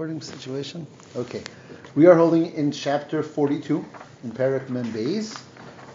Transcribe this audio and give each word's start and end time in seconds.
Recording 0.00 0.22
situation. 0.22 0.88
Okay, 1.14 1.44
we 1.94 2.06
are 2.06 2.16
holding 2.16 2.52
in 2.54 2.72
chapter 2.72 3.22
42 3.22 3.84
in 4.24 4.32
Parak 4.32 4.66
Membeis. 4.66 5.40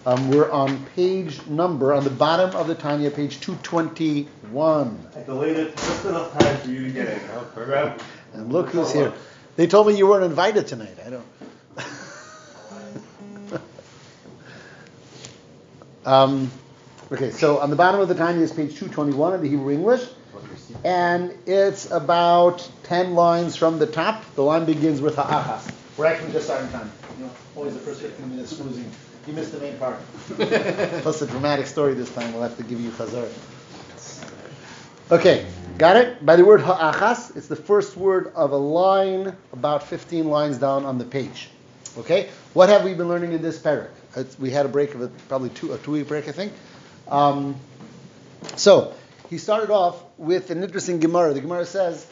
Um, 0.05 0.31
we're 0.31 0.49
on 0.51 0.85
page 0.95 1.45
number 1.47 1.91
on 1.93 2.05
the 2.05 2.09
bottom 2.09 2.55
of 2.55 2.67
the 2.67 2.75
Tanya, 2.75 3.11
page 3.11 3.41
221. 3.41 5.07
I 5.17 5.23
delayed 5.23 5.57
it 5.57 5.75
just 5.75 6.05
enough 6.05 6.31
time 6.39 6.57
for 6.59 6.69
you 6.69 6.85
to 6.85 6.91
get. 6.91 7.21
Huh? 7.23 7.43
Program. 7.53 7.99
And 8.31 8.53
look 8.53 8.69
who's 8.69 8.93
here. 8.93 9.11
They 9.57 9.67
told 9.67 9.87
me 9.87 9.97
you 9.97 10.07
weren't 10.07 10.23
invited 10.23 10.65
tonight. 10.65 10.95
I 11.05 11.09
don't. 11.09 11.25
um, 16.05 16.49
okay, 17.11 17.31
so 17.31 17.59
on 17.59 17.69
the 17.69 17.75
bottom 17.75 17.99
of 17.99 18.07
the 18.07 18.15
Tanya 18.15 18.43
is 18.43 18.53
page 18.53 18.75
221 18.75 19.33
in 19.33 19.41
the 19.41 19.49
Hebrew 19.49 19.73
English 19.73 20.07
and 20.83 21.33
it's 21.45 21.89
about 21.91 22.69
10 22.83 23.15
lines 23.15 23.55
from 23.55 23.79
the 23.79 23.87
top. 23.87 24.23
The 24.35 24.43
line 24.43 24.65
begins 24.65 25.01
with 25.01 25.15
ha'achas. 25.15 25.71
We're 25.97 26.05
actually 26.05 26.31
just 26.31 26.45
starting 26.45 26.69
time. 26.71 26.91
You 27.17 27.25
know, 27.25 27.31
always 27.55 27.73
the 27.73 27.79
first 27.79 28.01
15 28.01 28.29
minutes 28.29 28.55
snoozing. 28.55 28.89
You 29.27 29.33
missed 29.33 29.51
the 29.51 29.59
main 29.59 29.77
part. 29.77 29.99
Plus 30.27 31.21
a 31.21 31.27
dramatic 31.27 31.65
story 31.65 31.93
this 31.93 32.13
time. 32.13 32.31
We'll 32.33 32.43
have 32.43 32.57
to 32.57 32.63
give 32.63 32.79
you 32.79 32.89
chazar. 32.91 33.29
Okay, 35.11 35.45
got 35.77 35.97
it? 35.97 36.23
By 36.25 36.35
the 36.35 36.45
word 36.45 36.61
ha'achas, 36.61 37.35
it's 37.35 37.47
the 37.47 37.55
first 37.55 37.97
word 37.97 38.31
of 38.35 38.51
a 38.51 38.57
line 38.57 39.35
about 39.53 39.83
15 39.83 40.25
lines 40.25 40.57
down 40.57 40.85
on 40.85 40.97
the 40.97 41.05
page. 41.05 41.49
Okay, 41.97 42.29
what 42.53 42.69
have 42.69 42.83
we 42.83 42.93
been 42.93 43.07
learning 43.07 43.33
in 43.33 43.41
this 43.41 43.59
parak? 43.59 43.89
we 44.39 44.49
had 44.51 44.65
a 44.65 44.69
break 44.69 44.95
of 44.95 45.01
a, 45.01 45.07
probably 45.27 45.49
two, 45.49 45.73
a 45.73 45.77
two-week 45.77 46.07
break, 46.07 46.27
I 46.27 46.31
think. 46.31 46.53
Um, 47.07 47.55
so, 48.55 48.93
he 49.29 49.37
started 49.37 49.69
off 49.69 50.03
with 50.17 50.49
an 50.49 50.63
interesting 50.63 50.99
Gemara. 50.99 51.33
The 51.33 51.41
Gemara 51.41 51.65
says, 51.65 52.05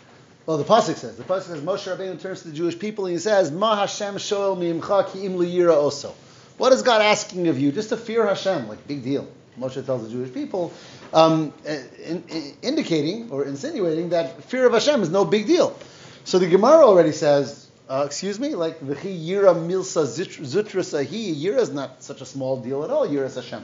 well, 0.45 0.57
the 0.57 0.63
pasuk 0.63 0.95
says, 0.95 1.17
the 1.17 1.23
pasuk 1.23 1.43
says, 1.43 1.61
Moshe 1.61 1.93
Rabbeinu 1.93 2.21
turns 2.21 2.43
to 2.43 2.49
the 2.49 2.53
Jewish 2.53 2.77
people 2.77 3.05
and 3.05 3.13
he 3.13 3.19
says, 3.19 3.51
Ma 3.51 3.75
Hashem 3.75 4.15
shoel 4.15 4.57
mi'imcha 4.57 5.11
ki 5.11 5.25
im 5.25 5.33
liyira. 5.33 6.13
What 6.57 6.73
is 6.73 6.83
God 6.83 7.01
asking 7.01 7.47
of 7.47 7.59
you? 7.59 7.71
Just 7.71 7.89
to 7.89 7.97
fear 7.97 8.25
Hashem, 8.25 8.67
like 8.67 8.87
big 8.87 9.03
deal. 9.03 9.27
Moshe 9.59 9.83
tells 9.85 10.03
the 10.03 10.09
Jewish 10.09 10.33
people, 10.33 10.71
um, 11.13 11.51
in, 11.65 12.23
in, 12.29 12.53
indicating 12.61 13.31
or 13.31 13.45
insinuating 13.45 14.09
that 14.09 14.43
fear 14.43 14.67
of 14.67 14.73
Hashem 14.73 15.01
is 15.01 15.09
no 15.09 15.25
big 15.25 15.47
deal. 15.47 15.77
So 16.23 16.39
the 16.39 16.47
Gemara 16.47 16.85
already 16.85 17.11
says, 17.11 17.67
uh, 17.89 18.03
excuse 18.05 18.39
me, 18.39 18.53
like 18.53 18.79
v'chi 18.81 19.27
yira 19.27 19.55
milsa 19.55 20.05
zutra 20.05 20.81
sahi, 20.81 21.35
yira 21.35 21.57
is 21.57 21.71
not 21.71 22.03
such 22.03 22.21
a 22.21 22.25
small 22.25 22.61
deal 22.61 22.83
at 22.83 22.89
all. 22.89 23.07
Yira 23.07 23.25
is 23.25 23.35
Hashem. 23.35 23.63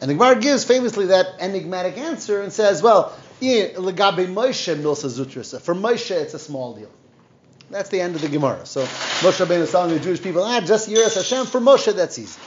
And 0.00 0.10
the 0.10 0.14
Gemara 0.14 0.40
gives 0.40 0.64
famously 0.64 1.06
that 1.06 1.26
enigmatic 1.40 1.96
answer 1.98 2.42
and 2.42 2.52
says, 2.52 2.82
well. 2.82 3.16
For 3.38 3.44
Moshe, 5.74 6.10
it's 6.10 6.34
a 6.34 6.38
small 6.38 6.74
deal. 6.74 6.90
That's 7.70 7.90
the 7.90 8.00
end 8.00 8.14
of 8.14 8.22
the 8.22 8.28
Gemara. 8.28 8.64
So 8.64 8.82
Moshe 8.82 9.44
Rabbeinu 9.44 9.60
is 9.60 9.70
telling 9.72 9.92
the 9.92 10.00
Jewish 10.00 10.22
people, 10.22 10.42
ah, 10.42 10.60
just 10.60 10.88
Yiras 10.88 11.16
Hashem. 11.16 11.44
For 11.46 11.60
Moshe, 11.60 11.94
that's 11.94 12.18
easy. 12.18 12.40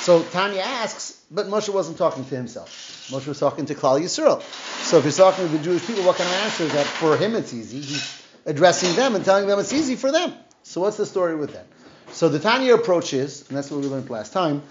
So 0.00 0.22
Tanya 0.24 0.62
asks, 0.62 1.22
but 1.30 1.46
Moshe 1.46 1.68
wasn't 1.72 1.98
talking 1.98 2.24
to 2.24 2.34
himself. 2.34 3.06
Moshe 3.10 3.28
was 3.28 3.38
talking 3.38 3.66
to 3.66 3.74
Klal 3.74 4.00
Yisrael. 4.00 4.42
So 4.84 4.98
if 4.98 5.04
he's 5.04 5.16
talking 5.16 5.46
to 5.46 5.52
the 5.56 5.62
Jewish 5.62 5.86
people, 5.86 6.02
what 6.02 6.16
kind 6.16 6.28
of 6.28 6.36
answer 6.36 6.64
is 6.64 6.72
that? 6.72 6.86
For 6.86 7.16
him, 7.16 7.36
it's 7.36 7.54
easy. 7.54 7.80
He's 7.80 8.22
addressing 8.46 8.96
them 8.96 9.14
and 9.14 9.24
telling 9.24 9.46
them 9.46 9.60
it's 9.60 9.72
easy 9.72 9.94
for 9.94 10.10
them. 10.10 10.32
So 10.64 10.80
what's 10.80 10.96
the 10.96 11.06
story 11.06 11.36
with 11.36 11.52
that? 11.52 11.66
So 12.12 12.28
the 12.28 12.38
Tanya 12.38 12.74
approach 12.74 13.12
is, 13.12 13.46
and 13.48 13.56
that's 13.56 13.70
what 13.70 13.80
we 13.82 13.86
learned 13.86 14.08
last 14.10 14.32
time, 14.32 14.62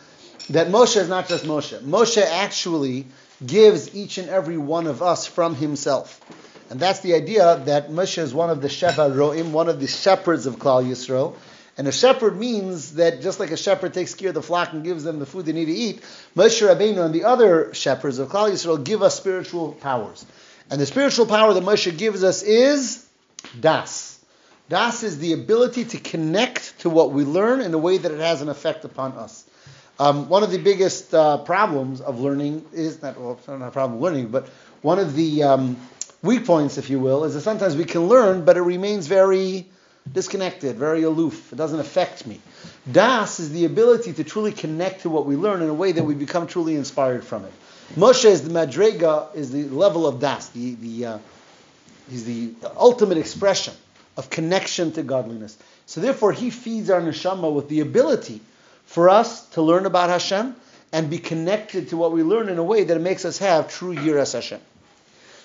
that 0.49 0.67
Moshe 0.67 0.97
is 0.97 1.09
not 1.09 1.27
just 1.27 1.45
Moshe. 1.45 1.79
Moshe 1.81 2.21
actually 2.21 3.05
gives 3.45 3.95
each 3.95 4.17
and 4.17 4.29
every 4.29 4.57
one 4.57 4.87
of 4.87 5.01
us 5.01 5.27
from 5.27 5.55
himself. 5.55 6.21
And 6.69 6.79
that's 6.79 6.99
the 7.01 7.13
idea 7.13 7.61
that 7.65 7.89
Moshe 7.89 8.17
is 8.17 8.33
one 8.33 8.49
of 8.49 8.61
the 8.61 8.67
Sheva 8.67 9.13
Roim, 9.13 9.51
one 9.51 9.69
of 9.69 9.79
the 9.79 9.87
shepherds 9.87 10.45
of 10.45 10.57
Klal 10.57 10.85
Yisrael. 10.85 11.35
And 11.77 11.87
a 11.87 11.91
shepherd 11.91 12.37
means 12.37 12.95
that 12.95 13.21
just 13.21 13.39
like 13.39 13.51
a 13.51 13.57
shepherd 13.57 13.93
takes 13.93 14.15
care 14.15 14.29
of 14.29 14.35
the 14.35 14.41
flock 14.41 14.73
and 14.73 14.83
gives 14.83 15.03
them 15.03 15.19
the 15.19 15.25
food 15.25 15.45
they 15.45 15.53
need 15.53 15.65
to 15.65 15.73
eat, 15.73 16.01
Moshe 16.35 16.67
Rabbeinu 16.67 17.05
and 17.05 17.13
the 17.13 17.25
other 17.25 17.73
shepherds 17.73 18.17
of 18.17 18.29
Klal 18.29 18.49
Yisrael 18.49 18.83
give 18.83 19.03
us 19.03 19.15
spiritual 19.15 19.73
powers. 19.73 20.25
And 20.69 20.81
the 20.81 20.85
spiritual 20.85 21.27
power 21.27 21.53
that 21.53 21.63
Moshe 21.63 21.95
gives 21.97 22.23
us 22.23 22.41
is 22.41 23.05
Das. 23.59 24.19
Das 24.69 25.03
is 25.03 25.19
the 25.19 25.33
ability 25.33 25.85
to 25.85 25.99
connect 25.99 26.79
to 26.79 26.89
what 26.89 27.11
we 27.11 27.23
learn 27.23 27.61
in 27.61 27.73
a 27.73 27.77
way 27.77 27.97
that 27.97 28.11
it 28.11 28.19
has 28.19 28.41
an 28.41 28.49
effect 28.49 28.83
upon 28.83 29.13
us. 29.13 29.45
Um, 29.99 30.29
one 30.29 30.43
of 30.43 30.51
the 30.51 30.59
biggest 30.59 31.13
uh, 31.13 31.39
problems 31.39 32.01
of 32.01 32.19
learning 32.19 32.65
is 32.71 33.01
not, 33.01 33.19
well, 33.19 33.39
not 33.47 33.67
a 33.67 33.71
problem 33.71 33.99
learning, 33.99 34.27
but 34.27 34.47
one 34.81 34.99
of 34.99 35.15
the 35.15 35.43
um, 35.43 35.77
weak 36.21 36.45
points, 36.45 36.77
if 36.77 36.89
you 36.89 36.99
will, 36.99 37.23
is 37.23 37.33
that 37.33 37.41
sometimes 37.41 37.75
we 37.75 37.85
can 37.85 38.07
learn, 38.07 38.45
but 38.45 38.57
it 38.57 38.61
remains 38.61 39.07
very 39.07 39.65
disconnected, 40.11 40.75
very 40.75 41.03
aloof. 41.03 41.51
It 41.51 41.55
doesn't 41.55 41.79
affect 41.79 42.27
me. 42.27 42.39
Das 42.89 43.39
is 43.39 43.51
the 43.51 43.65
ability 43.65 44.13
to 44.13 44.23
truly 44.23 44.51
connect 44.51 45.01
to 45.01 45.09
what 45.09 45.25
we 45.25 45.35
learn 45.35 45.61
in 45.61 45.69
a 45.69 45.73
way 45.73 45.91
that 45.91 46.03
we 46.03 46.13
become 46.13 46.47
truly 46.47 46.75
inspired 46.75 47.23
from 47.23 47.45
it. 47.45 47.51
Moshe 47.95 48.25
is 48.25 48.43
the 48.47 48.49
madrega, 48.49 49.35
is 49.35 49.51
the 49.51 49.63
level 49.63 50.05
of 50.05 50.19
das, 50.19 50.49
the, 50.49 50.75
the 50.75 51.05
uh, 51.05 51.17
he's 52.09 52.25
the 52.25 52.53
ultimate 52.75 53.17
expression 53.17 53.73
of 54.15 54.29
connection 54.29 54.91
to 54.93 55.03
godliness. 55.03 55.57
So 55.85 56.01
therefore, 56.01 56.33
he 56.33 56.49
feeds 56.49 56.89
our 56.89 57.01
neshama 57.01 57.51
with 57.51 57.69
the 57.69 57.79
ability 57.79 58.41
for 58.87 59.09
us 59.09 59.47
to 59.49 59.61
learn 59.61 59.85
about 59.85 60.09
Hashem 60.09 60.55
and 60.91 61.09
be 61.09 61.19
connected 61.19 61.89
to 61.89 61.97
what 61.97 62.11
we 62.11 62.23
learn 62.23 62.49
in 62.49 62.57
a 62.57 62.63
way 62.63 62.83
that 62.85 62.97
it 62.97 63.01
makes 63.01 63.25
us 63.25 63.37
have 63.37 63.69
true 63.69 63.93
Yiras 63.93 64.33
Hashem. 64.33 64.61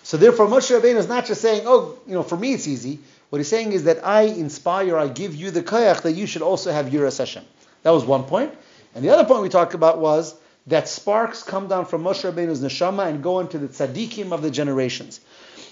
So 0.04 0.16
therefore, 0.16 0.46
Moshe 0.46 0.76
Rabbeinu 0.76 0.96
is 0.96 1.08
not 1.08 1.26
just 1.26 1.42
saying, 1.42 1.62
oh, 1.66 1.98
you 2.06 2.14
know, 2.14 2.22
for 2.22 2.36
me 2.36 2.54
it's 2.54 2.66
easy. 2.66 3.00
What 3.30 3.38
he's 3.38 3.48
saying 3.48 3.72
is 3.72 3.84
that 3.84 4.06
I 4.06 4.22
inspire, 4.22 4.96
I 4.96 5.08
give 5.08 5.34
you 5.34 5.50
the 5.50 5.62
koyach 5.62 6.02
that 6.02 6.12
you 6.12 6.26
should 6.26 6.42
also 6.42 6.72
have 6.72 6.86
Yiras 6.86 7.18
Hashem. 7.18 7.44
That 7.82 7.90
was 7.90 8.04
one 8.04 8.24
point. 8.24 8.54
And 8.94 9.04
the 9.04 9.10
other 9.10 9.24
point 9.24 9.42
we 9.42 9.48
talked 9.48 9.74
about 9.74 9.98
was 9.98 10.34
that 10.68 10.88
sparks 10.88 11.42
come 11.42 11.66
down 11.66 11.86
from 11.86 12.04
Moshe 12.04 12.30
Rabbeinu's 12.30 12.60
neshama 12.60 13.08
and 13.08 13.22
go 13.22 13.40
into 13.40 13.58
the 13.58 13.68
tzaddikim 13.68 14.32
of 14.32 14.42
the 14.42 14.50
generations. 14.50 15.20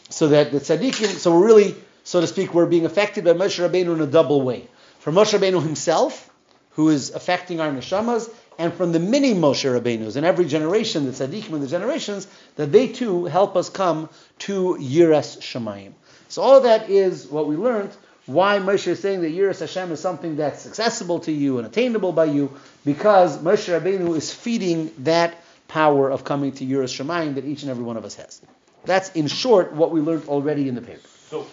So 0.08 0.28
that 0.28 0.50
the 0.50 0.58
tzaddikim, 0.58 1.06
so 1.18 1.38
we're 1.38 1.46
really, 1.46 1.76
so 2.02 2.20
to 2.20 2.26
speak, 2.26 2.52
we're 2.52 2.66
being 2.66 2.86
affected 2.86 3.24
by 3.24 3.32
Moshe 3.32 3.64
Rabbeinu 3.66 3.94
in 3.94 4.00
a 4.00 4.06
double 4.06 4.42
way. 4.42 4.68
For 4.98 5.12
Moshe 5.12 5.38
Rabbeinu 5.38 5.62
himself, 5.62 6.29
who 6.70 6.88
is 6.88 7.10
affecting 7.10 7.60
our 7.60 7.70
neshamas, 7.70 8.30
and 8.58 8.72
from 8.74 8.92
the 8.92 8.98
many 8.98 9.34
Moshe 9.34 9.64
Rabbeinus 9.64 10.16
in 10.16 10.24
every 10.24 10.44
generation, 10.44 11.06
the 11.06 11.12
tzaddikim 11.12 11.52
in 11.52 11.60
the 11.60 11.66
generations, 11.66 12.26
that 12.56 12.70
they 12.70 12.88
too 12.88 13.24
help 13.24 13.56
us 13.56 13.70
come 13.70 14.08
to 14.40 14.76
Yiras 14.78 15.38
Shemayim. 15.40 15.92
So 16.28 16.42
all 16.42 16.60
that 16.60 16.90
is 16.90 17.26
what 17.26 17.46
we 17.48 17.56
learned. 17.56 17.90
Why 18.26 18.58
Moshe 18.58 18.86
is 18.86 19.00
saying 19.00 19.22
that 19.22 19.32
Yiras 19.32 19.60
Hashem 19.60 19.90
is 19.92 20.00
something 20.00 20.36
that's 20.36 20.66
accessible 20.66 21.20
to 21.20 21.32
you 21.32 21.58
and 21.58 21.66
attainable 21.66 22.12
by 22.12 22.26
you, 22.26 22.54
because 22.84 23.38
Moshe 23.38 23.68
Rabbeinu 23.68 24.14
is 24.16 24.32
feeding 24.32 24.92
that 24.98 25.34
power 25.66 26.10
of 26.10 26.24
coming 26.24 26.52
to 26.52 26.64
Yiras 26.64 26.94
Shemayim 26.94 27.34
that 27.36 27.44
each 27.44 27.62
and 27.62 27.70
every 27.70 27.84
one 27.84 27.96
of 27.96 28.04
us 28.04 28.14
has. 28.16 28.40
That's 28.84 29.10
in 29.12 29.26
short 29.26 29.72
what 29.72 29.90
we 29.90 30.00
learned 30.00 30.28
already 30.28 30.68
in 30.68 30.74
the 30.74 30.82
paper. 30.82 31.08
So, 31.28 31.46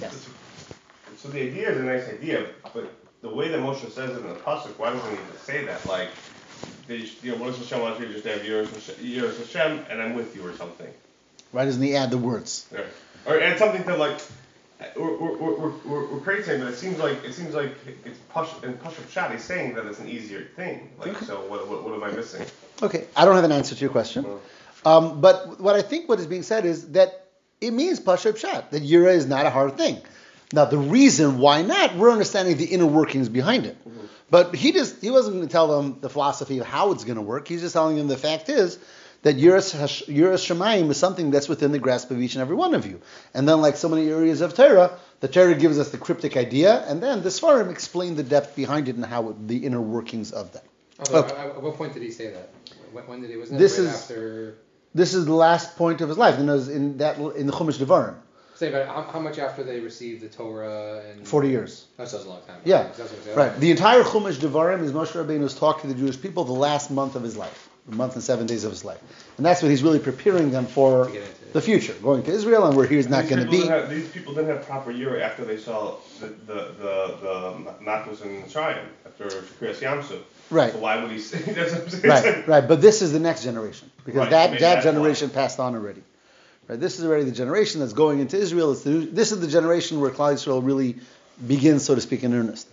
yes. 0.00 0.28
so 1.16 1.28
the 1.28 1.40
idea 1.40 1.70
is 1.70 1.78
a 1.78 1.82
nice 1.82 2.08
idea, 2.08 2.46
but 2.74 2.92
the 3.22 3.28
way 3.28 3.48
that 3.48 3.60
Moshe 3.60 3.90
says 3.90 4.10
it 4.10 4.20
in 4.20 4.28
the 4.28 4.34
pasuk, 4.34 4.78
why 4.78 4.92
doesn't 4.92 5.10
need 5.10 5.32
to 5.32 5.38
say 5.38 5.64
that? 5.64 5.84
Like, 5.86 6.08
they, 6.86 7.08
you 7.22 7.32
know, 7.32 7.38
what 7.38 7.46
does 7.48 7.58
Hashem 7.58 7.80
want 7.80 8.00
you 8.00 8.06
to 8.06 8.12
just 8.12 8.26
have 8.26 8.40
Yiras 8.40 9.38
Hashem, 9.38 9.86
and 9.90 10.00
I'm 10.00 10.14
with 10.14 10.34
you 10.34 10.46
or 10.46 10.52
something? 10.54 10.88
Why 11.52 11.64
doesn't 11.64 11.82
he 11.82 11.96
add 11.96 12.10
the 12.10 12.18
words? 12.18 12.66
Yeah. 12.72 12.80
Or 13.26 13.40
add 13.40 13.58
something 13.58 13.84
to 13.84 13.96
like, 13.96 14.20
we're, 14.96 15.16
we're, 15.16 15.70
we're, 15.84 16.06
we're 16.06 16.20
praising, 16.20 16.60
but 16.60 16.68
it 16.68 16.76
seems 16.76 16.98
like 16.98 17.24
it 17.24 17.32
seems 17.32 17.54
like 17.54 17.72
it's 18.04 18.18
push 18.30 18.48
in 18.62 18.74
Pashup 18.74 19.10
Shad. 19.10 19.32
He's 19.32 19.44
saying 19.44 19.74
that 19.74 19.86
it's 19.86 19.98
an 19.98 20.08
easier 20.08 20.44
thing. 20.56 20.88
Like, 20.98 21.16
okay. 21.16 21.24
so 21.24 21.40
what, 21.46 21.68
what, 21.68 21.82
what 21.82 21.94
am 21.94 22.04
I 22.04 22.10
missing? 22.12 22.46
Okay, 22.82 23.06
I 23.16 23.24
don't 23.24 23.34
have 23.34 23.44
an 23.44 23.52
answer 23.52 23.74
to 23.74 23.80
your 23.80 23.90
question. 23.90 24.24
Uh-huh. 24.24 24.98
Um, 24.98 25.20
but 25.20 25.60
what 25.60 25.74
I 25.74 25.82
think 25.82 26.08
what 26.08 26.20
is 26.20 26.26
being 26.26 26.44
said 26.44 26.64
is 26.64 26.92
that 26.92 27.26
it 27.60 27.72
means 27.72 27.98
Pashup 27.98 28.36
Shad, 28.36 28.70
that 28.70 28.82
Yira 28.82 29.12
is 29.12 29.26
not 29.26 29.46
a 29.46 29.50
hard 29.50 29.76
thing. 29.76 30.00
Now, 30.52 30.64
the 30.64 30.78
reason 30.78 31.38
why 31.38 31.62
not, 31.62 31.94
we're 31.96 32.10
understanding 32.10 32.56
the 32.56 32.64
inner 32.64 32.86
workings 32.86 33.28
behind 33.28 33.66
it. 33.66 33.76
Mm-hmm. 33.86 34.06
But 34.30 34.54
he 34.54 34.72
just 34.72 35.00
he 35.00 35.10
wasn't 35.10 35.36
going 35.36 35.48
to 35.48 35.52
tell 35.52 35.68
them 35.80 36.00
the 36.00 36.10
philosophy 36.10 36.58
of 36.58 36.66
how 36.66 36.92
it's 36.92 37.04
going 37.04 37.16
to 37.16 37.22
work. 37.22 37.48
He's 37.48 37.62
just 37.62 37.72
telling 37.72 37.96
them 37.96 38.08
the 38.08 38.16
fact 38.16 38.48
is 38.48 38.78
that 39.22 39.36
Yiras 39.36 39.74
Shemaim 39.74 40.90
is 40.90 40.96
something 40.96 41.30
that's 41.30 41.48
within 41.48 41.72
the 41.72 41.78
grasp 41.78 42.10
of 42.10 42.20
each 42.20 42.34
and 42.34 42.42
every 42.42 42.54
one 42.54 42.74
of 42.74 42.86
you. 42.86 43.00
And 43.34 43.48
then, 43.48 43.60
like 43.60 43.76
so 43.76 43.88
many 43.88 44.08
areas 44.08 44.40
of 44.40 44.54
Torah, 44.54 44.98
the 45.20 45.28
Torah 45.28 45.54
gives 45.54 45.78
us 45.78 45.90
the 45.90 45.98
cryptic 45.98 46.36
idea, 46.36 46.84
and 46.86 47.02
then 47.02 47.22
the 47.22 47.30
Svarim 47.30 47.70
explain 47.70 48.16
the 48.16 48.22
depth 48.22 48.54
behind 48.54 48.88
it 48.88 48.96
and 48.96 49.04
how 49.04 49.30
it, 49.30 49.48
the 49.48 49.64
inner 49.64 49.80
workings 49.80 50.32
of 50.32 50.52
that. 50.52 50.64
okay. 51.10 51.34
At 51.36 51.62
what 51.62 51.74
point 51.76 51.94
did 51.94 52.02
he 52.02 52.10
say 52.10 52.30
that? 52.30 52.50
When, 52.92 53.20
did 53.20 53.30
he? 53.30 53.36
Wasn't 53.36 53.58
this 53.58 53.78
right 53.78 53.88
is, 53.88 53.94
after? 53.94 54.58
This 54.94 55.14
is 55.14 55.26
the 55.26 55.34
last 55.34 55.76
point 55.76 56.00
of 56.00 56.08
his 56.08 56.18
life. 56.18 56.38
It 56.38 56.44
was 56.44 56.68
in 56.68 56.98
that 56.98 57.18
in 57.18 57.46
the 57.46 57.52
Chumash 57.52 57.78
Devarim. 57.78 58.16
Say, 58.58 58.72
but 58.72 58.88
how, 58.88 59.02
how, 59.02 59.20
much 59.20 59.38
after 59.38 59.62
they 59.62 59.78
received 59.78 60.20
the 60.20 60.28
Torah 60.28 61.02
and? 61.10 61.26
Forty 61.26 61.48
years. 61.48 61.86
Oh, 61.92 62.02
that's 62.02 62.12
a 62.12 62.28
long 62.28 62.40
time. 62.46 62.60
Yeah, 62.64 62.88
right. 63.36 63.56
The 63.60 63.70
entire 63.70 64.02
Chumash 64.02 64.34
Devarim 64.38 64.82
is 64.82 64.90
Moshe 64.92 65.12
Rabbeinu's 65.12 65.54
talk 65.54 65.80
to 65.82 65.86
the 65.86 65.94
Jewish 65.94 66.20
people 66.20 66.42
the 66.44 66.52
last 66.52 66.90
month 66.90 67.14
of 67.14 67.22
his 67.22 67.36
life. 67.36 67.68
a 67.90 67.94
month 67.94 68.14
and 68.14 68.22
seven 68.22 68.46
days 68.46 68.64
of 68.64 68.70
his 68.72 68.84
life. 68.84 69.00
And 69.36 69.46
that's 69.46 69.62
what 69.62 69.70
he's 69.70 69.82
really 69.82 70.00
preparing 70.00 70.50
them 70.50 70.66
for 70.66 71.06
To 71.06 71.12
get 71.12 71.22
into. 71.22 71.52
the 71.52 71.60
future, 71.62 71.94
going 72.02 72.22
to 72.24 72.32
Israel 72.32 72.66
and 72.66 72.76
where 72.76 72.86
he's 72.86 73.08
not 73.08 73.28
going 73.28 73.44
to 73.44 73.50
be. 73.50 73.64
have- 73.66 73.88
These 73.88 74.08
people 74.10 74.34
didn't 74.34 74.50
have 74.56 74.66
proper 74.66 74.90
year 74.90 75.20
after 75.20 75.44
they 75.44 75.56
saw 75.56 75.94
the, 76.20 76.26
the, 76.26 76.54
the, 76.84 77.16
the 77.22 77.74
Matos 77.80 78.20
in 78.22 78.42
Mitzrayim, 78.42 78.84
after 79.06 79.24
Kriyas 79.58 79.76
Yamsuf. 79.76 80.20
Right. 80.50 80.72
So 80.72 80.78
why 80.80 81.00
would 81.00 81.10
he 81.12 81.18
say, 81.30 81.38
that's 81.52 81.72
what 81.72 81.82
I'm 81.82 81.88
saying. 81.90 82.24
Right, 82.24 82.48
right. 82.48 82.68
But 82.68 82.80
this 82.82 83.00
is 83.02 83.12
the 83.12 83.20
next 83.20 83.44
generation 83.44 83.90
because 84.04 84.18
Right, 84.18 84.30
that 84.30 84.50
maybe 84.50 84.60
that 84.62 84.74
that's 84.74 84.86
why. 84.86 84.92
generation 84.92 85.30
passed 85.30 85.58
on 85.60 85.74
already. 85.74 86.02
Right. 86.68 86.78
This 86.78 86.98
is 86.98 87.04
already 87.06 87.24
the 87.24 87.32
generation 87.32 87.80
that's 87.80 87.94
going 87.94 88.18
into 88.18 88.36
Israel. 88.36 88.74
The, 88.74 89.06
this 89.06 89.32
is 89.32 89.40
the 89.40 89.46
generation 89.48 90.00
where 90.00 90.10
Klal 90.10 90.34
Yisrael 90.34 90.64
really 90.64 90.96
begins, 91.46 91.86
so 91.86 91.94
to 91.94 92.00
speak, 92.02 92.24
in 92.24 92.34
earnest. 92.34 92.68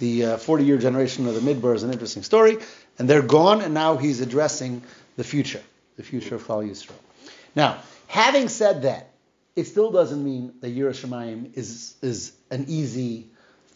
The 0.00 0.24
uh, 0.24 0.36
40-year 0.36 0.76
generation 0.76 1.26
of 1.26 1.34
the 1.34 1.40
Midbar 1.40 1.74
is 1.74 1.82
an 1.82 1.90
interesting 1.90 2.22
story, 2.22 2.58
and 2.98 3.08
they're 3.08 3.22
gone, 3.22 3.62
and 3.62 3.72
now 3.72 3.96
he's 3.96 4.20
addressing 4.20 4.82
the 5.16 5.24
future, 5.24 5.62
the 5.96 6.02
future 6.02 6.34
of 6.34 6.46
Klal 6.46 6.68
Yisrael. 6.68 6.92
Now, 7.56 7.78
having 8.06 8.48
said 8.48 8.82
that, 8.82 9.08
it 9.56 9.64
still 9.64 9.90
doesn't 9.90 10.22
mean 10.22 10.52
that 10.60 10.76
Yiras 10.76 11.04
Shamayim 11.04 11.56
is 11.56 11.96
is 12.02 12.32
an 12.50 12.66
easy 12.68 13.26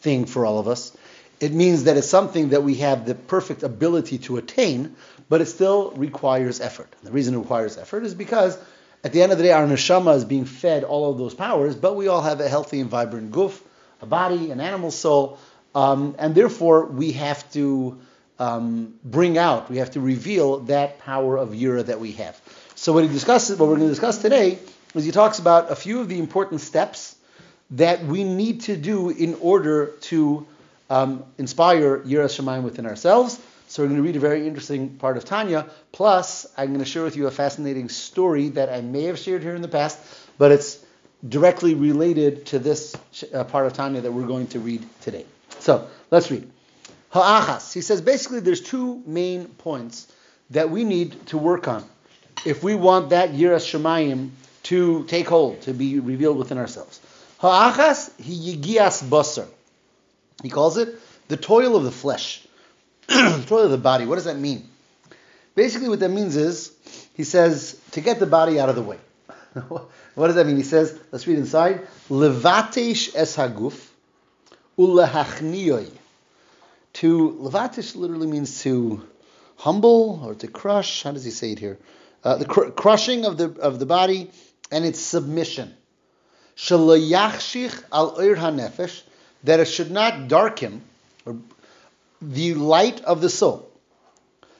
thing 0.01 0.25
for 0.25 0.45
all 0.45 0.59
of 0.59 0.67
us. 0.67 0.95
It 1.39 1.51
means 1.51 1.85
that 1.85 1.97
it's 1.97 2.07
something 2.07 2.49
that 2.49 2.63
we 2.63 2.75
have 2.75 3.05
the 3.05 3.15
perfect 3.15 3.63
ability 3.63 4.19
to 4.19 4.37
attain, 4.37 4.95
but 5.27 5.41
it 5.41 5.47
still 5.47 5.91
requires 5.91 6.61
effort. 6.61 6.87
And 6.99 7.07
the 7.07 7.11
reason 7.11 7.33
it 7.33 7.39
requires 7.39 7.77
effort 7.77 8.05
is 8.05 8.13
because 8.13 8.57
at 9.03 9.11
the 9.11 9.21
end 9.21 9.31
of 9.31 9.37
the 9.37 9.43
day, 9.43 9.51
our 9.51 9.65
neshama 9.67 10.15
is 10.15 10.23
being 10.23 10.45
fed 10.45 10.83
all 10.83 11.11
of 11.11 11.17
those 11.17 11.33
powers, 11.33 11.75
but 11.75 11.95
we 11.95 12.07
all 12.07 12.21
have 12.21 12.39
a 12.39 12.47
healthy 12.47 12.79
and 12.79 12.89
vibrant 12.89 13.31
goof, 13.31 13.61
a 14.01 14.05
body, 14.05 14.51
an 14.51 14.61
animal 14.61 14.91
soul, 14.91 15.37
um, 15.75 16.15
and 16.19 16.33
therefore 16.35 16.85
we 16.85 17.11
have 17.13 17.51
to 17.51 17.99
um, 18.39 18.93
bring 19.03 19.37
out, 19.37 19.69
we 19.69 19.77
have 19.77 19.91
to 19.91 19.99
reveal 19.99 20.59
that 20.61 20.99
power 20.99 21.37
of 21.37 21.49
Yira 21.49 21.85
that 21.85 21.99
we 21.99 22.13
have. 22.13 22.39
So 22.75 22.93
what 22.93 23.03
he 23.03 23.09
discusses, 23.09 23.59
what 23.59 23.67
we're 23.67 23.75
going 23.75 23.87
to 23.87 23.93
discuss 23.93 24.21
today, 24.21 24.59
is 24.95 25.05
he 25.05 25.11
talks 25.11 25.39
about 25.39 25.71
a 25.71 25.75
few 25.75 25.99
of 25.99 26.07
the 26.07 26.19
important 26.19 26.61
steps 26.61 27.15
that 27.71 28.03
we 28.05 28.23
need 28.23 28.61
to 28.61 28.77
do 28.77 29.09
in 29.09 29.35
order 29.35 29.87
to 30.01 30.45
um, 30.89 31.23
inspire 31.37 31.99
Yiras 31.99 32.39
Shamayim 32.39 32.63
within 32.63 32.85
ourselves. 32.85 33.39
So 33.73 33.81
we're 33.81 33.87
going 33.87 33.97
to 33.97 34.03
read 34.03 34.17
a 34.17 34.19
very 34.19 34.45
interesting 34.45 34.97
part 34.97 35.17
of 35.17 35.25
Tanya. 35.25 35.65
Plus, 35.91 36.45
I'm 36.55 36.67
going 36.67 36.81
to 36.81 36.85
share 36.85 37.01
with 37.01 37.15
you 37.15 37.25
a 37.25 37.31
fascinating 37.31 37.89
story 37.89 38.49
that 38.49 38.69
I 38.69 38.81
may 38.81 39.05
have 39.05 39.17
shared 39.17 39.41
here 39.41 39.55
in 39.55 39.63
the 39.63 39.67
past, 39.67 39.97
but 40.37 40.51
it's 40.51 40.77
directly 41.27 41.73
related 41.73 42.45
to 42.45 42.59
this 42.59 42.95
uh, 43.33 43.43
part 43.45 43.65
of 43.65 43.73
Tanya 43.73 44.01
that 44.01 44.11
we're 44.11 44.27
going 44.27 44.45
to 44.49 44.59
read 44.59 44.85
today. 45.01 45.25
So 45.57 45.87
let's 46.11 46.29
read. 46.29 46.47
Ha'achas. 47.13 47.73
He 47.73 47.81
says 47.81 47.99
basically 47.99 48.41
there's 48.41 48.61
two 48.61 49.01
main 49.07 49.47
points 49.47 50.05
that 50.51 50.69
we 50.69 50.83
need 50.83 51.25
to 51.29 51.39
work 51.39 51.67
on 51.67 51.83
if 52.45 52.63
we 52.63 52.75
want 52.75 53.09
that 53.09 53.31
Yiras 53.31 53.65
Shamayim 53.65 54.29
to 54.69 55.03
take 55.05 55.27
hold, 55.27 55.61
to 55.61 55.73
be 55.73 55.99
revealed 55.99 56.37
within 56.37 56.59
ourselves. 56.59 57.01
Ha'achas 57.39 58.11
hiyigias 58.21 59.03
basar. 59.03 59.47
He 60.43 60.51
calls 60.51 60.77
it 60.77 60.93
the 61.27 61.37
toil 61.37 61.75
of 61.75 61.83
the 61.83 61.91
flesh, 61.91 62.45
toil 63.47 63.65
of 63.65 63.71
the 63.71 63.77
body. 63.77 64.05
What 64.05 64.15
does 64.15 64.25
that 64.25 64.37
mean? 64.37 64.69
Basically, 65.55 65.89
what 65.89 65.99
that 65.99 66.09
means 66.09 66.35
is 66.35 66.71
he 67.13 67.23
says 67.23 67.79
to 67.91 68.01
get 68.01 68.19
the 68.19 68.25
body 68.25 68.59
out 68.59 68.69
of 68.69 68.75
the 68.75 68.81
way. 68.81 68.97
what 69.67 70.27
does 70.27 70.35
that 70.35 70.47
mean? 70.47 70.57
He 70.57 70.63
says, 70.63 70.99
let's 71.11 71.27
read 71.27 71.37
inside. 71.37 71.87
Levatesh 72.09 73.15
es 73.15 73.35
haguf 73.37 73.89
ulehachniyoi. 74.77 75.91
To 76.93 77.31
levatesh 77.41 77.95
literally 77.95 78.27
means 78.27 78.61
to 78.63 79.07
humble 79.57 80.21
or 80.23 80.35
to 80.35 80.47
crush. 80.47 81.03
How 81.03 81.11
does 81.11 81.23
he 81.23 81.31
say 81.31 81.51
it 81.51 81.59
here? 81.59 81.77
Uh, 82.23 82.37
the 82.37 82.45
cr- 82.45 82.69
crushing 82.69 83.25
of 83.25 83.37
the 83.37 83.59
of 83.59 83.79
the 83.79 83.85
body 83.85 84.31
and 84.71 84.85
its 84.85 84.99
submission. 84.99 85.75
Shalayachshich 86.55 87.83
al 87.91 88.19
oir 88.19 88.35
that 89.43 89.59
it 89.59 89.65
should 89.65 89.91
not 89.91 90.27
darken 90.27 90.81
or 91.25 91.37
the 92.31 92.53
light 92.53 93.01
of 93.01 93.21
the 93.21 93.29
soul. 93.29 93.69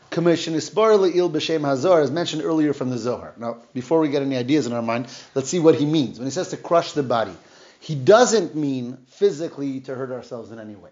Commission 0.09 0.53
le'il 0.53 1.31
b'shem 1.31 1.67
hazor, 1.67 1.99
as 1.99 2.11
mentioned 2.11 2.43
earlier 2.43 2.73
from 2.73 2.89
the 2.89 2.97
Zohar. 2.97 3.33
Now, 3.37 3.57
before 3.73 3.99
we 3.99 4.09
get 4.09 4.21
any 4.21 4.37
ideas 4.37 4.67
in 4.67 4.73
our 4.73 4.81
mind, 4.81 5.07
let's 5.33 5.49
see 5.49 5.59
what 5.59 5.75
he 5.75 5.85
means. 5.85 6.19
When 6.19 6.27
he 6.27 6.31
says 6.31 6.49
to 6.49 6.57
crush 6.57 6.91
the 6.91 7.03
body, 7.03 7.35
he 7.79 7.95
doesn't 7.95 8.55
mean 8.55 8.97
physically 9.07 9.79
to 9.81 9.95
hurt 9.95 10.11
ourselves 10.11 10.51
in 10.51 10.59
any 10.59 10.75
way, 10.75 10.91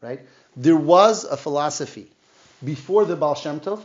right? 0.00 0.20
There 0.56 0.76
was 0.76 1.24
a 1.24 1.36
philosophy 1.36 2.10
before 2.64 3.04
the 3.04 3.16
Baal 3.16 3.34
Shem 3.34 3.60
Tov 3.60 3.82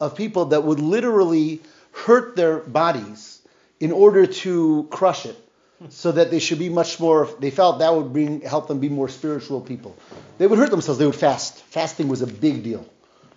of 0.00 0.16
people 0.16 0.46
that 0.46 0.64
would 0.64 0.80
literally 0.80 1.62
hurt 1.92 2.36
their 2.36 2.58
bodies 2.58 3.40
in 3.80 3.92
order 3.92 4.26
to 4.26 4.86
crush 4.90 5.24
it 5.24 5.36
so 5.90 6.12
that 6.12 6.30
they 6.30 6.38
should 6.38 6.58
be 6.58 6.68
much 6.68 6.98
more 7.00 7.28
they 7.38 7.50
felt 7.50 7.78
that 7.80 7.94
would 7.94 8.12
bring 8.12 8.40
help 8.40 8.66
them 8.68 8.78
be 8.80 8.88
more 8.88 9.08
spiritual 9.08 9.60
people 9.60 9.96
they 10.38 10.46
would 10.46 10.58
hurt 10.58 10.70
themselves 10.70 10.98
they 10.98 11.06
would 11.06 11.14
fast 11.14 11.62
fasting 11.64 12.08
was 12.08 12.22
a 12.22 12.26
big 12.26 12.62
deal 12.62 12.84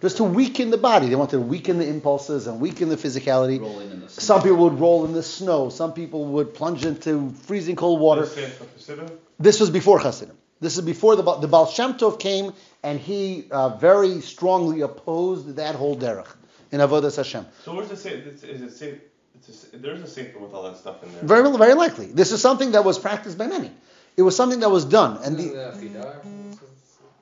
just 0.01 0.17
to 0.17 0.23
weaken 0.23 0.69
the 0.69 0.77
body 0.77 1.09
they 1.09 1.15
wanted 1.15 1.31
to 1.31 1.39
weaken 1.41 1.77
the 1.79 1.87
impulses 1.87 2.47
and 2.47 2.61
weaken 2.61 2.87
the 2.89 2.95
physicality 2.95 3.59
the 3.59 4.09
some 4.09 4.41
people 4.41 4.57
would 4.57 4.79
roll 4.79 5.05
in 5.05 5.13
the 5.13 5.23
snow 5.23 5.69
some 5.69 5.91
people 5.93 6.25
would 6.25 6.53
plunge 6.53 6.85
into 6.85 7.29
freezing 7.47 7.75
cold 7.75 7.99
water 7.99 8.21
This 8.25 8.37
is 8.37 8.53
for 8.53 8.65
Hasidim? 8.75 9.17
this 9.39 9.59
was 9.59 9.69
before 9.69 9.99
Hasidim. 9.99 10.35
This 10.61 10.77
is 10.77 10.83
before 10.83 11.15
the, 11.15 11.23
Ba- 11.23 11.37
the 11.39 11.47
Baal 11.47 11.67
Shem 11.67 11.93
Tov 11.93 12.19
came, 12.19 12.51
and 12.83 12.99
he 12.99 13.45
uh, 13.49 13.77
very 13.77 14.19
strongly 14.19 14.81
opposed 14.81 15.55
that 15.55 15.73
whole 15.75 15.95
derech 15.95 16.27
in 16.73 16.81
Avodas 16.81 17.15
Hashem. 17.15 17.45
So 17.63 17.73
where's 17.75 17.87
the 17.87 17.95
safe? 17.95 18.25
Is 18.27 18.61
it 18.61 18.71
safe? 18.73 18.99
It's 19.47 19.73
a, 19.73 19.77
there's 19.77 20.01
a 20.01 20.07
safer 20.07 20.39
with 20.39 20.53
all 20.53 20.63
that 20.63 20.77
stuff 20.77 21.03
in 21.03 21.11
there. 21.13 21.23
Very, 21.23 21.57
very 21.57 21.73
likely. 21.73 22.05
This 22.07 22.31
is 22.31 22.41
something 22.41 22.71
that 22.71 22.83
was 22.83 22.99
practiced 22.99 23.37
by 23.37 23.47
many. 23.47 23.71
It 24.17 24.23
was 24.23 24.35
something 24.35 24.59
that 24.59 24.69
was 24.69 24.85
done, 24.85 25.19
and 25.23 25.37
the, 25.37 25.43
the 25.43 26.27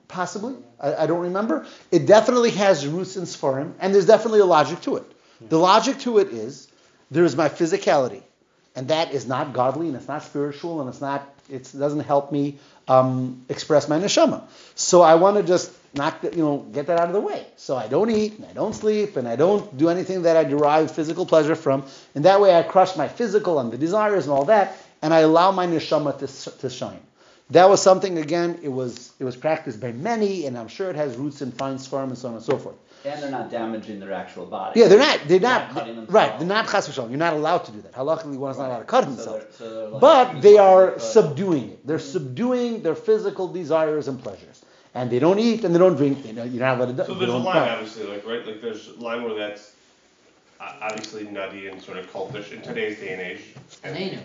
possibly 0.07 0.55
I, 0.79 0.95
I 0.95 1.07
don't 1.07 1.21
remember. 1.21 1.67
It 1.91 2.07
definitely 2.07 2.51
has 2.51 2.87
roots 2.87 3.17
in 3.17 3.23
Sfarim, 3.23 3.73
and 3.79 3.93
there's 3.93 4.07
definitely 4.07 4.39
a 4.39 4.45
logic 4.45 4.81
to 4.81 4.97
it. 4.97 5.03
The 5.39 5.59
logic 5.59 5.99
to 5.99 6.17
it 6.17 6.29
is 6.29 6.67
there's 7.11 7.35
my 7.35 7.49
physicality, 7.49 8.23
and 8.75 8.87
that 8.87 9.11
is 9.11 9.27
not 9.27 9.53
godly, 9.53 9.87
and 9.87 9.95
it's 9.95 10.07
not 10.07 10.23
spiritual, 10.23 10.81
and 10.81 10.89
it's 10.89 11.01
not 11.01 11.31
it 11.49 11.71
doesn't 11.77 12.01
help 12.01 12.31
me 12.31 12.57
um, 12.87 13.45
express 13.49 13.87
my 13.87 13.99
neshama. 13.99 14.43
So 14.75 15.01
I 15.01 15.15
want 15.15 15.37
to 15.37 15.43
just 15.43 15.71
knock 15.97 16.21
that, 16.21 16.35
you 16.35 16.43
know, 16.43 16.57
get 16.71 16.87
that 16.87 16.99
out 16.99 17.07
of 17.07 17.13
the 17.13 17.19
way. 17.19 17.45
So 17.57 17.75
I 17.75 17.87
don't 17.87 18.09
eat, 18.09 18.37
and 18.37 18.45
I 18.45 18.53
don't 18.53 18.73
sleep, 18.73 19.17
and 19.17 19.27
I 19.27 19.35
don't 19.35 19.75
do 19.77 19.89
anything 19.89 20.21
that 20.23 20.37
I 20.37 20.43
derive 20.43 20.91
physical 20.91 21.25
pleasure 21.25 21.55
from. 21.55 21.83
And 22.15 22.25
that 22.25 22.39
way 22.39 22.55
I 22.57 22.63
crush 22.63 22.95
my 22.95 23.07
physical 23.07 23.59
and 23.59 23.71
the 23.71 23.77
desires 23.77 24.25
and 24.25 24.33
all 24.33 24.45
that, 24.45 24.77
and 25.01 25.13
I 25.13 25.19
allow 25.19 25.51
my 25.51 25.67
neshama 25.67 26.17
to, 26.19 26.57
to 26.59 26.69
shine. 26.69 26.99
That 27.51 27.69
was 27.69 27.81
something 27.81 28.17
again. 28.17 28.59
It 28.61 28.67
was 28.69 29.13
it 29.19 29.23
was 29.23 29.37
practiced 29.37 29.79
by 29.79 29.93
many, 29.93 30.45
and 30.47 30.57
I'm 30.57 30.67
sure 30.67 30.89
it 30.89 30.97
has 30.97 31.15
roots 31.15 31.41
in 31.41 31.51
fine 31.53 31.75
sfarm 31.77 32.05
and 32.09 32.17
so 32.17 32.27
on 32.27 32.33
and 32.35 32.43
so 32.43 32.57
forth. 32.57 32.75
And 33.05 33.23
they're 33.23 33.31
not 33.31 33.49
damaging 33.49 34.01
their 34.01 34.11
actual 34.11 34.45
body. 34.47 34.77
Yeah, 34.81 34.89
they're 34.89 34.99
not. 34.99 35.21
They're 35.27 35.39
Not 35.39 35.73
not. 35.73 35.85
cutting 35.85 36.05
right. 36.07 36.37
They're 36.37 36.47
not 36.47 36.67
chas. 36.67 36.93
You're 36.97 37.07
not 37.11 37.33
allowed 37.33 37.59
to 37.59 37.71
do 37.71 37.81
that. 37.83 37.93
Halachically, 37.93 38.35
one 38.35 38.51
is 38.51 38.57
not 38.57 38.67
allowed 38.67 38.79
to 38.79 38.83
cut 38.85 39.03
So 39.05 39.09
himself. 39.11 39.39
they're- 39.39 39.51
so 39.59 39.73
they're 39.75 39.87
like- 39.87 40.01
But 40.01 40.41
they 40.41 40.57
are 40.57 40.99
subduing 40.99 41.69
it. 41.69 41.87
They're 41.87 41.99
subduing 41.99 42.81
their 42.81 42.95
physical 42.95 43.47
desires 43.47 44.09
and 44.09 44.21
pleasures, 44.21 44.61
and 44.97 45.09
they 45.11 45.19
don't 45.19 45.39
eat 45.39 45.63
and 45.63 45.73
they 45.73 45.79
don't 45.79 45.95
drink. 45.95 46.25
You 46.25 46.33
know, 46.33 46.43
you're 46.43 46.59
not 46.65 46.77
allowed 46.79 46.97
to. 46.97 47.05
So 47.05 47.13
they 47.13 47.19
there's 47.19 47.29
a 47.29 47.33
don't- 47.33 47.43
line, 47.43 47.65
no. 47.67 47.73
obviously, 47.73 48.05
like 48.07 48.25
right, 48.25 48.45
like 48.45 48.61
there's 48.61 48.87
a 48.89 48.93
line 48.99 49.23
where 49.23 49.35
that's 49.35 49.73
uh, 50.59 50.73
obviously 50.81 51.23
nutty 51.25 51.67
and 51.67 51.81
sort 51.81 51.97
of 51.97 52.11
cultish 52.11 52.51
in 52.51 52.61
today's 52.61 52.99
day 52.99 53.13
and 53.13 53.21
age. 53.21 53.41
And, 53.83 53.95
Neinu. 53.95 54.19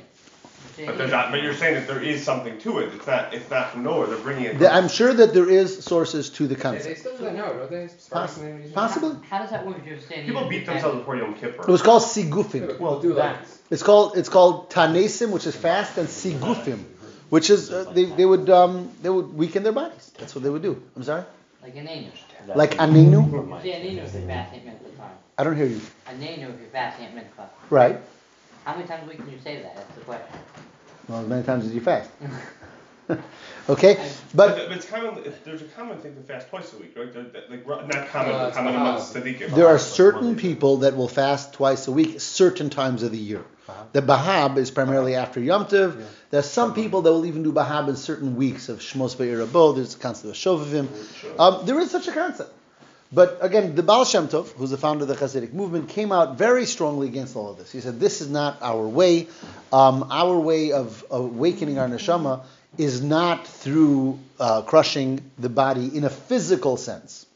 but 0.86 0.96
there's 0.96 1.10
not, 1.10 1.30
but 1.30 1.42
you're 1.42 1.54
saying 1.54 1.74
that 1.74 1.86
there 1.86 2.02
is 2.02 2.24
something 2.24 2.56
to 2.60 2.78
it. 2.78 2.94
It's 2.94 3.06
not, 3.06 3.34
it's 3.34 3.50
not 3.50 3.70
from 3.72 3.82
nowhere. 3.82 4.06
They're 4.06 4.18
bringing 4.18 4.44
it. 4.44 4.58
The- 4.58 4.72
I'm 4.72 4.88
sure 4.88 5.12
that 5.12 5.34
there 5.34 5.50
is 5.50 5.84
sources 5.84 6.30
to 6.30 6.44
the 6.46 6.48
They, 6.48 6.54
they 6.54 6.62
concept. 6.62 6.98
still 7.00 7.16
do 7.18 7.24
that 7.24 7.34
now, 7.34 7.52
don't 7.52 7.70
they? 7.70 7.88
Sparks 7.88 8.38
and 8.38 8.48
everything. 8.48 8.72
Possibly. 8.72 9.16
How 9.28 9.38
does 9.40 9.50
that 9.50 9.66
work? 9.66 9.84
You're 9.86 10.00
saying 10.00 10.26
People 10.26 10.48
beat 10.48 10.64
themselves 10.64 10.98
before 10.98 11.16
Yom 11.16 11.34
Kippur. 11.34 11.62
It 11.62 11.68
was 11.68 11.82
called 11.82 12.02
sigufim. 12.02 12.78
Well, 12.78 13.00
do 13.00 13.12
that. 13.14 13.46
It's 13.70 13.82
called 13.82 14.16
it's 14.16 14.28
called 14.28 14.70
tanesim, 14.70 15.30
which 15.30 15.46
is 15.46 15.54
fast, 15.56 15.98
and 15.98 16.06
sigufim, 16.08 16.84
which 17.32 17.48
is 17.48 17.70
uh, 17.72 17.90
they, 17.94 18.04
they 18.04 18.26
would 18.26 18.50
um, 18.50 18.90
they 19.00 19.08
would 19.08 19.32
weaken 19.32 19.62
their 19.62 19.72
bodies. 19.72 20.12
That's 20.18 20.34
what 20.34 20.44
they 20.44 20.50
would 20.50 20.60
do. 20.60 20.82
I'm 20.94 21.02
sorry. 21.02 21.24
Like 21.62 21.76
a 21.76 21.78
Neinu. 21.78 22.10
Like 22.54 22.72
anenu. 22.72 23.62
See, 23.62 23.72
a 23.72 23.80
Neinu 23.80 24.04
is 24.04 24.14
a 24.14 24.20
fasting 24.26 24.60
mincha 24.60 24.96
time. 24.98 25.16
I 25.38 25.44
don't 25.44 25.56
hear 25.56 25.64
you. 25.64 25.80
A 26.08 26.10
Neinu 26.10 26.52
is 26.54 26.60
your 26.60 26.68
fasting 26.70 27.06
at 27.06 27.14
mincha. 27.14 27.48
Right. 27.70 27.98
How 28.66 28.74
many 28.74 28.86
times 28.86 29.04
a 29.04 29.08
week 29.08 29.16
can 29.16 29.30
you 29.32 29.38
say 29.38 29.62
that? 29.62 29.76
That's 29.76 29.94
the 29.94 30.02
question. 30.02 30.38
Well, 31.08 31.20
as 31.22 31.26
many 31.26 31.42
times 31.42 31.64
as 31.64 31.74
you 31.74 31.80
fast. 31.80 32.10
okay, 33.68 33.94
But, 34.34 34.56
but 34.56 34.68
but 34.68 34.76
it's 34.76 34.86
common. 34.86 35.32
There's 35.44 35.62
a 35.62 35.66
common 35.66 35.98
thing 35.98 36.14
to 36.16 36.22
fast 36.22 36.48
twice 36.48 36.72
a 36.72 36.76
week, 36.78 36.94
right? 36.96 37.12
There- 37.12 37.26
Like 37.50 37.66
not 37.66 38.08
common, 38.08 38.34
Uh, 38.34 38.38
but 38.38 38.48
it's 38.48 38.56
common 38.56 38.72
Baha'is. 38.74 39.14
amongst 39.14 39.14
tzaddikim. 39.14 39.54
there 39.54 39.66
are 39.68 39.78
certain 39.78 40.36
people 40.36 40.78
that 40.78 40.96
will 40.96 41.08
fast 41.08 41.52
twice 41.52 41.86
a 41.88 41.92
week, 41.92 42.20
certain 42.20 42.70
times 42.70 43.02
of 43.02 43.12
the 43.12 43.18
year. 43.18 43.44
The 43.92 44.02
Bahab 44.02 44.56
is 44.58 44.70
primarily 44.70 45.14
after 45.14 45.40
Yom 45.40 45.64
Tov. 45.66 46.02
There 46.30 46.40
are 46.40 46.42
some 46.42 46.74
people 46.74 47.02
that 47.02 47.12
will 47.12 47.24
even 47.26 47.42
do 47.42 47.52
Bahab 47.52 47.88
in 47.88 47.96
certain 47.96 48.36
weeks 48.36 48.68
of 48.68 48.80
Shmos 48.80 49.16
Be'irabo. 49.16 49.74
There's 49.74 49.94
a 49.94 49.98
concept 49.98 50.28
of 50.28 50.34
Shovavim. 50.34 50.88
Um, 51.38 51.64
there 51.66 51.78
is 51.80 51.90
such 51.90 52.08
a 52.08 52.12
concept. 52.12 52.52
But 53.14 53.38
again, 53.42 53.74
the 53.74 53.82
Baal 53.82 54.06
Shem 54.06 54.28
Tov, 54.28 54.48
who's 54.52 54.70
the 54.70 54.78
founder 54.78 55.02
of 55.04 55.08
the 55.08 55.14
Hasidic 55.14 55.52
movement, 55.52 55.90
came 55.90 56.12
out 56.12 56.38
very 56.38 56.64
strongly 56.64 57.06
against 57.08 57.36
all 57.36 57.50
of 57.50 57.58
this. 57.58 57.70
He 57.70 57.80
said, 57.80 58.00
"This 58.00 58.22
is 58.22 58.28
not 58.30 58.56
our 58.62 58.86
way. 58.86 59.28
Um, 59.70 60.06
our 60.10 60.38
way 60.38 60.72
of 60.72 61.04
awakening 61.10 61.78
our 61.78 61.88
neshama 61.88 62.40
is 62.78 63.02
not 63.02 63.46
through 63.46 64.18
uh, 64.40 64.62
crushing 64.62 65.20
the 65.38 65.48
body 65.48 65.96
in 65.96 66.04
a 66.04 66.10
physical 66.10 66.76
sense." 66.76 67.26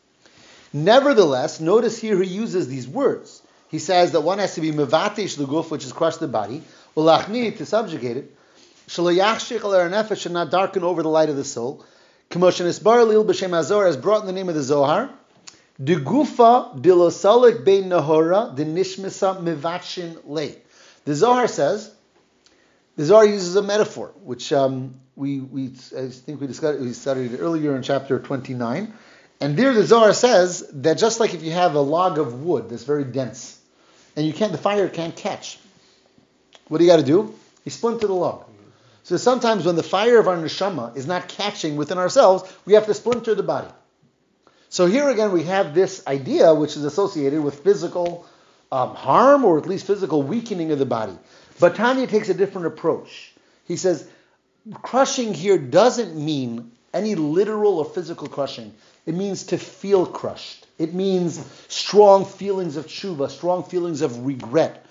Nevertheless, 0.73 1.61
notice 1.61 1.99
here 1.99 2.21
he 2.23 2.29
uses 2.29 2.69
these 2.69 2.87
words. 2.87 3.43
He 3.71 3.79
says 3.79 4.13
that 4.13 4.21
one 4.21 4.39
has 4.39 4.55
to 4.55 4.61
be 4.61 4.73
mevatesh 4.73 5.37
the 5.37 5.47
guf, 5.47 5.71
which 5.71 5.85
is 5.85 5.93
crush 5.93 6.17
the 6.17 6.29
body, 6.29 6.63
ulachni 6.97 7.57
to 7.57 7.67
subjugate 7.67 8.17
it, 8.17 8.37
shalayachshich 8.89 9.63
al 9.63 10.17
should 10.17 10.33
not 10.33 10.51
darken 10.51 10.85
over 10.85 11.03
the 11.03 11.09
light 11.09 11.29
of 11.29 11.37
the 11.37 11.45
soul. 11.45 11.85
Kamoshen 12.31 12.67
isbar 12.67 13.07
lil 13.07 13.25
b'shem 13.25 13.51
azor, 13.59 13.87
as 13.87 13.97
brought 13.97 14.21
in 14.21 14.27
the 14.27 14.33
name 14.33 14.49
of 14.49 14.55
the 14.55 14.63
Zohar. 14.63 15.11
De 15.83 15.97
gufa 15.97 16.79
dilosalik 16.81 17.65
bein 17.65 17.89
nahora 17.89 18.55
de 18.55 18.65
nishmisa 18.65 19.43
mevatshin 19.43 20.19
le. 20.25 20.51
The 21.05 21.15
Zohar 21.15 21.49
says, 21.49 21.91
the 22.97 23.05
Zohar 23.05 23.27
uses 23.27 23.57
a 23.57 23.63
metaphor, 23.63 24.13
which 24.23 24.53
um, 24.53 25.01
we, 25.15 25.41
we 25.41 25.67
I 25.97 26.09
think 26.09 26.41
we 26.41 26.47
discussed, 26.47 26.81
we 26.81 26.93
studied 26.93 27.39
earlier 27.41 27.77
in 27.77 27.83
chapter 27.83 28.19
29. 28.19 28.93
And 29.41 29.57
there 29.57 29.75
the 29.75 29.85
Zohar 29.85 30.15
says 30.15 30.67
that 30.73 30.97
just 30.97 31.21
like 31.21 31.35
if 31.35 31.43
you 31.43 31.53
have 31.53 31.75
a 31.75 31.81
log 31.81 32.19
of 32.19 32.43
wood 32.43 32.71
that's 32.71 32.85
very 32.85 33.05
dense, 33.05 33.61
and 34.17 34.27
you 34.27 34.33
can't, 34.33 34.51
the 34.51 34.59
fire 34.59 34.89
can't 34.89 35.15
catch, 35.15 35.59
what 36.69 36.79
do 36.79 36.85
you 36.85 36.91
got 36.91 36.97
to 36.97 37.05
do? 37.05 37.35
You 37.65 37.71
splinter 37.71 38.07
the 38.07 38.15
log. 38.15 38.47
So 39.03 39.19
sometimes 39.19 39.67
when 39.67 39.77
the 39.77 39.83
fire 39.83 40.19
of 40.19 40.27
our 40.27 40.37
neshama 40.37 40.97
is 40.97 41.07
not 41.07 41.29
catching 41.29 41.77
within 41.77 41.99
ourselves, 41.99 42.51
we 42.65 42.75
have 42.75 42.87
to 42.87 42.95
splinter 42.95 43.35
the 43.35 43.43
body. 43.43 43.69
So 44.69 44.87
here 44.87 45.09
again 45.11 45.33
we 45.33 45.45
have 45.45 45.75
this 45.75 46.05
idea 46.07 46.55
which 46.55 46.77
is 46.77 46.85
associated 46.85 47.41
with 47.41 47.61
physical 47.61 48.27
um, 48.73 48.95
harm 48.95 49.45
or 49.45 49.59
at 49.59 49.67
least 49.67 49.87
physical 49.87 50.23
weakening 50.23 50.73
of 50.73 50.79
the 50.79 50.87
body. 50.87 51.17
But 51.59 51.75
Tanya 51.77 52.07
takes 52.07 52.29
a 52.29 52.35
different 52.35 52.67
approach. 52.67 53.33
He 53.65 53.77
says 53.77 54.09
crushing 54.83 55.35
here 55.35 55.59
doesn't 55.59 56.17
mean 56.17 56.73
any 56.93 57.15
literal 57.15 57.79
or 57.79 57.85
physical 57.85 58.29
crushing. 58.29 58.75
It 59.07 59.15
means 59.15 59.45
to 59.45 59.59
feel 59.59 60.07
crushed. 60.07 60.67
It 60.79 60.95
means 60.95 61.45
strong 61.69 62.25
feelings 62.25 62.77
of 62.77 62.87
tshuva, 62.87 63.31
strong 63.31 63.63
feelings 63.63 64.03
of 64.03 64.27
regret. 64.27 64.85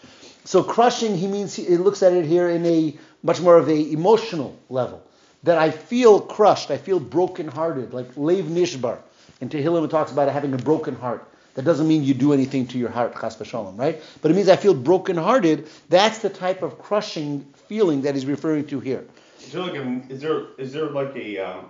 So 0.45 0.63
crushing, 0.63 1.17
he 1.17 1.27
means 1.27 1.55
he 1.55 1.77
looks 1.77 2.03
at 2.03 2.13
it 2.13 2.25
here 2.25 2.50
in 2.50 2.65
a 2.65 2.98
much 3.24 3.41
more 3.41 3.57
of 3.57 3.67
a 3.67 3.91
emotional 3.91 4.57
level. 4.69 5.03
That 5.43 5.57
I 5.57 5.72
feel 5.72 6.22
crushed, 6.22 6.72
I 6.72 6.77
feel 6.77 7.00
brokenhearted, 7.00 7.93
like 7.93 8.15
Lev 8.15 8.45
Nishbar. 8.45 9.00
In 9.41 9.50
Tehillim 9.50 9.86
it 9.86 9.91
talks 9.91 10.12
about 10.12 10.31
having 10.31 10.53
a 10.53 10.57
broken 10.57 10.95
heart. 10.95 11.27
That 11.55 11.63
doesn't 11.65 11.88
mean 11.88 12.03
you 12.03 12.13
do 12.13 12.33
anything 12.33 12.67
to 12.67 12.77
your 12.77 12.89
heart, 12.89 13.13
chas 13.19 13.38
v'shalom, 13.38 13.77
right? 13.79 14.01
But 14.21 14.31
it 14.31 14.33
means 14.35 14.50
I 14.50 14.57
feel 14.57 14.74
brokenhearted. 14.74 15.67
That's 15.89 16.19
the 16.19 16.29
type 16.29 16.62
of 16.62 16.77
crushing 16.79 17.45
feeling 17.67 18.01
that 18.03 18.13
he's 18.13 18.25
referring 18.25 18.67
to 18.67 18.79
here. 18.79 19.05
Is 19.41 19.53
there 19.53 19.62
like 19.63 19.75
a, 19.75 20.01
is 20.09 20.21
there, 20.21 20.41
is 20.57 20.74
there 20.74 20.88
like 20.88 21.15
a, 21.15 21.38
um, 21.39 21.65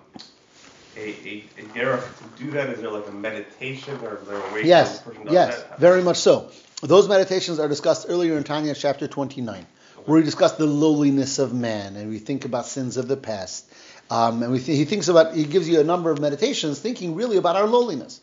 a, 0.97 1.09
a, 1.09 1.43
a 1.57 1.61
derech 1.75 2.01
to 2.17 2.43
do 2.43 2.51
that? 2.51 2.69
Is 2.69 2.81
there 2.81 2.89
like 2.91 3.07
a 3.07 3.11
meditation 3.11 3.99
or 4.03 4.17
is 4.17 4.27
there 4.27 4.37
a 4.37 4.53
way 4.53 4.63
Yes, 4.63 4.99
to 4.99 5.05
person 5.05 5.25
does 5.25 5.33
yes, 5.33 5.63
that? 5.63 5.79
very 5.79 6.01
much 6.01 6.17
so. 6.17 6.49
Those 6.81 7.07
meditations 7.07 7.59
are 7.59 7.67
discussed 7.67 8.07
earlier 8.09 8.37
in 8.37 8.43
Tanya 8.43 8.73
chapter 8.73 9.07
29, 9.07 9.65
where 10.05 10.17
we 10.17 10.23
discuss 10.23 10.53
the 10.53 10.65
lowliness 10.65 11.37
of 11.37 11.53
man 11.53 11.95
and 11.95 12.09
we 12.09 12.17
think 12.19 12.45
about 12.45 12.65
sins 12.65 12.97
of 12.97 13.07
the 13.07 13.17
past. 13.17 13.65
Um, 14.09 14.41
and 14.43 14.51
we 14.51 14.59
th- 14.59 14.77
he 14.77 14.85
thinks 14.85 15.07
about, 15.09 15.35
he 15.35 15.45
gives 15.45 15.69
you 15.69 15.79
a 15.79 15.83
number 15.83 16.09
of 16.11 16.19
meditations 16.19 16.79
thinking 16.79 17.15
really 17.15 17.37
about 17.37 17.55
our 17.55 17.67
lowliness. 17.67 18.19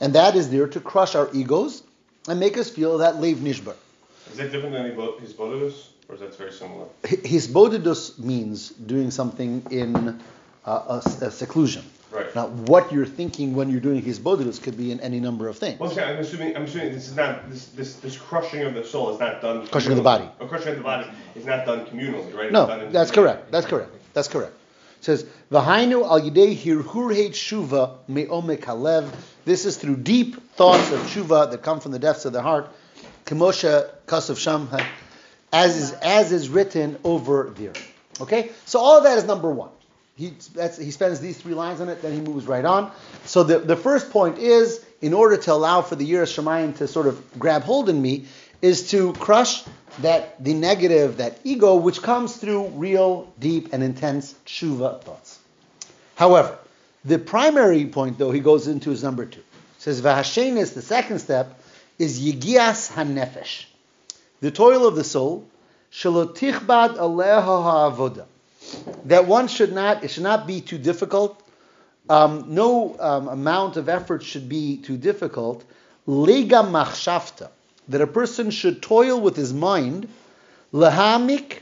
And 0.00 0.14
that 0.14 0.36
is 0.36 0.50
there 0.50 0.68
to 0.68 0.80
crush 0.80 1.14
our 1.14 1.28
egos 1.32 1.82
and 2.28 2.38
make 2.40 2.58
us 2.58 2.70
feel 2.70 2.98
that 2.98 3.20
lev 3.20 3.38
nishbar. 3.38 3.74
Is 4.30 4.38
that 4.38 4.52
different 4.52 4.72
than 4.72 4.90
hisbodedus? 4.92 5.88
Or 6.08 6.14
is 6.14 6.20
that 6.20 6.36
very 6.36 6.52
similar? 6.52 6.86
Hisbodedus 7.02 8.18
means 8.18 8.70
doing 8.70 9.10
something 9.10 9.66
in 9.70 10.20
uh, 10.64 11.00
a, 11.20 11.24
a 11.24 11.30
seclusion. 11.30 11.84
Right. 12.12 12.32
Now, 12.34 12.46
what 12.46 12.92
you're 12.92 13.06
thinking 13.06 13.56
when 13.56 13.70
you're 13.70 13.80
doing 13.80 14.00
hisbodedus 14.02 14.62
could 14.62 14.76
be 14.76 14.92
in 14.92 15.00
any 15.00 15.18
number 15.18 15.48
of 15.48 15.58
things. 15.58 15.80
Well, 15.80 15.90
see, 15.90 16.00
I'm 16.00 16.18
assuming 16.18 16.56
I'm 16.56 16.62
assuming 16.62 16.92
this 16.92 17.08
is 17.08 17.16
not 17.16 17.50
this 17.50 17.66
this 17.68 17.96
this 17.96 18.16
crushing 18.16 18.62
of 18.62 18.74
the 18.74 18.84
soul 18.84 19.12
is 19.12 19.18
not 19.18 19.42
done. 19.42 19.66
Crushing 19.66 19.90
of 19.90 19.96
the 19.96 20.04
body. 20.04 20.28
Or 20.38 20.46
crushing 20.46 20.68
of 20.68 20.76
the 20.76 20.84
body 20.84 21.08
is 21.34 21.44
not 21.44 21.66
done 21.66 21.84
communally, 21.86 22.32
right? 22.32 22.52
No, 22.52 22.90
that's 22.90 23.10
correct. 23.10 23.50
That's 23.50 23.66
correct. 23.66 23.90
That's 24.14 24.28
correct. 24.28 24.52
Says, 25.06 25.24
V'hainu 25.52 26.02
al 26.02 26.20
yidei 26.20 26.56
hirhurheit 26.56 27.30
shuva 27.30 27.98
me'omek 28.08 28.62
halev. 28.62 29.08
This 29.44 29.64
is 29.64 29.76
through 29.76 29.98
deep 29.98 30.50
thoughts 30.54 30.90
of 30.90 30.98
shuva 31.02 31.48
that 31.52 31.62
come 31.62 31.78
from 31.78 31.92
the 31.92 32.00
depths 32.00 32.24
of 32.24 32.32
the 32.32 32.42
heart. 32.42 32.68
Kemosha 33.24 33.88
kasav 34.06 34.36
sham, 34.36 34.68
as 35.52 35.76
is 35.76 35.92
as 35.92 36.32
is 36.32 36.48
written 36.48 36.98
over 37.04 37.52
there. 37.56 37.74
Okay, 38.20 38.50
so 38.64 38.80
all 38.80 38.98
of 38.98 39.04
that 39.04 39.16
is 39.16 39.22
number 39.22 39.48
one. 39.48 39.70
He 40.16 40.32
he 40.76 40.90
spends 40.90 41.20
these 41.20 41.38
three 41.38 41.54
lines 41.54 41.80
on 41.80 41.88
it, 41.88 42.02
then 42.02 42.12
he 42.12 42.20
moves 42.20 42.46
right 42.48 42.64
on. 42.64 42.90
So 43.26 43.44
the, 43.44 43.60
the 43.60 43.76
first 43.76 44.10
point 44.10 44.38
is, 44.38 44.84
in 45.00 45.14
order 45.14 45.36
to 45.36 45.52
allow 45.52 45.82
for 45.82 45.94
the 45.94 46.10
Yiras 46.10 46.34
Shemayim 46.34 46.78
to 46.78 46.88
sort 46.88 47.06
of 47.06 47.38
grab 47.38 47.62
hold 47.62 47.88
in 47.88 48.02
me, 48.02 48.24
is 48.60 48.90
to 48.90 49.12
crush 49.12 49.62
that 50.00 50.42
the 50.42 50.54
negative, 50.54 51.18
that 51.18 51.38
ego, 51.44 51.76
which 51.76 52.02
comes 52.02 52.36
through 52.36 52.68
real, 52.68 53.32
deep, 53.38 53.72
and 53.72 53.82
intense 53.82 54.34
tshuva 54.44 55.02
thoughts. 55.02 55.38
However, 56.14 56.58
the 57.04 57.18
primary 57.18 57.86
point, 57.86 58.18
though, 58.18 58.30
he 58.30 58.40
goes 58.40 58.66
into 58.66 58.90
is 58.90 59.02
number 59.02 59.26
two. 59.26 59.40
It 59.40 59.46
says 59.78 60.02
v'hashenis, 60.02 60.74
the 60.74 60.82
second 60.82 61.20
step, 61.20 61.60
is 61.98 62.20
yigias 62.20 62.92
hanefesh, 62.92 63.66
the 64.40 64.50
toil 64.50 64.86
of 64.86 64.96
the 64.96 65.04
soul, 65.04 65.46
shalotichbad 65.92 66.96
aleha 66.96 67.42
ha'avoda, 67.42 68.26
that 69.04 69.26
one 69.26 69.48
should 69.48 69.72
not, 69.72 70.04
it 70.04 70.10
should 70.10 70.22
not 70.22 70.46
be 70.46 70.60
too 70.60 70.78
difficult. 70.78 71.42
Um, 72.08 72.54
no 72.54 72.96
um, 73.00 73.28
amount 73.28 73.76
of 73.76 73.88
effort 73.88 74.22
should 74.22 74.48
be 74.48 74.76
too 74.76 74.96
difficult. 74.96 75.64
Lega 76.06 76.64
machshavta, 76.64 77.50
that 77.88 78.00
a 78.00 78.06
person 78.06 78.50
should 78.50 78.82
toil 78.82 79.20
with 79.20 79.36
his 79.36 79.52
mind, 79.52 80.08
lahamik, 80.72 81.58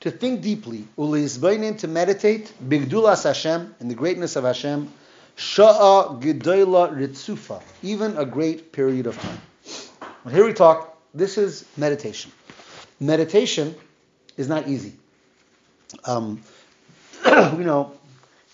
to 0.00 0.10
think 0.10 0.42
deeply, 0.42 0.86
uleizbainin, 0.96 1.78
to 1.78 1.88
meditate, 1.88 2.52
bigdulas 2.68 3.24
Hashem, 3.24 3.74
in 3.80 3.88
the 3.88 3.94
greatness 3.94 4.36
of 4.36 4.44
Hashem, 4.44 4.92
sha'a 5.36 6.20
gedola 6.20 6.94
ritzufa, 6.96 7.62
even 7.82 8.16
a 8.16 8.24
great 8.24 8.72
period 8.72 9.06
of 9.06 9.18
time. 9.18 9.40
Well, 10.24 10.34
here 10.34 10.44
we 10.44 10.52
talk, 10.52 10.96
this 11.14 11.38
is 11.38 11.64
meditation. 11.76 12.30
Meditation 13.00 13.74
is 14.36 14.48
not 14.48 14.68
easy. 14.68 14.92
Um, 16.04 16.42
you 17.26 17.64
know, 17.64 17.92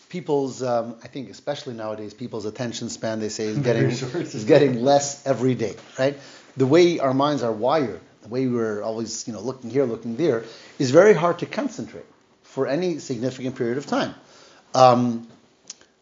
people's, 0.08 0.62
um, 0.62 0.96
I 1.02 1.08
think 1.08 1.30
especially 1.30 1.74
nowadays, 1.74 2.14
people's 2.14 2.44
attention 2.44 2.88
span, 2.88 3.20
they 3.20 3.28
say, 3.28 3.44
is 3.44 3.58
getting, 3.58 3.86
is 3.86 4.44
getting 4.44 4.82
less 4.82 5.26
every 5.26 5.54
day, 5.54 5.74
right? 5.98 6.18
The 6.56 6.66
way 6.66 6.98
our 6.98 7.14
minds 7.14 7.42
are 7.42 7.52
wired, 7.52 8.00
the 8.22 8.28
way 8.28 8.46
we're 8.46 8.82
always, 8.82 9.26
you 9.26 9.32
know, 9.32 9.40
looking 9.40 9.70
here, 9.70 9.84
looking 9.84 10.16
there, 10.16 10.44
is 10.78 10.90
very 10.90 11.14
hard 11.14 11.38
to 11.40 11.46
concentrate 11.46 12.06
for 12.42 12.66
any 12.66 12.98
significant 12.98 13.56
period 13.56 13.78
of 13.78 13.86
time. 13.86 14.14
Um, 14.74 15.26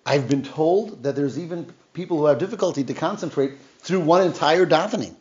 I've 0.04 0.28
been 0.28 0.42
told 0.42 1.04
that 1.04 1.14
there's 1.14 1.38
even 1.38 1.72
people 1.92 2.18
who 2.18 2.26
have 2.26 2.38
difficulty 2.38 2.84
to 2.84 2.94
concentrate 2.94 3.52
through 3.78 4.00
one 4.00 4.22
entire 4.26 4.66
davening. 4.66 5.14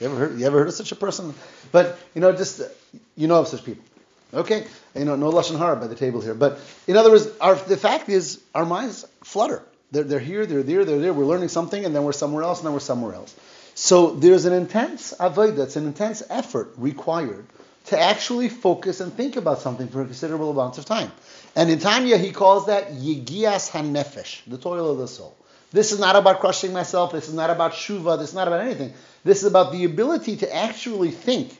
You 0.00 0.06
ever 0.06 0.16
heard? 0.16 0.38
You 0.38 0.46
ever 0.46 0.58
heard 0.58 0.68
of 0.68 0.74
such 0.74 0.92
a 0.92 0.96
person? 0.96 1.34
But 1.70 1.98
you 2.14 2.20
know, 2.20 2.32
just 2.32 2.62
you 3.16 3.28
know 3.28 3.40
of 3.40 3.48
such 3.48 3.64
people. 3.64 3.84
Okay, 4.32 4.66
you 4.96 5.04
know, 5.04 5.14
no 5.14 5.30
lashon 5.30 5.58
hara 5.58 5.76
by 5.76 5.86
the 5.86 5.94
table 5.94 6.20
here. 6.20 6.34
But 6.34 6.58
in 6.88 6.96
other 6.96 7.10
words, 7.10 7.28
our, 7.40 7.54
the 7.54 7.76
fact 7.76 8.08
is, 8.08 8.42
our 8.54 8.64
minds 8.64 9.06
flutter. 9.22 9.62
They're, 9.92 10.02
they're 10.02 10.18
here, 10.18 10.44
they're 10.44 10.64
there, 10.64 10.84
they're 10.84 10.98
there. 10.98 11.12
We're 11.12 11.26
learning 11.26 11.50
something, 11.50 11.84
and 11.84 11.94
then 11.94 12.02
we're 12.02 12.12
somewhere 12.12 12.42
else, 12.42 12.58
and 12.58 12.66
then 12.66 12.72
we're 12.72 12.80
somewhere 12.80 13.14
else. 13.14 13.32
So 13.74 14.10
there's 14.10 14.44
an 14.44 14.52
intense 14.52 15.12
avodah, 15.18 15.64
it's 15.64 15.76
an 15.76 15.86
intense 15.86 16.22
effort 16.30 16.72
required 16.76 17.46
to 17.86 18.00
actually 18.00 18.48
focus 18.48 19.00
and 19.00 19.12
think 19.12 19.36
about 19.36 19.60
something 19.60 19.88
for 19.88 20.00
a 20.02 20.04
considerable 20.04 20.50
amount 20.50 20.78
of 20.78 20.84
time. 20.84 21.12
And 21.54 21.70
in 21.70 21.78
Tanya, 21.78 22.16
he 22.16 22.30
calls 22.30 22.66
that 22.66 22.92
yigias 22.92 23.70
hanefesh, 23.70 24.40
the 24.46 24.58
toil 24.58 24.90
of 24.90 24.98
the 24.98 25.08
soul. 25.08 25.36
This 25.70 25.92
is 25.92 25.98
not 25.98 26.14
about 26.14 26.40
crushing 26.40 26.72
myself. 26.72 27.12
This 27.12 27.28
is 27.28 27.34
not 27.34 27.50
about 27.50 27.72
shuva. 27.72 28.16
This 28.18 28.28
is 28.28 28.34
not 28.34 28.46
about 28.46 28.60
anything. 28.60 28.94
This 29.24 29.38
is 29.38 29.44
about 29.44 29.72
the 29.72 29.84
ability 29.84 30.36
to 30.36 30.54
actually 30.54 31.10
think 31.10 31.58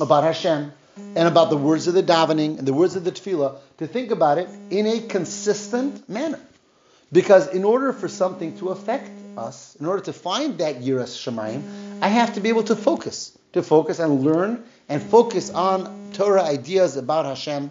about 0.00 0.22
Hashem 0.22 0.70
and 0.96 1.28
about 1.28 1.50
the 1.50 1.56
words 1.56 1.88
of 1.88 1.94
the 1.94 2.02
davening 2.02 2.58
and 2.58 2.68
the 2.68 2.74
words 2.74 2.94
of 2.94 3.04
the 3.04 3.10
tefillah, 3.10 3.56
to 3.78 3.86
think 3.86 4.10
about 4.10 4.38
it 4.38 4.48
in 4.70 4.86
a 4.86 5.00
consistent 5.00 6.08
manner. 6.08 6.40
Because 7.10 7.48
in 7.48 7.64
order 7.64 7.92
for 7.92 8.06
something 8.06 8.58
to 8.58 8.68
affect 8.68 9.08
us, 9.36 9.76
in 9.80 9.86
order 9.86 10.02
to 10.04 10.12
find 10.12 10.58
that 10.58 10.80
Yiras 10.80 11.16
Shemayim, 11.16 11.62
I 12.02 12.08
have 12.08 12.34
to 12.34 12.40
be 12.40 12.48
able 12.48 12.64
to 12.64 12.76
focus, 12.76 13.36
to 13.52 13.62
focus 13.62 13.98
and 13.98 14.22
learn 14.22 14.64
and 14.88 15.02
focus 15.02 15.50
on 15.50 16.10
Torah 16.12 16.42
ideas 16.42 16.96
about 16.96 17.24
Hashem 17.24 17.70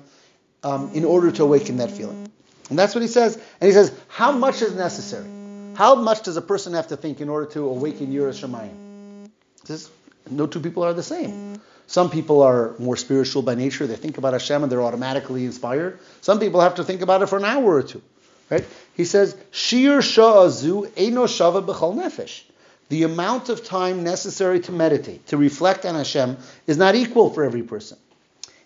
um, 0.63 0.91
in 0.93 1.05
order 1.05 1.32
to 1.32 1.43
awaken 1.43 1.77
that 1.77 1.91
feeling. 1.91 2.32
And 2.70 2.79
that's 2.79 2.96
what 2.96 3.01
he 3.01 3.08
says. 3.08 3.36
And 3.36 3.67
he 3.67 3.72
says, 3.72 3.96
how 4.08 4.32
much 4.32 4.62
is 4.62 4.74
necessary? 4.74 5.27
How 5.75 5.96
much 5.96 6.24
does 6.24 6.38
a 6.38 6.41
person 6.41 6.74
have 6.74 6.88
to 6.88 6.98
think 6.98 7.22
in 7.22 7.29
order 7.29 7.48
to 7.51 7.67
awaken 7.67 8.08
Yiras 8.08 8.41
Shamayim? 8.43 9.29
This, 9.65 9.89
no 10.29 10.48
two 10.48 10.60
people 10.60 10.84
are 10.84 10.93
the 10.93 11.03
same. 11.03 11.62
Some 11.88 12.10
people 12.10 12.41
are 12.41 12.74
more 12.79 12.96
spiritual 12.96 13.41
by 13.41 13.55
nature. 13.55 13.86
They 13.88 13.96
think 13.96 14.17
about 14.17 14.34
Hashem 14.34 14.63
and 14.63 14.72
they're 14.72 14.82
automatically 14.82 15.46
inspired. 15.46 16.00
Some 16.22 16.39
people 16.39 16.62
have 16.62 16.75
to 16.75 16.84
think 16.84 17.01
about 17.01 17.22
it 17.22 17.27
for 17.27 17.38
an 17.38 17.46
hour 17.46 17.75
or 17.75 17.84
two. 17.84 18.01
Right? 18.50 18.65
He 18.95 19.05
says, 19.05 19.35
Shir 19.51 20.01
sha'azu 20.01 20.89
eino 20.91 21.25
shava 21.25 21.65
b'chol 21.65 21.95
nefesh. 21.95 22.43
The 22.89 23.03
amount 23.03 23.50
of 23.50 23.63
time 23.63 24.03
necessary 24.03 24.59
to 24.62 24.71
meditate, 24.71 25.27
to 25.27 25.38
reflect 25.38 25.85
on 25.85 25.95
Hashem, 25.95 26.38
is 26.67 26.77
not 26.77 26.95
equal 26.95 27.31
for 27.31 27.43
every 27.43 27.63
person. 27.63 27.97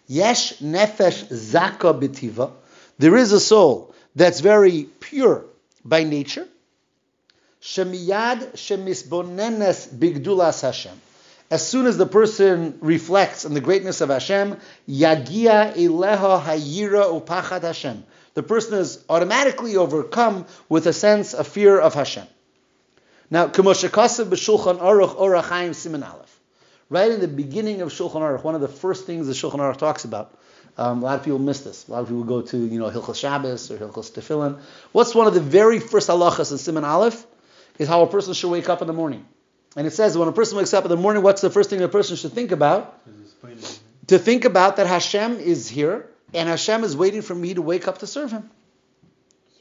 Yesh 0.07 0.57
nefesh 0.59 1.27
zaka 1.29 1.97
b'tiva. 1.99 2.51
There 2.97 3.15
is 3.15 3.31
a 3.31 3.39
soul 3.39 3.93
that's 4.15 4.39
very 4.39 4.87
pure 4.99 5.45
by 5.85 6.03
nature. 6.03 6.47
Shemiyad 7.61 8.53
shemisbonenes 8.53 9.93
bigdulas 9.93 10.61
Hashem. 10.61 10.99
As 11.49 11.65
soon 11.65 11.85
as 11.85 11.97
the 11.97 12.05
person 12.05 12.77
reflects 12.81 13.45
on 13.45 13.53
the 13.53 13.61
greatness 13.61 14.01
of 14.01 14.09
Hashem, 14.09 14.57
yagia 14.89 15.73
eleha 15.75 16.41
hayira 16.41 17.21
upachat 17.21 17.61
Hashem. 17.61 18.03
The 18.37 18.43
person 18.43 18.77
is 18.77 19.03
automatically 19.09 19.77
overcome 19.77 20.45
with 20.69 20.85
a 20.85 20.93
sense 20.93 21.33
of 21.33 21.47
fear 21.47 21.79
of 21.79 21.95
Hashem. 21.95 22.27
Now, 23.31 23.47
Kamoshakasav 23.47 24.25
b'Shulchan 24.25 24.77
Aruch 24.77 25.15
Orachaim 25.15 25.71
Siman 25.71 26.07
Aleph. 26.07 26.39
Right 26.87 27.09
in 27.09 27.19
the 27.19 27.27
beginning 27.27 27.81
of 27.81 27.89
Shulchan 27.89 28.21
Aruch, 28.21 28.43
one 28.43 28.53
of 28.53 28.61
the 28.61 28.67
first 28.67 29.07
things 29.07 29.25
the 29.25 29.33
Shulchan 29.33 29.57
Aruch 29.57 29.77
talks 29.77 30.05
about. 30.05 30.37
Um, 30.77 31.01
a 31.01 31.05
lot 31.05 31.17
of 31.17 31.25
people 31.25 31.39
miss 31.39 31.61
this. 31.61 31.87
A 31.87 31.91
lot 31.93 32.01
of 32.01 32.09
people 32.09 32.25
go 32.25 32.43
to 32.43 32.57
you 32.57 32.77
know 32.77 32.91
Hilchos 32.91 33.15
Shabbos 33.15 33.71
or 33.71 33.77
Hilchos 33.79 34.11
Tefillin. 34.11 34.59
What's 34.91 35.15
one 35.15 35.25
of 35.25 35.33
the 35.33 35.41
very 35.41 35.79
first 35.79 36.07
halachas 36.07 36.51
in 36.51 36.59
Siman 36.59 36.83
Aleph? 36.83 37.25
Is 37.79 37.87
how 37.87 38.03
a 38.03 38.07
person 38.07 38.35
should 38.35 38.51
wake 38.51 38.69
up 38.69 38.81
in 38.81 38.87
the 38.87 38.93
morning. 38.93 39.25
And 39.75 39.87
it 39.87 39.93
says 39.93 40.15
when 40.15 40.27
a 40.27 40.31
person 40.31 40.59
wakes 40.59 40.75
up 40.75 40.83
in 40.83 40.89
the 40.89 40.95
morning, 40.95 41.23
what's 41.23 41.41
the 41.41 41.49
first 41.49 41.71
thing 41.71 41.81
a 41.81 41.87
person 41.87 42.15
should 42.15 42.33
think 42.33 42.51
about? 42.51 43.03
To 44.09 44.19
think 44.19 44.45
about 44.45 44.75
that 44.75 44.85
Hashem 44.85 45.39
is 45.39 45.67
here 45.67 46.07
and 46.33 46.49
Hashem 46.49 46.83
is 46.83 46.95
waiting 46.95 47.21
for 47.21 47.35
me 47.35 47.53
to 47.53 47.61
wake 47.61 47.87
up 47.87 47.99
to 47.99 48.07
serve 48.07 48.31
Him. 48.31 48.49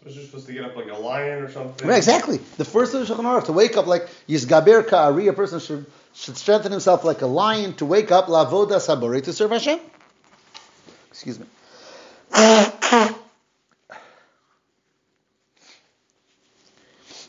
So 0.03 0.11
you're 0.11 0.25
supposed 0.25 0.47
to 0.47 0.53
get 0.53 0.65
up 0.65 0.77
like 0.77 0.91
a 0.91 0.95
lion 0.97 1.43
or 1.43 1.51
something. 1.51 1.89
Right, 1.89 1.97
exactly. 1.97 2.39
The 2.59 2.65
first 2.65 2.95
of 2.95 3.07
the 3.07 3.13
Shulchan 3.13 3.25
Aruch 3.25 3.47
to 3.47 3.53
wake 3.53 3.77
up 3.77 3.87
like 3.87 4.09
Yisgaber 4.29 4.87
Ka'ari, 4.87 5.29
a 5.29 5.33
person 5.33 5.61
should 5.61 5.87
should 6.15 6.37
strengthen 6.37 6.73
himself 6.73 7.05
like 7.05 7.23
a 7.23 7.27
lion 7.27 7.75
to 7.75 7.85
wake 7.85 8.11
up 8.11 8.27
Lavoda 8.27 8.79
Sabore 8.79 9.23
to 9.23 9.33
serve 9.33 9.51
Hashem. 9.51 9.81
Excuse 11.11 11.39
me. 11.39 11.47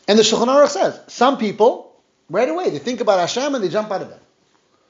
And 0.08 0.18
the 0.18 0.24
Shulchan 0.24 0.48
Aruch 0.48 0.70
says 0.70 1.00
some 1.08 1.38
people 1.38 1.94
right 2.30 2.48
away 2.48 2.70
they 2.70 2.80
think 2.80 3.02
about 3.02 3.20
Hashem 3.20 3.54
and 3.54 3.64
they 3.64 3.70
jump 3.70 3.92
out 3.92 4.02
of 4.02 4.10
bed. 4.10 4.20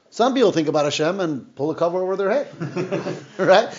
Some 0.10 0.34
people 0.34 0.52
think 0.52 0.68
about 0.68 0.86
Hashem 0.86 1.20
and 1.20 1.56
pull 1.56 1.72
a 1.72 1.76
cover 1.76 2.02
over 2.02 2.16
their 2.16 2.30
head, 2.30 2.48
right? 3.38 3.70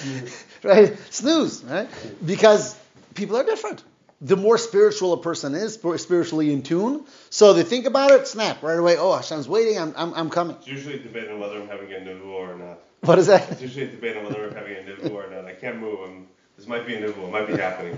Right? 0.65 0.97
Snooze, 1.11 1.63
right? 1.65 1.89
Because 2.25 2.77
people 3.15 3.37
are 3.37 3.45
different. 3.45 3.83
The 4.21 4.37
more 4.37 4.59
spiritual 4.59 5.13
a 5.13 5.23
person 5.23 5.55
is, 5.55 5.75
spiritually 5.75 6.53
in 6.53 6.63
tune, 6.63 7.05
so 7.31 7.53
they 7.53 7.63
think 7.63 7.87
about 7.87 8.11
it, 8.11 8.27
snap 8.27 8.65
right 8.65 8.79
away. 8.79 8.97
Oh, 8.99 9.15
Hashem's 9.15 9.49
waiting. 9.49 9.79
I'm, 9.79 9.95
I'm, 9.97 10.15
I'm 10.15 10.31
coming. 10.31 10.57
It's 10.57 10.67
usually 10.67 10.95
a 10.97 10.99
debate 10.99 11.31
on 11.31 11.39
whether 11.39 11.61
I'm 11.61 11.69
having 11.69 11.93
a 11.93 11.97
nuvu 11.97 12.27
or 12.27 12.57
not. 12.57 12.81
What 13.03 13.21
is 13.21 13.29
that? 13.29 13.53
It's 13.53 13.63
usually 13.63 13.87
a 13.87 13.91
debate 13.91 14.17
on 14.17 14.25
whether 14.25 14.49
I'm 14.49 14.57
having 14.57 14.77
a 14.77 14.81
nuvu 14.81 15.13
or 15.13 15.31
not. 15.31 15.45
I 15.45 15.53
can't 15.53 15.79
move. 15.79 16.01
I'm, 16.01 16.27
this 16.57 16.67
might 16.67 16.85
be 16.85 16.97
a 16.97 17.01
nuvu. 17.01 17.29
It 17.29 17.31
might 17.31 17.47
be 17.47 17.57
happening. 17.57 17.95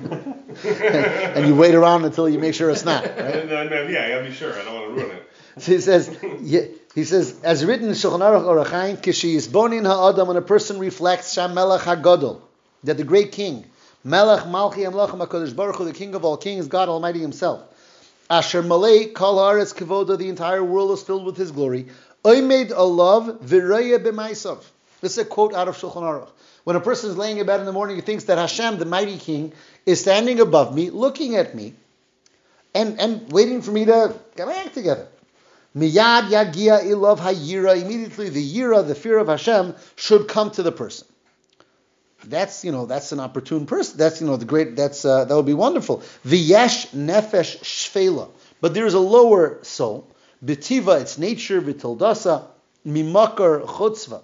and 1.37 1.47
you 1.47 1.55
wait 1.55 1.75
around 1.75 2.05
until 2.05 2.29
you 2.29 2.39
make 2.39 2.53
sure 2.55 2.69
it's 2.69 2.85
not. 2.85 3.05
Right? 3.17 3.17
And, 3.17 3.51
uh, 3.51 3.65
no, 3.65 3.87
yeah, 3.87 4.05
I 4.05 4.09
gotta 4.11 4.25
be 4.25 4.33
sure. 4.33 4.53
I 4.53 4.63
don't 4.65 4.75
want 4.75 4.95
to 4.95 5.03
ruin 5.03 5.17
it. 5.17 5.31
So 5.57 5.73
he 5.73 5.81
says, 5.81 6.19
yeah, 6.43 6.63
he 6.95 7.05
says, 7.05 7.41
as 7.43 7.65
written 7.65 7.89
in 7.89 7.95
Shulchan 7.95 8.21
Aruch 8.21 8.45
Orachaim, 8.45 8.99
Kishi 8.99 9.37
Yisbonin 9.37 9.87
Ha'adam, 9.87 10.29
when 10.29 10.37
a 10.37 10.43
person 10.43 10.79
reflects 10.79 11.33
Sham 11.33 11.55
Melech 11.55 11.81
HaGadol, 11.81 12.41
that 12.85 12.97
the 12.97 13.05
great 13.05 13.33
king, 13.33 13.65
Melech 14.05 14.45
Malchi 14.45 14.89
Amlachim 14.91 15.27
HaKadosh 15.27 15.55
Baruch 15.55 15.77
Hu, 15.77 15.85
the 15.85 15.93
king 15.93 16.15
of 16.15 16.25
all 16.25 16.37
kings, 16.37 16.67
God 16.67 16.89
Almighty 16.89 17.21
himself, 17.21 17.63
Asher 18.31 18.63
Malay 18.63 19.07
Kol 19.07 19.37
Haaretz 19.37 19.75
Kevoda, 19.75 20.17
the 20.17 20.29
entire 20.29 20.65
world 20.65 20.93
is 20.93 21.03
filled 21.03 21.25
with 21.25 21.37
his 21.37 21.51
glory, 21.51 21.87
Oimed 22.25 22.71
Alav 22.71 23.39
Viraya 23.39 23.99
B'maisav. 23.99 24.65
This 25.01 25.13
is 25.13 25.19
a 25.19 25.25
quote 25.25 25.55
out 25.55 25.69
of 25.69 25.77
Shulchan 25.77 26.03
Aruch. 26.03 26.29
When 26.65 26.77
a 26.77 26.81
person 26.81 27.11
is 27.11 27.17
laying 27.17 27.39
in 27.39 27.47
bed 27.47 27.61
in 27.61 27.67
the 27.67 27.73
morning, 27.73 27.97
he 27.97 28.03
thinks 28.03 28.25
that 28.25 28.39
Hashem, 28.39 28.79
the 28.79 28.85
mighty 28.85 29.17
king, 29.17 29.53
is 29.87 30.01
standing 30.01 30.41
above 30.41 30.75
me, 30.75 30.91
looking 30.91 31.37
at 31.37 31.55
me, 31.55 31.75
and, 32.75 33.01
and 33.01 33.33
waiting 33.33 33.63
for 33.63 33.71
me 33.73 33.87
to 33.87 34.15
get 34.37 34.47
my 34.47 34.55
act 34.55 34.75
together. 34.75 35.09
Miyad 35.77 36.29
yagia 36.29 36.83
ilav 36.85 37.19
hayira. 37.19 37.81
Immediately, 37.81 38.29
the 38.29 38.55
yira, 38.55 38.87
the 38.87 38.95
fear 38.95 39.19
of 39.19 39.29
Hashem, 39.29 39.75
should 39.97 40.29
come 40.29 40.51
to 40.53 40.63
the 40.63 40.73
person. 40.73 41.07
That's 42.25 42.65
you 42.65 42.73
know 42.73 42.87
that's 42.87 43.13
an 43.13 43.21
opportune 43.21 43.67
person. 43.67 43.99
That's 43.99 44.21
you 44.21 44.27
know 44.27 44.37
the 44.37 44.45
great. 44.45 44.77
That's 44.77 45.05
uh, 45.05 45.25
that 45.25 45.35
would 45.35 45.47
be 45.47 45.55
wonderful. 45.55 45.99
V'yesh 46.27 46.89
nefesh 46.95 47.59
shfela. 47.61 48.29
But 48.61 48.75
there 48.75 48.87
is 48.87 48.95
a 48.95 49.01
lower 49.01 49.59
soul. 49.63 50.07
Betiva, 50.45 51.01
its 51.01 51.19
nature. 51.19 51.61
V'tildasa 51.61 52.45
mimakar 52.87 53.65
chutzva. 53.67 54.23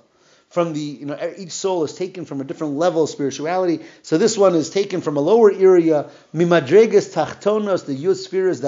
From 0.49 0.73
the 0.73 0.81
you 0.81 1.07
know 1.07 1.35
each 1.37 1.53
soul 1.53 1.85
is 1.85 1.95
taken 1.95 2.25
from 2.25 2.41
a 2.41 2.45
different 2.45 2.75
level 2.75 3.05
of 3.05 3.11
spirituality. 3.11 3.85
So 4.03 4.19
this 4.19 4.39
one 4.39 4.55
is 4.55 4.71
taken 4.71 5.01
from 5.01 5.17
a 5.17 5.21
lower 5.21 5.51
area. 5.51 6.11
Mimadregas 6.35 7.13
tachtonos, 7.13 7.87
the 7.87 7.97
yud 7.97 8.17
spheres, 8.17 8.61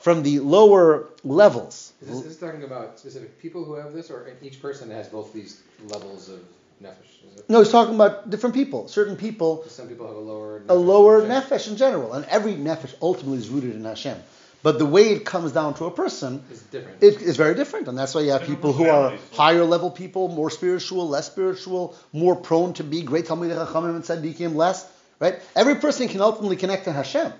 from 0.00 0.22
the 0.22 0.40
lower 0.40 1.08
levels. 1.22 1.92
Is 2.00 2.08
this, 2.08 2.16
is 2.16 2.24
this 2.24 2.36
talking 2.38 2.64
about 2.64 2.98
specific 2.98 3.38
people 3.38 3.64
who 3.64 3.74
have 3.74 3.92
this, 3.92 4.10
or 4.10 4.26
each 4.42 4.60
person 4.60 4.90
has 4.90 5.08
both 5.08 5.32
these 5.32 5.62
levels 5.88 6.28
of 6.28 6.40
nefesh? 6.82 7.32
Is 7.32 7.38
it? 7.40 7.48
No, 7.50 7.60
he's 7.60 7.70
talking 7.70 7.94
about 7.94 8.30
different 8.30 8.54
people. 8.54 8.88
Certain 8.88 9.16
people, 9.16 9.64
Some 9.68 9.88
people 9.88 10.06
have 10.06 10.16
a 10.16 10.20
lower. 10.20 10.62
a 10.68 10.74
lower 10.74 11.22
in 11.22 11.28
nefesh 11.28 11.68
in 11.68 11.76
general, 11.76 12.12
and 12.12 12.24
every 12.26 12.54
nefesh 12.54 12.94
ultimately 13.02 13.38
is 13.38 13.48
rooted 13.48 13.74
in 13.74 13.84
Hashem. 13.84 14.18
But 14.62 14.78
the 14.78 14.84
way 14.84 15.12
it 15.12 15.24
comes 15.24 15.52
down 15.52 15.72
to 15.74 15.86
a 15.86 15.90
person, 15.90 16.44
Is 16.52 16.60
different. 16.64 17.02
it 17.02 17.22
is 17.22 17.36
very 17.38 17.54
different, 17.54 17.88
and 17.88 17.96
that's 17.96 18.14
why 18.14 18.20
you 18.20 18.30
have 18.32 18.42
people 18.42 18.74
who 18.74 18.86
are 18.88 19.14
higher 19.32 19.64
level 19.64 19.90
people, 19.90 20.28
more 20.28 20.50
spiritual, 20.50 21.08
less 21.08 21.26
spiritual, 21.26 21.94
more 22.12 22.36
prone 22.36 22.74
to 22.74 22.84
be 22.84 23.00
great 23.02 23.24
Talmidei 23.26 23.56
Chachamim 23.66 23.94
and 23.96 24.04
Tzaddikim, 24.04 24.54
less. 24.54 24.86
Right? 25.18 25.38
Every 25.56 25.76
person 25.76 26.08
can 26.08 26.20
ultimately 26.20 26.56
connect 26.56 26.84
to 26.84 26.92
Hashem, 26.92 27.32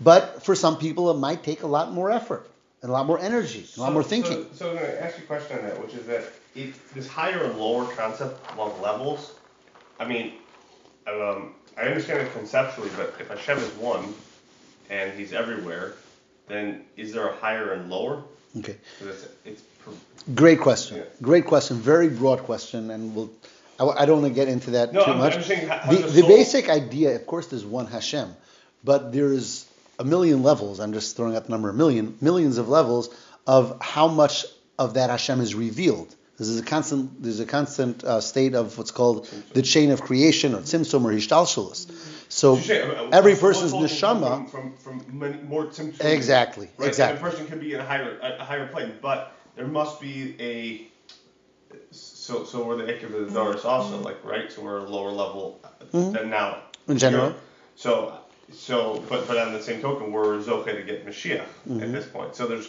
but 0.00 0.42
for 0.44 0.54
some 0.54 0.76
people 0.78 1.10
it 1.10 1.18
might 1.18 1.42
take 1.42 1.62
a 1.62 1.66
lot 1.66 1.92
more 1.92 2.10
effort 2.10 2.46
and 2.82 2.90
a 2.90 2.92
lot 2.92 3.06
more 3.06 3.18
energy, 3.18 3.66
a 3.76 3.80
lot 3.80 3.86
So- 3.88 3.92
more 3.92 4.02
thinking. 4.02 4.46
So, 4.52 4.56
so 4.56 4.70
I'm 4.70 4.76
going 4.76 4.86
to 4.86 5.02
ask 5.04 5.16
you 5.18 5.24
a 5.24 5.26
question 5.26 5.58
on 5.58 5.64
that, 5.64 5.80
which 5.82 5.94
is 5.94 6.06
that 6.06 6.24
it, 6.56 6.94
this 6.94 7.06
higher 7.06 7.44
and 7.44 7.58
lower 7.58 7.84
concept 7.94 8.40
of 8.58 8.80
levels, 8.80 9.34
I 10.00 10.06
mean, 10.06 10.32
um, 11.06 11.54
I 11.76 11.82
understand 11.82 12.20
it 12.26 12.32
conceptually, 12.32 12.90
but 12.96 13.14
if 13.20 13.28
Hashem 13.28 13.58
is 13.58 13.70
one 13.74 14.14
and 14.90 15.12
he's 15.18 15.32
everywhere, 15.32 15.94
then 16.48 16.84
is 16.96 17.12
there 17.12 17.28
a 17.28 17.36
higher 17.36 17.72
and 17.72 17.90
lower? 17.90 18.22
Okay. 18.58 18.76
it's, 19.00 19.26
it's 19.44 19.62
per- 19.84 19.92
Great 20.34 20.60
question. 20.60 20.98
Yeah. 20.98 21.04
Great 21.22 21.44
question. 21.44 21.76
Very 21.76 22.08
broad 22.08 22.40
question, 22.40 22.90
and 22.90 23.14
we'll. 23.14 23.30
I, 23.78 23.84
I 23.84 24.06
don't 24.06 24.22
want 24.22 24.32
to 24.32 24.34
get 24.34 24.48
into 24.48 24.70
that 24.70 24.92
No, 24.94 25.04
too 25.04 25.10
I'm- 25.10 25.18
much. 25.18 25.34
I'm 25.34 25.42
saying 25.42 25.68
how- 25.68 25.78
how 25.78 25.92
the 25.92 25.98
the 25.98 26.22
the 26.22 26.26
basic 26.26 26.68
idea, 26.70 27.14
of 27.16 27.26
course, 27.26 27.48
there's 27.48 27.64
one 27.66 27.86
Hashem, 27.86 28.34
but 28.82 29.12
there's 29.12 29.66
a 29.98 30.04
million 30.04 30.42
levels. 30.42 30.80
I'm 30.80 30.92
just 30.94 31.16
throwing 31.16 31.36
out 31.36 31.44
the 31.44 31.50
number 31.50 31.68
a 31.68 31.74
million, 31.74 32.16
millions 32.20 32.56
of 32.58 32.68
levels 32.68 33.10
of 33.46 33.76
how 33.82 34.08
much 34.08 34.46
of 34.78 34.94
that 34.94 35.10
Hashem 35.10 35.40
is 35.40 35.54
revealed. 35.54 36.14
This 36.38 36.48
is 36.48 36.60
a 36.60 36.62
constant. 36.64 37.22
There's 37.22 37.40
a 37.40 37.46
constant 37.46 38.04
uh, 38.04 38.20
state 38.20 38.54
of 38.54 38.76
what's 38.76 38.90
called 38.90 39.26
the 39.54 39.62
chain 39.62 39.90
of 39.90 40.02
creation, 40.02 40.54
or 40.54 40.58
tzimtzum, 40.58 41.04
or 41.04 41.10
hishtalshalos. 41.12 41.90
So 42.28 42.56
say, 42.58 42.82
uh, 42.82 43.08
every 43.10 43.32
what's- 43.32 43.40
person's 43.40 43.72
neshama. 43.72 44.50
from, 44.50 44.74
from, 44.76 45.00
from 45.00 45.18
many, 45.18 45.40
more 45.42 45.72
symptoms. 45.72 46.00
Exactly. 46.00 46.68
Right, 46.76 46.88
Exactly. 46.88 47.18
A 47.26 47.30
person 47.30 47.46
could 47.46 47.60
be 47.60 47.72
in 47.72 47.80
a 47.80 47.84
higher 47.86 48.18
a, 48.20 48.44
higher 48.44 48.66
plane, 48.68 48.92
but 49.00 49.32
there 49.54 49.66
must 49.66 50.00
be 50.00 50.36
a 50.38 50.88
so 51.90 52.44
so 52.44 52.64
we're 52.64 52.76
the 52.76 52.84
Ekev 52.92 53.14
of 53.14 53.28
the 53.28 53.32
Doris 53.32 53.64
also, 53.64 53.98
like 54.00 54.22
right? 54.24 54.50
So 54.52 54.62
we're 54.62 54.78
a 54.78 54.82
lower 54.90 55.10
level 55.12 55.60
than 55.92 56.28
now. 56.30 56.58
Mm-hmm. 56.58 56.92
In 56.92 56.98
general. 56.98 57.34
So 57.76 58.18
so 58.52 59.02
but 59.08 59.26
but 59.26 59.38
on 59.38 59.52
the 59.52 59.62
same 59.62 59.80
token, 59.80 60.12
we're 60.12 60.38
Zoche 60.42 60.66
to 60.76 60.82
get 60.82 61.06
Mashiach 61.06 61.44
Mm-hmm. 61.68 61.80
at 61.82 61.92
this 61.92 62.06
point. 62.06 62.34
So 62.36 62.46
there's 62.46 62.68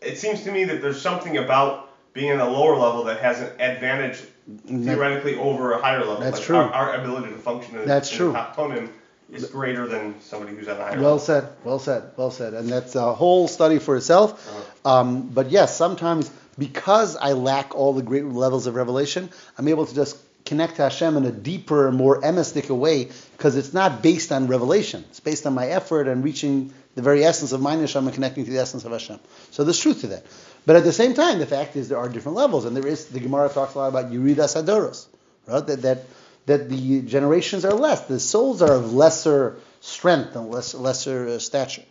it 0.00 0.18
seems 0.18 0.42
to 0.44 0.50
me 0.52 0.64
that 0.64 0.80
there's 0.82 1.00
something 1.00 1.36
about 1.36 1.89
being 2.12 2.28
in 2.28 2.40
a 2.40 2.48
lower 2.48 2.76
level 2.76 3.04
that 3.04 3.20
has 3.20 3.40
an 3.40 3.60
advantage 3.60 4.20
theoretically 4.66 5.36
over 5.36 5.72
a 5.72 5.80
higher 5.80 6.00
level. 6.00 6.18
That's 6.18 6.38
like 6.38 6.46
true. 6.46 6.56
Our, 6.56 6.72
our 6.72 6.94
ability 6.94 7.30
to 7.32 7.38
function 7.38 7.76
in, 7.76 7.86
That's 7.86 8.10
in 8.10 8.16
true. 8.16 8.32
the 8.32 8.38
Tachtonim 8.38 8.88
is 9.32 9.46
greater 9.46 9.86
than 9.86 10.20
somebody 10.20 10.56
who's 10.56 10.66
at 10.66 10.76
a 10.76 10.82
higher 10.82 10.90
level. 10.90 11.04
Well 11.04 11.12
level. 11.12 11.26
said, 11.26 11.48
well 11.64 11.78
said, 11.78 12.02
well 12.16 12.30
said. 12.30 12.54
And 12.54 12.68
that's 12.68 12.96
a 12.96 13.14
whole 13.14 13.46
study 13.46 13.78
for 13.78 13.96
itself. 13.96 14.84
Um, 14.84 15.28
but 15.28 15.50
yes, 15.50 15.76
sometimes 15.76 16.30
because 16.58 17.16
I 17.16 17.32
lack 17.32 17.74
all 17.74 17.92
the 17.92 18.02
great 18.02 18.24
levels 18.24 18.66
of 18.66 18.74
revelation, 18.74 19.30
I'm 19.56 19.68
able 19.68 19.86
to 19.86 19.94
just 19.94 20.18
connect 20.44 20.76
to 20.76 20.82
Hashem 20.82 21.16
in 21.16 21.24
a 21.24 21.30
deeper, 21.30 21.92
more 21.92 22.24
emistic 22.24 22.68
way 22.70 23.08
because 23.36 23.56
it's 23.56 23.72
not 23.72 24.02
based 24.02 24.32
on 24.32 24.48
revelation. 24.48 25.04
It's 25.10 25.20
based 25.20 25.46
on 25.46 25.54
my 25.54 25.68
effort 25.68 26.08
and 26.08 26.24
reaching 26.24 26.72
the 26.96 27.02
very 27.02 27.24
essence 27.24 27.52
of 27.52 27.60
my 27.60 27.76
neshama 27.76 28.06
and 28.06 28.14
connecting 28.14 28.44
to 28.44 28.50
the 28.50 28.58
essence 28.58 28.84
of 28.84 28.92
Hashem. 28.92 29.20
So 29.52 29.64
there's 29.64 29.78
truth 29.78 30.00
to 30.00 30.08
that. 30.08 30.24
But 30.66 30.76
at 30.76 30.84
the 30.84 30.92
same 30.92 31.14
time, 31.14 31.38
the 31.38 31.46
fact 31.46 31.76
is 31.76 31.88
there 31.88 31.98
are 31.98 32.08
different 32.08 32.36
levels, 32.36 32.64
and 32.64 32.76
there 32.76 32.86
is 32.86 33.06
the 33.06 33.20
Gemara 33.20 33.48
talks 33.48 33.74
a 33.74 33.78
lot 33.78 33.88
about 33.88 34.12
Yuridas 34.12 34.62
Adoros, 34.62 35.06
right? 35.46 35.66
That 35.66 35.82
that 35.82 36.04
that 36.46 36.68
the 36.68 37.02
generations 37.02 37.64
are 37.64 37.72
less, 37.74 38.02
the 38.06 38.20
souls 38.20 38.62
are 38.62 38.74
of 38.74 38.92
lesser 38.92 39.56
strength 39.80 40.36
and 40.36 40.50
less, 40.50 40.74
lesser 40.74 41.28
uh, 41.28 41.38
stature. 41.38 41.84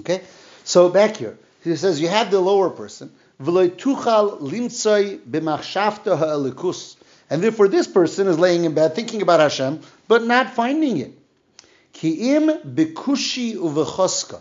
Okay, 0.00 0.22
so 0.64 0.88
back 0.88 1.16
here 1.16 1.38
he 1.62 1.76
says 1.76 2.00
you 2.00 2.08
have 2.08 2.30
the 2.30 2.40
lower 2.40 2.70
person, 2.70 3.12
and 3.38 3.56
therefore 7.42 7.68
this 7.68 7.86
person 7.86 8.26
is 8.26 8.38
laying 8.38 8.64
in 8.64 8.74
bed 8.74 8.94
thinking 8.94 9.22
about 9.22 9.40
Hashem, 9.40 9.80
but 10.08 10.24
not 10.24 10.54
finding 10.54 10.98
it. 10.98 11.18
Ki'im 11.92 12.62
bikushi 12.74 13.56
uvechoska. 13.56 14.40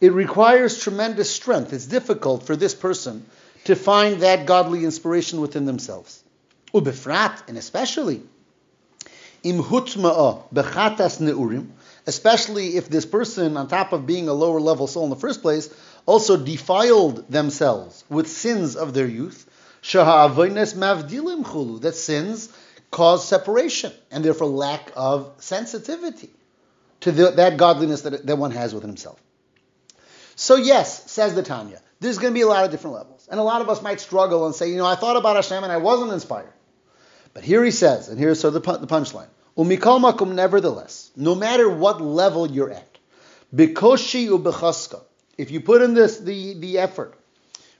It 0.00 0.12
requires 0.12 0.82
tremendous 0.82 1.30
strength. 1.30 1.72
It's 1.72 1.86
difficult 1.86 2.44
for 2.46 2.56
this 2.56 2.74
person 2.74 3.26
to 3.64 3.76
find 3.76 4.22
that 4.22 4.46
godly 4.46 4.84
inspiration 4.84 5.40
within 5.40 5.66
themselves. 5.66 6.22
Ubefrat, 6.72 7.48
and 7.48 7.58
especially 7.58 8.22
bechatas 9.44 11.20
neurim, 11.20 11.68
especially 12.06 12.76
if 12.76 12.88
this 12.88 13.06
person, 13.06 13.56
on 13.56 13.68
top 13.68 13.92
of 13.92 14.06
being 14.06 14.28
a 14.28 14.32
lower 14.32 14.60
level 14.60 14.86
soul 14.86 15.04
in 15.04 15.10
the 15.10 15.16
first 15.16 15.42
place, 15.42 15.72
also 16.06 16.36
defiled 16.36 17.30
themselves 17.30 18.04
with 18.08 18.28
sins 18.28 18.76
of 18.76 18.94
their 18.94 19.06
youth. 19.06 19.46
mavdilim 19.82 21.44
chulu, 21.44 21.80
that 21.82 21.94
sins 21.94 22.48
cause 22.90 23.26
separation 23.26 23.92
and 24.10 24.24
therefore 24.24 24.48
lack 24.48 24.90
of 24.96 25.32
sensitivity 25.38 26.30
to 27.00 27.12
the, 27.12 27.30
that 27.32 27.56
godliness 27.56 28.02
that, 28.02 28.26
that 28.26 28.36
one 28.36 28.50
has 28.50 28.74
within 28.74 28.90
himself. 28.90 29.20
So 30.40 30.56
yes, 30.56 31.10
says 31.10 31.34
the 31.34 31.42
Tanya, 31.42 31.82
there's 32.00 32.16
going 32.16 32.32
to 32.32 32.34
be 32.34 32.40
a 32.40 32.46
lot 32.46 32.64
of 32.64 32.70
different 32.70 32.96
levels. 32.96 33.28
And 33.30 33.38
a 33.38 33.42
lot 33.42 33.60
of 33.60 33.68
us 33.68 33.82
might 33.82 34.00
struggle 34.00 34.46
and 34.46 34.54
say, 34.54 34.70
you 34.70 34.78
know, 34.78 34.86
I 34.86 34.94
thought 34.94 35.18
about 35.18 35.36
Hashem 35.36 35.62
and 35.62 35.70
I 35.70 35.76
wasn't 35.76 36.12
inspired. 36.12 36.54
But 37.34 37.44
here 37.44 37.62
he 37.62 37.70
says, 37.70 38.08
and 38.08 38.18
here's 38.18 38.40
sort 38.40 38.54
of 38.54 38.62
the 38.62 38.86
punchline. 38.86 39.28
Umikol 39.58 40.00
makum, 40.00 40.32
nevertheless, 40.32 41.10
no 41.14 41.34
matter 41.34 41.68
what 41.68 42.00
level 42.00 42.50
you're 42.50 42.70
at, 42.70 42.96
bikoshi 43.54 44.30
ubechaska, 44.30 45.02
if 45.36 45.50
you 45.50 45.60
put 45.60 45.82
in 45.82 45.92
this 45.92 46.18
the, 46.18 46.54
the 46.54 46.78
effort 46.78 47.12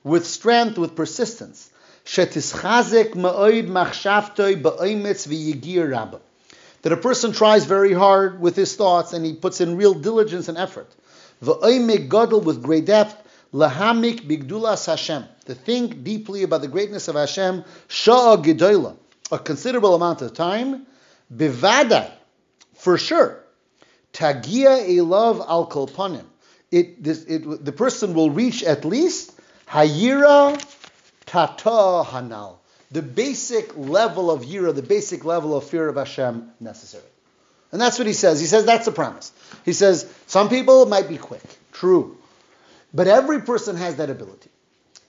with 0.05 0.27
strength, 0.27 0.77
with 0.77 0.95
persistence, 0.95 1.71
shetischazek 2.05 3.13
ma'oid 3.15 3.69
v'yigir 5.27 5.91
rabba, 5.91 6.21
that 6.83 6.93
a 6.93 6.99
person 6.99 7.33
tries 7.33 7.65
very 7.65 7.95
hard 7.95 8.39
with 8.39 8.55
his 8.55 8.77
thoughts 8.77 9.15
and 9.15 9.25
he 9.25 9.33
puts 9.33 9.63
in 9.63 9.79
real 9.79 9.95
diligence 9.95 10.49
and 10.49 10.59
effort, 10.59 10.95
v'oimek 11.43 12.09
gadol 12.09 12.41
with 12.41 12.63
great 12.63 12.87
depth, 12.87 13.17
lahamik 13.53 14.29
bigdulas 14.29 14.87
Hashem, 14.87 15.25
to 15.47 15.55
think 15.55 16.05
deeply 16.05 16.43
about 16.43 16.61
the 16.61 16.69
greatness 16.69 17.09
of 17.09 17.17
Hashem, 17.17 17.65
sha'a 17.89 18.43
gedola, 18.43 18.97
a 19.33 19.39
considerable 19.39 19.95
amount 19.95 20.23
of 20.23 20.35
time, 20.35 20.87
bivadai, 21.35 22.11
for 22.75 22.99
sure, 22.99 23.43
tagia 24.13 24.89
elav 24.89 25.41
al 25.47 25.69
kolpanim, 25.69 26.25
it, 26.71 27.03
this, 27.03 27.25
it, 27.25 27.65
the 27.65 27.73
person 27.73 28.15
will 28.15 28.31
reach 28.31 28.63
at 28.63 28.85
least 28.85 29.33
hayira 29.69 30.63
tata 31.27 32.09
hanal, 32.09 32.59
the 32.91 33.03
basic 33.03 33.77
level 33.77 34.31
of 34.31 34.43
yira, 34.43 34.75
the 34.75 34.83
basic 34.83 35.25
level 35.25 35.57
of 35.57 35.65
fear 35.65 35.89
of 35.89 35.97
Hashem 35.97 36.51
necessary. 36.61 37.05
And 37.73 37.81
that's 37.81 37.99
what 37.99 38.07
he 38.07 38.15
says. 38.15 38.41
He 38.41 38.47
says 38.47 38.65
that's 38.65 38.87
the 38.87 38.93
promise. 38.93 39.33
He 39.65 39.73
says 39.73 40.13
some 40.31 40.49
people 40.49 40.87
might 40.87 41.09
be 41.09 41.17
quick, 41.17 41.43
true, 41.73 42.17
but 42.95 43.09
every 43.09 43.41
person 43.41 43.75
has 43.75 43.97
that 43.97 44.11
ability. 44.11 44.49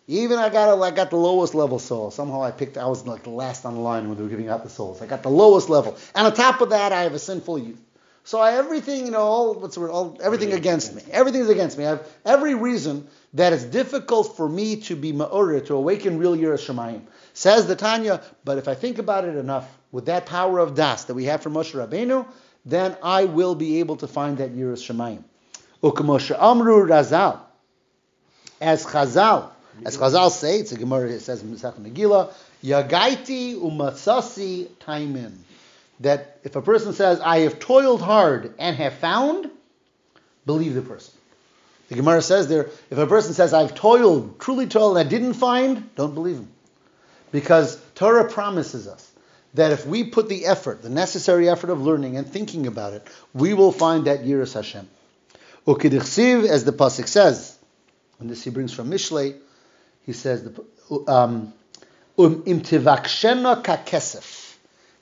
Even 0.07 0.39
I 0.39 0.49
got 0.49 0.75
a, 0.75 0.81
I 0.81 0.89
got 0.89 1.11
the 1.11 1.15
lowest 1.15 1.53
level 1.53 1.77
soul. 1.77 2.09
Somehow 2.09 2.41
I 2.41 2.49
picked 2.49 2.75
I 2.75 2.87
was 2.87 3.05
like 3.05 3.21
the 3.21 3.29
last 3.29 3.63
on 3.63 3.75
the 3.75 3.81
line 3.81 4.07
when 4.07 4.17
they 4.17 4.23
were 4.23 4.29
giving 4.29 4.49
out 4.49 4.63
the 4.63 4.69
souls. 4.71 4.99
I 4.99 5.05
got 5.05 5.21
the 5.21 5.29
lowest 5.29 5.69
level, 5.69 5.95
and 6.15 6.25
on 6.25 6.33
top 6.33 6.61
of 6.61 6.71
that, 6.71 6.91
I 6.91 7.03
have 7.03 7.13
a 7.13 7.19
sinful 7.19 7.59
youth. 7.59 7.79
So 8.23 8.39
I 8.39 8.53
everything, 8.53 9.05
you 9.05 9.11
know, 9.11 9.19
all 9.19 9.53
what's 9.53 9.75
the 9.75 9.81
word, 9.81 9.91
all, 9.91 10.17
everything 10.23 10.53
against 10.53 10.95
me. 10.95 11.03
Everything 11.11 11.41
is 11.41 11.49
against 11.49 11.77
me. 11.77 11.85
I 11.85 11.89
have 11.89 12.07
every 12.25 12.55
reason 12.55 13.07
that 13.35 13.53
it's 13.53 13.63
difficult 13.63 14.35
for 14.35 14.49
me 14.49 14.77
to 14.77 14.95
be 14.95 15.13
ma'urir, 15.13 15.67
to 15.67 15.75
awaken 15.75 16.17
real 16.17 16.35
Yiras 16.35 16.65
Shemayim. 16.65 17.01
Says 17.35 17.67
the 17.67 17.75
Tanya, 17.75 18.23
but 18.43 18.57
if 18.57 18.67
I 18.67 18.73
think 18.73 18.97
about 18.97 19.25
it 19.25 19.35
enough, 19.35 19.71
with 19.91 20.07
that 20.07 20.25
power 20.25 20.57
of 20.57 20.73
das 20.73 21.05
that 21.05 21.13
we 21.13 21.25
have 21.25 21.43
from 21.43 21.53
Moshe 21.53 21.73
Rabbeinu, 21.73 22.25
then 22.65 22.95
I 23.01 23.25
will 23.25 23.55
be 23.55 23.79
able 23.79 23.97
to 23.97 24.07
find 24.07 24.37
that 24.37 24.51
Yiras 24.55 24.85
Shemayim. 24.85 25.23
Ukamoshe 25.83 26.37
Amru 26.39 26.87
Razal, 26.87 27.39
as 28.59 28.85
Chazal, 28.85 29.49
as 29.85 29.97
Chazal 29.97 30.29
say, 30.29 30.59
it's 30.59 30.71
a 30.71 30.77
Gemara, 30.77 31.09
it 31.09 31.21
says 31.21 31.41
in 31.41 31.55
Mesach 31.55 31.79
Megillah, 31.79 32.31
Yagaiti 32.63 33.55
umatsasi 33.55 34.67
taimin 34.79 35.33
that 36.01 36.39
if 36.43 36.55
a 36.55 36.61
person 36.61 36.93
says, 36.93 37.19
I 37.19 37.39
have 37.39 37.59
toiled 37.59 38.01
hard 38.01 38.53
and 38.59 38.75
have 38.75 38.93
found, 38.93 39.49
believe 40.45 40.73
the 40.73 40.81
person. 40.81 41.13
The 41.89 41.95
Gemara 41.95 42.21
says 42.21 42.47
there, 42.47 42.69
if 42.89 42.97
a 42.97 43.07
person 43.07 43.33
says, 43.33 43.53
I've 43.53 43.75
toiled, 43.75 44.39
truly 44.39 44.67
toiled, 44.67 44.97
and 44.97 45.07
I 45.07 45.09
didn't 45.09 45.33
find, 45.33 45.93
don't 45.95 46.13
believe 46.13 46.37
him. 46.37 46.49
Because 47.31 47.79
Torah 47.95 48.29
promises 48.29 48.87
us 48.87 49.10
that 49.53 49.71
if 49.71 49.85
we 49.85 50.03
put 50.03 50.29
the 50.29 50.45
effort, 50.45 50.81
the 50.81 50.89
necessary 50.89 51.49
effort 51.49 51.69
of 51.69 51.81
learning 51.81 52.17
and 52.17 52.27
thinking 52.27 52.67
about 52.67 52.93
it, 52.93 53.07
we 53.33 53.53
will 53.53 53.71
find 53.71 54.05
that 54.05 54.23
Yiras 54.23 54.53
Hashem. 54.53 54.87
Ukidichsiv, 55.67 56.47
as 56.47 56.63
the 56.63 56.71
Pasuk 56.71 57.07
says, 57.07 57.57
and 58.19 58.29
this 58.29 58.43
he 58.43 58.49
brings 58.49 58.73
from 58.73 58.89
Mishlei, 58.89 59.35
he 60.05 60.13
says, 60.13 60.47
um, 61.07 61.07
um 61.07 61.53
imtivakshena 62.17 63.63
kakesef 63.63 64.41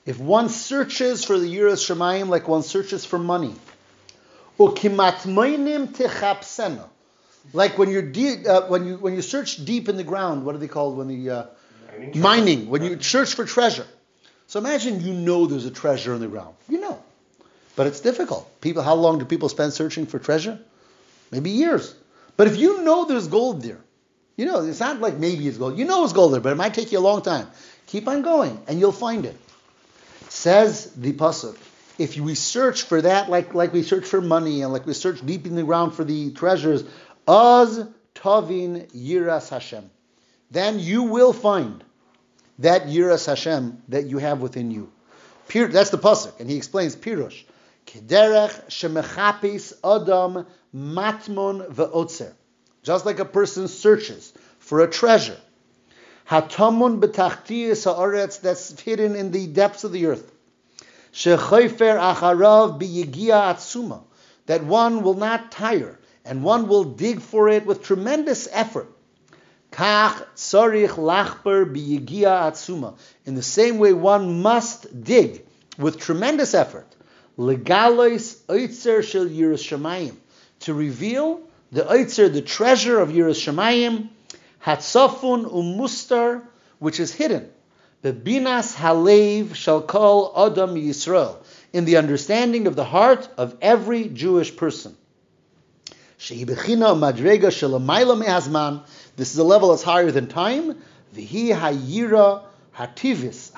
if 0.06 0.18
one 0.18 0.48
searches 0.48 1.24
for 1.24 1.38
the 1.38 1.46
Yiras 1.46 1.86
Shemayim 1.86 2.28
like 2.28 2.48
one 2.48 2.62
searches 2.62 3.04
for 3.04 3.18
money, 3.18 3.54
like 7.52 7.78
when 7.78 7.90
you're 7.90 8.02
de- 8.02 8.46
uh, 8.46 8.68
when 8.68 8.86
you 8.86 8.96
when 8.96 9.14
you 9.14 9.22
search 9.22 9.64
deep 9.64 9.88
in 9.88 9.96
the 9.96 10.04
ground, 10.04 10.44
what 10.44 10.54
are 10.54 10.58
they 10.58 10.68
called 10.68 10.96
when 10.96 11.08
the 11.08 11.30
uh, 11.30 11.46
mining? 12.14 12.68
When 12.68 12.82
you 12.82 13.00
search 13.00 13.34
for 13.34 13.44
treasure. 13.44 13.86
So 14.50 14.58
imagine 14.58 15.00
you 15.00 15.12
know 15.12 15.46
there's 15.46 15.64
a 15.64 15.70
treasure 15.70 16.12
in 16.12 16.20
the 16.20 16.26
ground. 16.26 16.56
You 16.68 16.80
know, 16.80 17.00
but 17.76 17.86
it's 17.86 18.00
difficult. 18.00 18.60
People, 18.60 18.82
how 18.82 18.94
long 18.94 19.20
do 19.20 19.24
people 19.24 19.48
spend 19.48 19.72
searching 19.72 20.06
for 20.06 20.18
treasure? 20.18 20.58
Maybe 21.30 21.50
years. 21.50 21.94
But 22.36 22.48
if 22.48 22.56
you 22.56 22.82
know 22.82 23.04
there's 23.04 23.28
gold 23.28 23.62
there, 23.62 23.78
you 24.36 24.46
know 24.46 24.64
it's 24.64 24.80
not 24.80 25.00
like 25.00 25.18
maybe 25.18 25.46
it's 25.46 25.56
gold. 25.56 25.78
You 25.78 25.84
know 25.84 26.02
it's 26.02 26.12
gold 26.12 26.32
there, 26.32 26.40
but 26.40 26.50
it 26.50 26.56
might 26.56 26.74
take 26.74 26.90
you 26.90 26.98
a 26.98 27.06
long 27.10 27.22
time. 27.22 27.46
Keep 27.86 28.08
on 28.08 28.22
going, 28.22 28.60
and 28.66 28.80
you'll 28.80 28.90
find 28.90 29.24
it. 29.24 29.36
Says 30.30 30.90
the 30.96 31.12
pasuk, 31.12 31.56
if 31.96 32.18
we 32.18 32.34
search 32.34 32.82
for 32.82 33.00
that, 33.02 33.30
like 33.30 33.54
like 33.54 33.72
we 33.72 33.84
search 33.84 34.04
for 34.04 34.20
money 34.20 34.62
and 34.62 34.72
like 34.72 34.84
we 34.84 34.94
search 34.94 35.24
deep 35.24 35.46
in 35.46 35.54
the 35.54 35.62
ground 35.62 35.94
for 35.94 36.02
the 36.02 36.32
treasures, 36.32 36.82
az 37.28 37.86
tavin 38.16 38.90
yiras 38.90 39.48
Hashem, 39.48 39.88
then 40.50 40.80
you 40.80 41.04
will 41.04 41.32
find 41.32 41.84
that 42.60 42.86
yiras 42.86 43.26
Hashem 43.26 43.82
that 43.88 44.06
you 44.06 44.18
have 44.18 44.40
within 44.40 44.70
you. 44.70 44.90
That's 45.52 45.90
the 45.90 45.98
pasuk, 45.98 46.38
and 46.40 46.48
he 46.48 46.56
explains 46.56 46.94
pirush. 46.94 47.44
Kederech 47.86 48.68
shemechapis 48.68 49.72
adam 49.84 50.46
matmon 50.74 51.68
ve'otzer. 51.72 52.32
Just 52.82 53.04
like 53.04 53.18
a 53.18 53.24
person 53.24 53.68
searches 53.68 54.32
for 54.58 54.80
a 54.80 54.90
treasure 54.90 55.36
Hatamun 56.30 57.00
b'tachtiyas 57.00 57.92
haaretz 57.92 58.40
that's 58.40 58.80
hidden 58.80 59.16
in 59.16 59.32
the 59.32 59.48
depths 59.48 59.82
of 59.82 59.90
the 59.90 60.06
earth. 60.06 60.30
Shechayfer 61.12 61.98
acharav 61.98 62.80
biyigia 62.80 63.52
atzuma 63.52 64.04
that 64.46 64.62
one 64.62 65.02
will 65.02 65.14
not 65.14 65.50
tire 65.50 65.98
and 66.24 66.44
one 66.44 66.68
will 66.68 66.84
dig 66.84 67.20
for 67.20 67.48
it 67.48 67.66
with 67.66 67.82
tremendous 67.82 68.46
effort. 68.52 68.86
Kach 69.70 70.24
tzarich 70.36 70.96
lachper 70.96 71.64
biyigia 71.64 72.50
atzuma. 72.50 72.94
In 73.24 73.34
the 73.34 73.42
same 73.42 73.78
way, 73.78 73.92
one 73.92 74.42
must 74.42 75.02
dig 75.04 75.44
with 75.78 75.98
tremendous 75.98 76.54
effort. 76.54 76.86
Legalois 77.38 78.36
oitzer 78.48 79.02
shel 79.02 79.26
Yiras 79.26 79.62
Shemayim 79.62 80.16
to 80.60 80.74
reveal 80.74 81.40
the 81.72 81.82
oitzer, 81.82 82.32
the 82.32 82.42
treasure 82.42 82.98
of 82.98 83.10
Yiras 83.10 83.40
Shemayim 83.40 84.08
Hatzafun 84.64 85.50
umustar, 85.50 86.42
which 86.78 87.00
is 87.00 87.12
hidden. 87.12 87.50
The 88.02 88.12
binas 88.12 88.74
halev 88.74 89.54
shall 89.54 89.80
call 89.82 90.32
Adam 90.36 90.74
Yisrael, 90.74 91.36
in 91.72 91.84
the 91.84 91.96
understanding 91.96 92.66
of 92.66 92.76
the 92.76 92.84
heart 92.84 93.28
of 93.36 93.56
every 93.62 94.08
Jewish 94.08 94.54
person. 94.56 94.96
Madrega 96.20 97.50
This 99.16 99.32
is 99.32 99.38
a 99.38 99.44
level 99.44 99.70
that's 99.70 99.82
higher 99.82 100.10
than 100.10 100.28
time. 100.28 100.76
Hayira 101.14 102.42
hativis. 102.76 103.50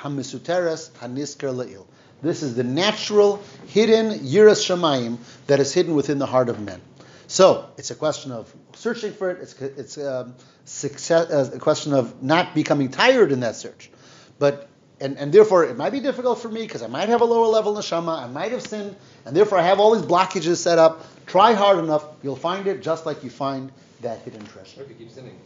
This 2.23 2.43
is 2.45 2.55
the 2.55 2.63
natural, 2.63 3.43
hidden 3.67 4.21
yiras 4.21 4.63
shamayim 4.65 5.19
that 5.49 5.59
is 5.59 5.75
hidden 5.75 5.95
within 5.95 6.19
the 6.19 6.27
heart 6.27 6.49
of 6.49 6.61
men. 6.61 6.81
So 7.27 7.69
it's 7.77 7.91
a 7.91 7.95
question 7.95 8.31
of 8.31 8.55
searching 8.75 9.13
for 9.13 9.31
it. 9.31 9.41
It's 9.43 9.61
it's 9.61 9.99
um, 9.99 10.35
success, 10.65 11.31
uh, 11.31 11.51
a 11.55 11.59
question 11.59 11.95
of 11.95 12.23
not 12.23 12.55
becoming 12.55 12.91
tired 12.91 13.33
in 13.33 13.41
that 13.41 13.57
search, 13.57 13.91
but 14.39 14.69
and, 15.03 15.19
and 15.19 15.33
therefore 15.33 15.65
it 15.65 15.77
might 15.77 15.91
be 15.91 16.01
difficult 16.01 16.39
for 16.41 16.49
me 16.49 16.63
because 16.63 16.83
I 16.83 16.87
might 16.87 17.09
have 17.09 17.21
a 17.21 17.25
lower 17.25 17.47
level 17.47 17.75
neshama, 17.75 18.23
I 18.23 18.29
might 18.29 18.53
have 18.53 18.63
sinned, 18.63 18.97
and 19.27 19.37
therefore 19.37 19.59
I 19.59 19.63
have 19.63 19.81
all 19.81 19.95
these 19.95 20.07
blockages 20.07 20.57
set 20.57 20.79
up. 20.79 21.05
Try 21.27 21.53
hard 21.55 21.79
enough, 21.79 22.05
you'll 22.23 22.37
find 22.37 22.67
it 22.67 22.83
just 22.83 23.05
like 23.07 23.23
you 23.25 23.31
find 23.31 23.71
that 24.01 24.21
hidden 24.21 24.45
treasure. 24.47 24.81
What 24.81 24.85
if 24.91 25.01
you 25.01 25.07
keep 25.07 25.11
sinning? 25.11 25.39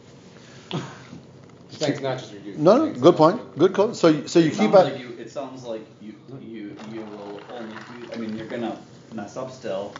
Thanks, 1.69 1.99
not 2.01 2.17
just 2.19 2.31
your 2.31 2.41
duty. 2.41 2.57
No, 2.57 2.85
no, 2.85 2.93
good 2.93 3.15
point. 3.15 3.57
Good 3.57 3.73
call. 3.73 3.93
So, 3.93 4.07
you- 4.07 4.27
so 4.27 4.39
you 4.39 4.47
it 4.47 4.51
keep 4.51 4.71
sounds 4.71 4.73
like 4.91 4.99
you, 4.99 5.09
it 5.19 5.31
sounds 5.31 5.63
like 5.63 5.85
you 6.01 6.13
you 6.41 6.75
you 6.91 7.01
will 7.01 7.39
only 7.51 7.73
do. 7.73 8.13
I 8.13 8.17
mean, 8.17 8.35
you're 8.37 8.47
gonna 8.47 8.77
mess 9.13 9.37
up 9.37 9.51
still, 9.51 9.93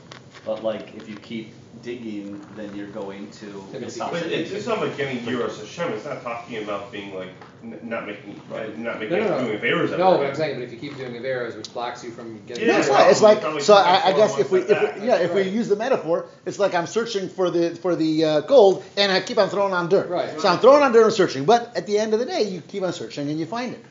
but 0.46 0.64
like 0.64 0.96
if 0.96 1.08
you 1.10 1.16
keep 1.18 1.54
digging, 1.82 2.46
then 2.56 2.76
you're 2.76 2.88
going 2.88 3.30
to. 3.32 3.64
Then 3.72 3.90
stop 3.90 4.12
But 4.12 4.22
sinning. 4.24 4.40
it's 4.42 4.52
just 4.52 4.68
not 4.68 4.80
like 4.80 4.96
getting 4.98 5.20
Euros 5.20 5.60
Hashem. 5.60 5.94
It's 5.94 6.06
not 6.06 6.22
talking 6.24 6.64
about 6.64 6.92
being 6.92 7.14
like 7.16 7.30
n- 7.64 7.80
not 7.84 8.06
making 8.08 8.40
Right. 8.50 8.78
not 8.78 9.00
making 9.00 9.18
No, 9.20 9.24
no, 9.28 9.40
no. 9.42 9.48
doing 9.48 9.60
favors. 9.60 9.92
No, 9.92 10.18
but 10.18 10.28
I'm 10.28 10.36
saying, 10.36 10.56
but 10.60 10.64
if 10.64 10.72
you 10.72 10.78
keep 10.80 10.98
doing 10.98 11.14
Averos, 11.14 11.56
which 11.58 11.72
blocks 11.74 12.04
you 12.04 12.12
from 12.12 12.40
getting. 12.46 12.68
Yeah, 12.68 12.74
That's 12.74 12.88
it's 12.88 12.96
right. 12.96 13.12
It's 13.12 13.22
like 13.22 13.42
probably 13.42 13.62
so. 13.62 13.76
keep 13.76 13.84
that 13.86 14.06
I, 14.06 14.10
I 14.10 14.14
guess 14.14 14.38
if 14.40 14.52
we, 14.52 14.60
if 14.62 14.70
back. 14.70 15.00
we, 15.00 15.08
yeah, 15.08 15.16
if 15.18 15.34
we 15.34 15.42
Right. 15.42 15.52
use 15.52 15.70
the 15.70 15.76
metaphor, 15.76 16.26
it's 16.46 16.60
like 16.60 16.74
I'm 16.74 16.88
searching 16.88 17.30
for 17.30 17.50
the 17.50 17.76
for 17.76 17.96
the 17.96 18.24
uh, 18.26 18.40
gold, 18.42 18.84
and 18.98 19.12
I 19.12 19.22
keep 19.22 19.38
on 19.38 19.50
throwing 19.50 19.74
on 19.74 19.90
dirt. 19.90 20.10
Right. 20.10 20.40
So 20.40 20.48
I'm 20.48 20.60
throwing 20.60 20.84
on 20.84 20.92
dirt 20.94 21.04
and 21.06 21.14
searching, 21.14 21.46
but 21.46 21.76
at 21.76 21.86
the 21.88 21.98
end 22.00 22.14
of 22.14 22.20
the 22.20 22.26
day, 22.26 22.44
you 22.44 22.62
keep 22.62 22.84
on 22.84 22.94
searching 22.94 23.30
and 23.30 23.40
you 23.40 23.46
find 23.46 23.74
it. 23.74 23.84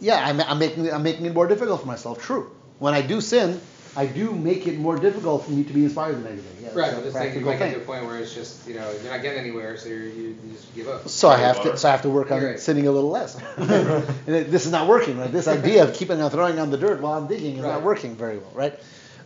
Yeah, 0.00 0.22
I'm, 0.26 0.40
I'm 0.42 0.58
making 0.58 0.84
it, 0.86 0.92
I'm 0.92 1.02
making 1.02 1.24
it 1.26 1.32
more 1.34 1.46
difficult 1.46 1.80
for 1.80 1.86
myself. 1.86 2.20
True. 2.22 2.50
When 2.78 2.92
I 2.92 3.00
do 3.00 3.22
sin, 3.22 3.58
I 3.96 4.06
do 4.06 4.32
make 4.32 4.66
it 4.66 4.78
more 4.78 4.96
difficult 4.98 5.44
for 5.44 5.52
me 5.52 5.64
to 5.64 5.72
be 5.72 5.84
inspired 5.84 6.16
than 6.22 6.36
day. 6.36 6.42
Yeah, 6.62 6.68
Right, 6.74 6.88
it's 6.88 6.94
but 6.96 7.00
a 7.00 7.02
this 7.04 7.14
thing, 7.14 7.22
you 7.34 7.40
practical 7.40 7.50
might 7.50 7.58
get 7.58 7.74
to 7.74 7.80
a 7.80 7.84
point 7.84 8.04
where 8.06 8.18
it's 8.18 8.34
just, 8.34 8.68
you 8.68 8.74
know, 8.74 8.90
you're 9.02 9.10
not 9.10 9.22
getting 9.22 9.38
anywhere, 9.40 9.76
so 9.78 9.88
you 9.88 9.96
you 9.96 10.36
just 10.52 10.74
give 10.74 10.86
up. 10.88 11.08
So 11.08 11.28
I 11.30 11.38
have 11.38 11.62
to, 11.62 11.76
so 11.78 11.88
I 11.88 11.92
have 11.92 12.02
to 12.02 12.10
work 12.10 12.30
on 12.30 12.42
Right. 12.42 12.60
sinning 12.60 12.86
a 12.86 12.92
little 12.92 13.08
less. 13.10 13.36
and 13.56 14.34
it- 14.36 14.50
this 14.50 14.66
is 14.66 14.72
not 14.72 14.86
working, 14.86 15.18
right? 15.18 15.32
This 15.32 15.48
idea 15.48 15.84
of 15.84 15.94
keeping 15.94 16.20
on 16.20 16.30
throwing 16.30 16.58
on 16.58 16.70
the 16.70 16.76
dirt 16.76 17.00
while 17.00 17.14
I'm 17.14 17.26
digging 17.26 17.56
is 17.56 17.62
not 17.62 17.82
working 17.82 18.16
very 18.16 18.36
well, 18.38 18.52
right? 18.54 18.78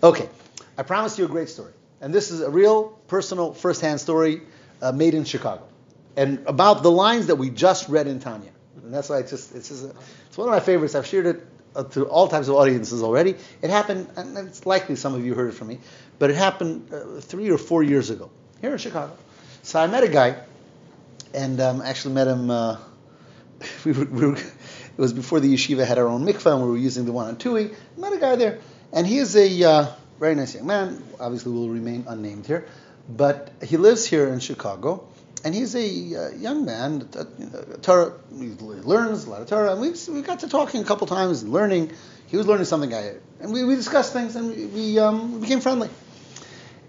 Okay, 0.03 0.29
I 0.79 0.83
promised 0.85 1.19
you 1.19 1.25
a 1.25 1.29
great 1.29 1.49
story, 1.49 1.73
and 2.01 2.15
this 2.15 2.31
is 2.31 2.41
a 2.41 2.49
real, 2.51 2.97
personal, 3.09 3.53
first-hand 3.53 4.01
story 4.01 4.43
uh, 4.81 4.93
made 4.93 5.15
in 5.15 5.25
Chicago, 5.25 5.65
and 6.17 6.47
about 6.47 6.83
the 6.85 6.91
lines 6.91 7.27
that 7.27 7.37
we 7.37 7.51
just 7.51 7.89
read 7.89 8.07
in 8.07 8.21
Tanya, 8.21 8.51
and 8.85 8.95
that's 8.95 9.09
why 9.09 9.19
it's 9.19 9.31
just 9.31 9.55
it's 9.55 9.69
just 9.69 9.85
a, 9.85 9.93
it's 10.29 10.39
one 10.39 10.47
of 10.49 10.53
my 10.55 10.61
favorites. 10.61 10.95
I've 10.95 11.07
shared 11.07 11.27
it 11.27 11.47
to 11.91 12.05
all 12.05 12.29
types 12.29 12.49
of 12.49 12.55
audiences 12.55 13.03
already. 13.03 13.37
It 13.63 13.71
happened, 13.71 14.09
and 14.17 14.37
it's 14.39 14.67
likely 14.67 14.97
some 14.97 15.15
of 15.15 15.25
you 15.25 15.35
heard 15.35 15.51
it 15.51 15.55
from 15.55 15.69
me, 15.69 15.79
but 16.19 16.31
it 16.31 16.37
happened 16.37 16.93
uh, 16.93 17.21
three 17.21 17.51
or 17.51 17.59
four 17.59 17.83
years 17.83 18.11
ago 18.11 18.31
here 18.61 18.73
in 18.73 18.79
Chicago. 18.79 19.17
So 19.63 19.81
I 19.81 19.87
met 19.87 20.05
a 20.05 20.09
guy 20.09 20.37
and 21.35 21.61
um, 21.61 21.83
actually 21.83 22.15
met 22.15 22.27
him. 22.27 22.51
Uh, 22.51 22.79
we 23.85 23.93
were, 23.93 24.05
we 24.05 24.27
were, 24.27 24.37
it 24.37 24.99
was 24.99 25.13
before 25.13 25.41
the 25.41 25.53
yeshiva 25.53 25.87
had 25.87 25.99
our 25.99 26.09
own 26.09 26.25
mikvah, 26.25 26.55
and 26.55 26.63
we 26.63 26.71
were 26.71 26.77
using 26.77 27.05
the 27.05 27.13
one 27.13 27.29
on 27.29 27.37
Touhy. 27.37 27.75
Met 27.97 28.13
a 28.13 28.19
guy 28.19 28.37
there, 28.37 28.59
and 28.93 29.07
he 29.07 29.19
is 29.19 29.37
a 29.37 29.65
uh, 29.65 29.87
very 30.19 30.35
nice 30.35 30.55
young 30.55 30.67
man. 30.67 31.03
Obviously, 31.19 31.53
will 31.53 31.69
remain 31.69 32.05
unnamed 32.09 32.47
here, 32.47 32.67
but 33.09 33.51
he 33.63 33.77
lives 33.77 34.07
here 34.07 34.29
in 34.29 34.41
Chicago, 34.41 35.09
and 35.45 35.55
he's 35.55 35.75
a 35.75 35.81
uh, 35.81 36.31
young 36.37 36.65
man. 36.65 37.09
Uh, 37.17 37.25
Torah, 37.83 38.13
he 38.39 38.49
learns 38.49 39.25
a 39.25 39.31
lot 39.31 39.43
of 39.43 39.49
Torah, 39.49 39.73
and 39.73 39.81
we 39.81 39.93
we 40.13 40.23
got 40.23 40.41
to 40.41 40.49
talking 40.49 40.83
a 40.83 40.85
couple 40.85 41.07
times 41.07 41.43
and 41.43 41.53
learning. 41.53 41.93
He 42.27 42.37
was 42.37 42.47
learning 42.47 42.67
something 42.67 42.95
I, 42.95 43.15
and 43.41 43.53
we, 43.53 43.65
we 43.65 43.75
discussed 43.75 44.13
things, 44.13 44.37
and 44.37 44.55
we, 44.55 44.67
we, 44.67 44.99
um, 44.99 45.41
became 45.41 45.61
friendly. 45.61 45.91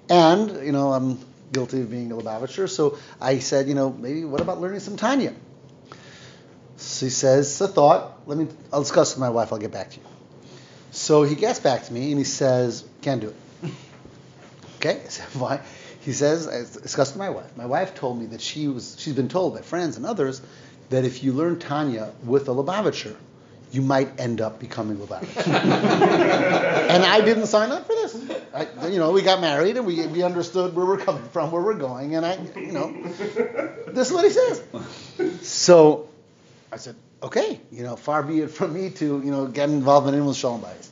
And, 0.09 0.65
you 0.65 0.71
know, 0.71 0.93
I'm 0.93 1.19
guilty 1.51 1.81
of 1.81 1.89
being 1.89 2.11
a 2.11 2.15
Lubavitcher, 2.15 2.69
so 2.69 2.97
I 3.19 3.39
said, 3.39 3.67
you 3.67 3.73
know, 3.73 3.91
maybe 3.91 4.25
what 4.25 4.41
about 4.41 4.59
learning 4.59 4.81
some 4.81 4.97
Tanya? 4.97 5.33
So 6.77 7.05
he 7.05 7.09
says, 7.09 7.47
it's 7.47 7.61
a 7.61 7.67
thought. 7.67 8.27
Let 8.27 8.37
me, 8.37 8.47
I'll 8.73 8.81
discuss 8.81 9.13
with 9.15 9.21
my 9.21 9.29
wife. 9.29 9.53
I'll 9.53 9.59
get 9.59 9.71
back 9.71 9.91
to 9.91 9.97
you. 9.97 10.05
So 10.91 11.23
he 11.23 11.35
gets 11.35 11.59
back 11.59 11.83
to 11.85 11.93
me 11.93 12.09
and 12.09 12.17
he 12.17 12.25
says, 12.25 12.83
can't 13.01 13.21
do 13.21 13.29
it. 13.29 13.71
Okay, 14.77 14.99
I 15.05 15.09
said, 15.09 15.27
why? 15.39 15.61
He 16.01 16.13
says, 16.13 16.47
I 16.47 16.59
discussed 16.81 17.13
with 17.13 17.19
my 17.19 17.29
wife. 17.29 17.55
My 17.55 17.65
wife 17.65 17.95
told 17.95 18.19
me 18.19 18.27
that 18.27 18.41
she 18.41 18.67
was, 18.67 18.95
she's 18.99 19.13
been 19.13 19.29
told 19.29 19.53
by 19.53 19.61
friends 19.61 19.97
and 19.97 20.05
others 20.05 20.41
that 20.89 21.05
if 21.05 21.23
you 21.23 21.31
learn 21.33 21.59
Tanya 21.59 22.11
with 22.23 22.49
a 22.49 22.51
Lubavitcher, 22.51 23.15
you 23.71 23.81
might 23.81 24.19
end 24.19 24.41
up 24.41 24.59
becoming 24.59 24.97
Lubavitcher. 24.97 25.47
and 25.47 27.03
I 27.03 27.21
didn't 27.21 27.45
sign 27.45 27.71
up 27.71 27.85
for 27.85 27.93
this. 27.93 28.31
I, 28.53 28.87
you 28.87 28.99
know, 28.99 29.11
we 29.11 29.21
got 29.21 29.41
married 29.41 29.77
and 29.77 29.85
we, 29.85 30.05
we 30.07 30.23
understood 30.23 30.75
where 30.75 30.85
we're 30.85 30.97
coming 30.97 31.23
from, 31.29 31.51
where 31.51 31.61
we're 31.61 31.75
going, 31.75 32.15
and 32.15 32.25
I, 32.25 32.37
you 32.55 32.71
know, 32.71 32.91
this 33.87 34.09
is 34.09 34.13
what 34.13 34.25
he 34.25 34.31
says. 34.31 34.63
So 35.47 36.09
I 36.71 36.77
said, 36.77 36.95
okay, 37.23 37.61
you 37.71 37.83
know, 37.83 37.95
far 37.95 38.23
be 38.23 38.41
it 38.41 38.49
from 38.49 38.73
me 38.73 38.89
to, 38.89 39.05
you 39.05 39.31
know, 39.31 39.47
get 39.47 39.69
involved 39.69 40.07
in 40.07 40.15
animal 40.15 40.33
shalom 40.33 40.61
bias. 40.61 40.91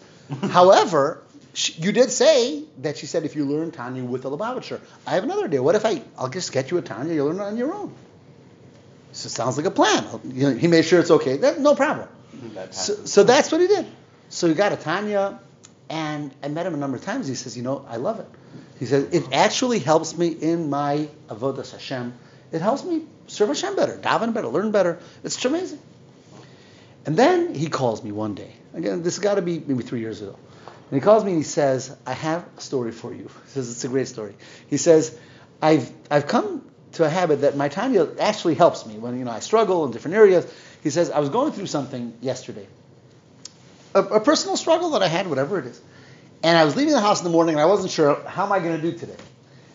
However, 0.52 1.24
she, 1.60 1.74
you 1.74 1.92
did 1.92 2.10
say 2.10 2.64
that 2.80 2.98
she 2.98 3.06
said 3.06 3.26
if 3.26 3.36
you 3.36 3.46
learn 3.46 3.72
Tanya 3.72 4.04
with 4.04 4.24
a 4.24 4.30
Lubavitcher. 4.30 4.80
I 5.06 5.16
have 5.16 5.26
another 5.26 5.46
idea. 5.46 5.62
What 5.62 5.76
if 5.76 5.86
I, 5.86 6.02
I'll 6.18 6.30
just 6.30 6.54
get 6.54 6.72
you 6.72 6.78
a 6.78 6.82
Tanya, 6.82 7.14
you'll 7.14 7.28
learn 7.28 7.42
it 7.42 7.44
on 7.44 7.58
your 7.58 7.74
own. 7.74 7.94
So 9.12 9.28
it 9.28 9.32
sounds 9.32 9.58
like 9.58 9.66
a 9.66 9.72
plan. 9.72 10.06
You 10.24 10.50
know, 10.50 10.56
he 10.56 10.68
made 10.68 10.86
sure 10.86 11.02
it's 11.02 11.12
okay. 11.12 11.36
That, 11.38 11.60
no 11.60 11.76
problem. 11.76 12.08
That 12.54 12.74
So, 12.74 12.94
so 13.06 13.24
that's 13.24 13.52
what 13.52 13.60
he 13.60 13.68
did. 13.68 13.86
So 14.30 14.48
he 14.48 14.54
got 14.54 14.72
a 14.72 14.78
Tanya, 14.78 15.40
and 15.90 16.34
I 16.42 16.48
met 16.48 16.66
him 16.66 16.76
a 16.76 16.78
number 16.78 16.96
of 16.96 17.04
times. 17.04 17.28
He 17.28 17.36
says, 17.36 17.58
you 17.58 17.64
know, 17.64 17.86
I 17.90 17.98
love 17.98 18.22
it. 18.22 18.28
He 18.80 18.86
says, 18.86 19.14
it 19.14 19.34
actually 19.34 19.80
helps 19.80 20.18
me 20.18 20.30
in 20.30 20.70
my 20.70 21.10
avodas 21.28 21.74
Hashem. 21.74 22.14
It 22.54 22.62
helps 22.62 22.86
me 22.86 23.04
serve 23.28 23.50
Hashem 23.50 23.76
better, 23.76 23.98
daven 23.98 24.34
better, 24.34 24.48
learn 24.48 24.72
better. 24.72 25.00
It's 25.26 25.44
amazing. 25.44 25.80
And 27.06 27.18
then 27.18 27.54
he 27.54 27.68
calls 27.68 28.02
me 28.02 28.14
one 28.14 28.36
day. 28.36 28.54
Again, 28.74 29.04
this 29.04 29.16
has 29.16 29.24
got 29.24 29.36
to 29.36 29.42
be 29.42 29.60
maybe 29.60 29.84
three 29.84 30.00
years 30.00 30.22
ago. 30.22 30.38
And 30.90 31.00
he 31.00 31.04
calls 31.04 31.24
me 31.24 31.32
and 31.32 31.40
he 31.40 31.44
says, 31.44 31.96
I 32.06 32.14
have 32.14 32.46
a 32.58 32.62
story 32.62 32.92
for 32.92 33.14
you. 33.14 33.30
He 33.46 33.50
says, 33.52 33.70
it's 33.70 33.84
a 33.84 33.88
great 33.88 34.08
story. 34.08 34.34
He 34.70 34.78
says, 34.78 35.18
I've, 35.62 35.92
I've 36.10 36.28
come 36.28 36.68
to 36.94 37.04
a 37.04 37.10
habit 37.10 37.42
that 37.42 37.56
my 37.56 37.70
Tanya 37.70 38.08
actually 38.20 38.56
helps 38.56 38.88
me 38.88 38.96
when, 38.98 39.18
you 39.20 39.26
know, 39.26 39.32
I 39.32 39.40
struggle 39.40 39.86
in 39.86 39.92
different 39.92 40.18
areas. 40.18 40.52
He 40.82 40.90
says, 40.90 41.12
I 41.12 41.20
was 41.20 41.30
going 41.30 41.52
through 41.52 41.68
something 41.68 42.18
yesterday. 42.22 42.68
A, 43.94 44.02
a 44.02 44.20
personal 44.20 44.58
struggle 44.58 44.92
that 44.92 45.04
I 45.04 45.08
had, 45.08 45.28
whatever 45.28 45.60
it 45.60 45.66
is. 45.66 45.80
And 46.42 46.58
I 46.58 46.66
was 46.66 46.76
leaving 46.76 46.94
the 46.94 47.02
house 47.02 47.20
in 47.20 47.26
the 47.26 47.32
morning 47.32 47.56
and 47.56 47.62
I 47.62 47.66
wasn't 47.66 47.92
sure, 47.92 48.24
how 48.28 48.46
am 48.46 48.52
I 48.52 48.60
going 48.60 48.82
to 48.82 48.92
do 48.92 48.98
today? 48.98 49.18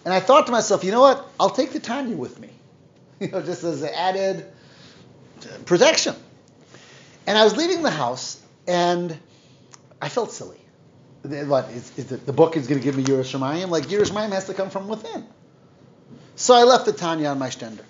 And 0.05 0.13
I 0.13 0.19
thought 0.19 0.47
to 0.47 0.53
myself, 0.53 0.83
you 0.83 0.91
know 0.91 1.01
what? 1.01 1.25
I'll 1.39 1.51
take 1.51 1.73
the 1.73 1.81
Tanya 1.81 2.17
with 2.17 2.41
me. 2.41 2.51
You 3.21 3.29
know, 3.29 3.41
just 3.41 3.63
as 3.63 3.83
an 3.83 3.91
added 3.95 4.45
uh, 5.43 5.59
protection. 5.67 6.17
And 7.29 7.39
I 7.39 7.45
was 7.45 7.57
leaving 7.57 7.83
the 7.83 7.91
house 7.91 8.43
and 8.67 9.17
I 10.03 10.09
felt 10.09 10.33
silly. 10.33 10.59
What 11.25 11.71
is, 11.71 11.91
is 11.97 12.07
the, 12.07 12.19
the 12.19 12.35
book 12.35 12.55
is 12.55 12.67
going 12.67 12.79
to 12.79 12.85
give 12.85 12.99
me 12.99 13.03
Yiras 13.03 13.33
Shamayim? 13.33 13.71
Like 13.71 13.85
Yiras 13.85 14.11
Shamayim 14.11 14.33
has 14.33 14.45
to 14.47 14.55
come 14.55 14.69
from 14.69 14.89
within. 14.89 15.27
So 16.37 16.55
I 16.55 16.65
left 16.65 16.85
the 16.85 16.93
Tanya 16.93 17.29
on 17.29 17.39
my 17.39 17.49
stender, 17.49 17.85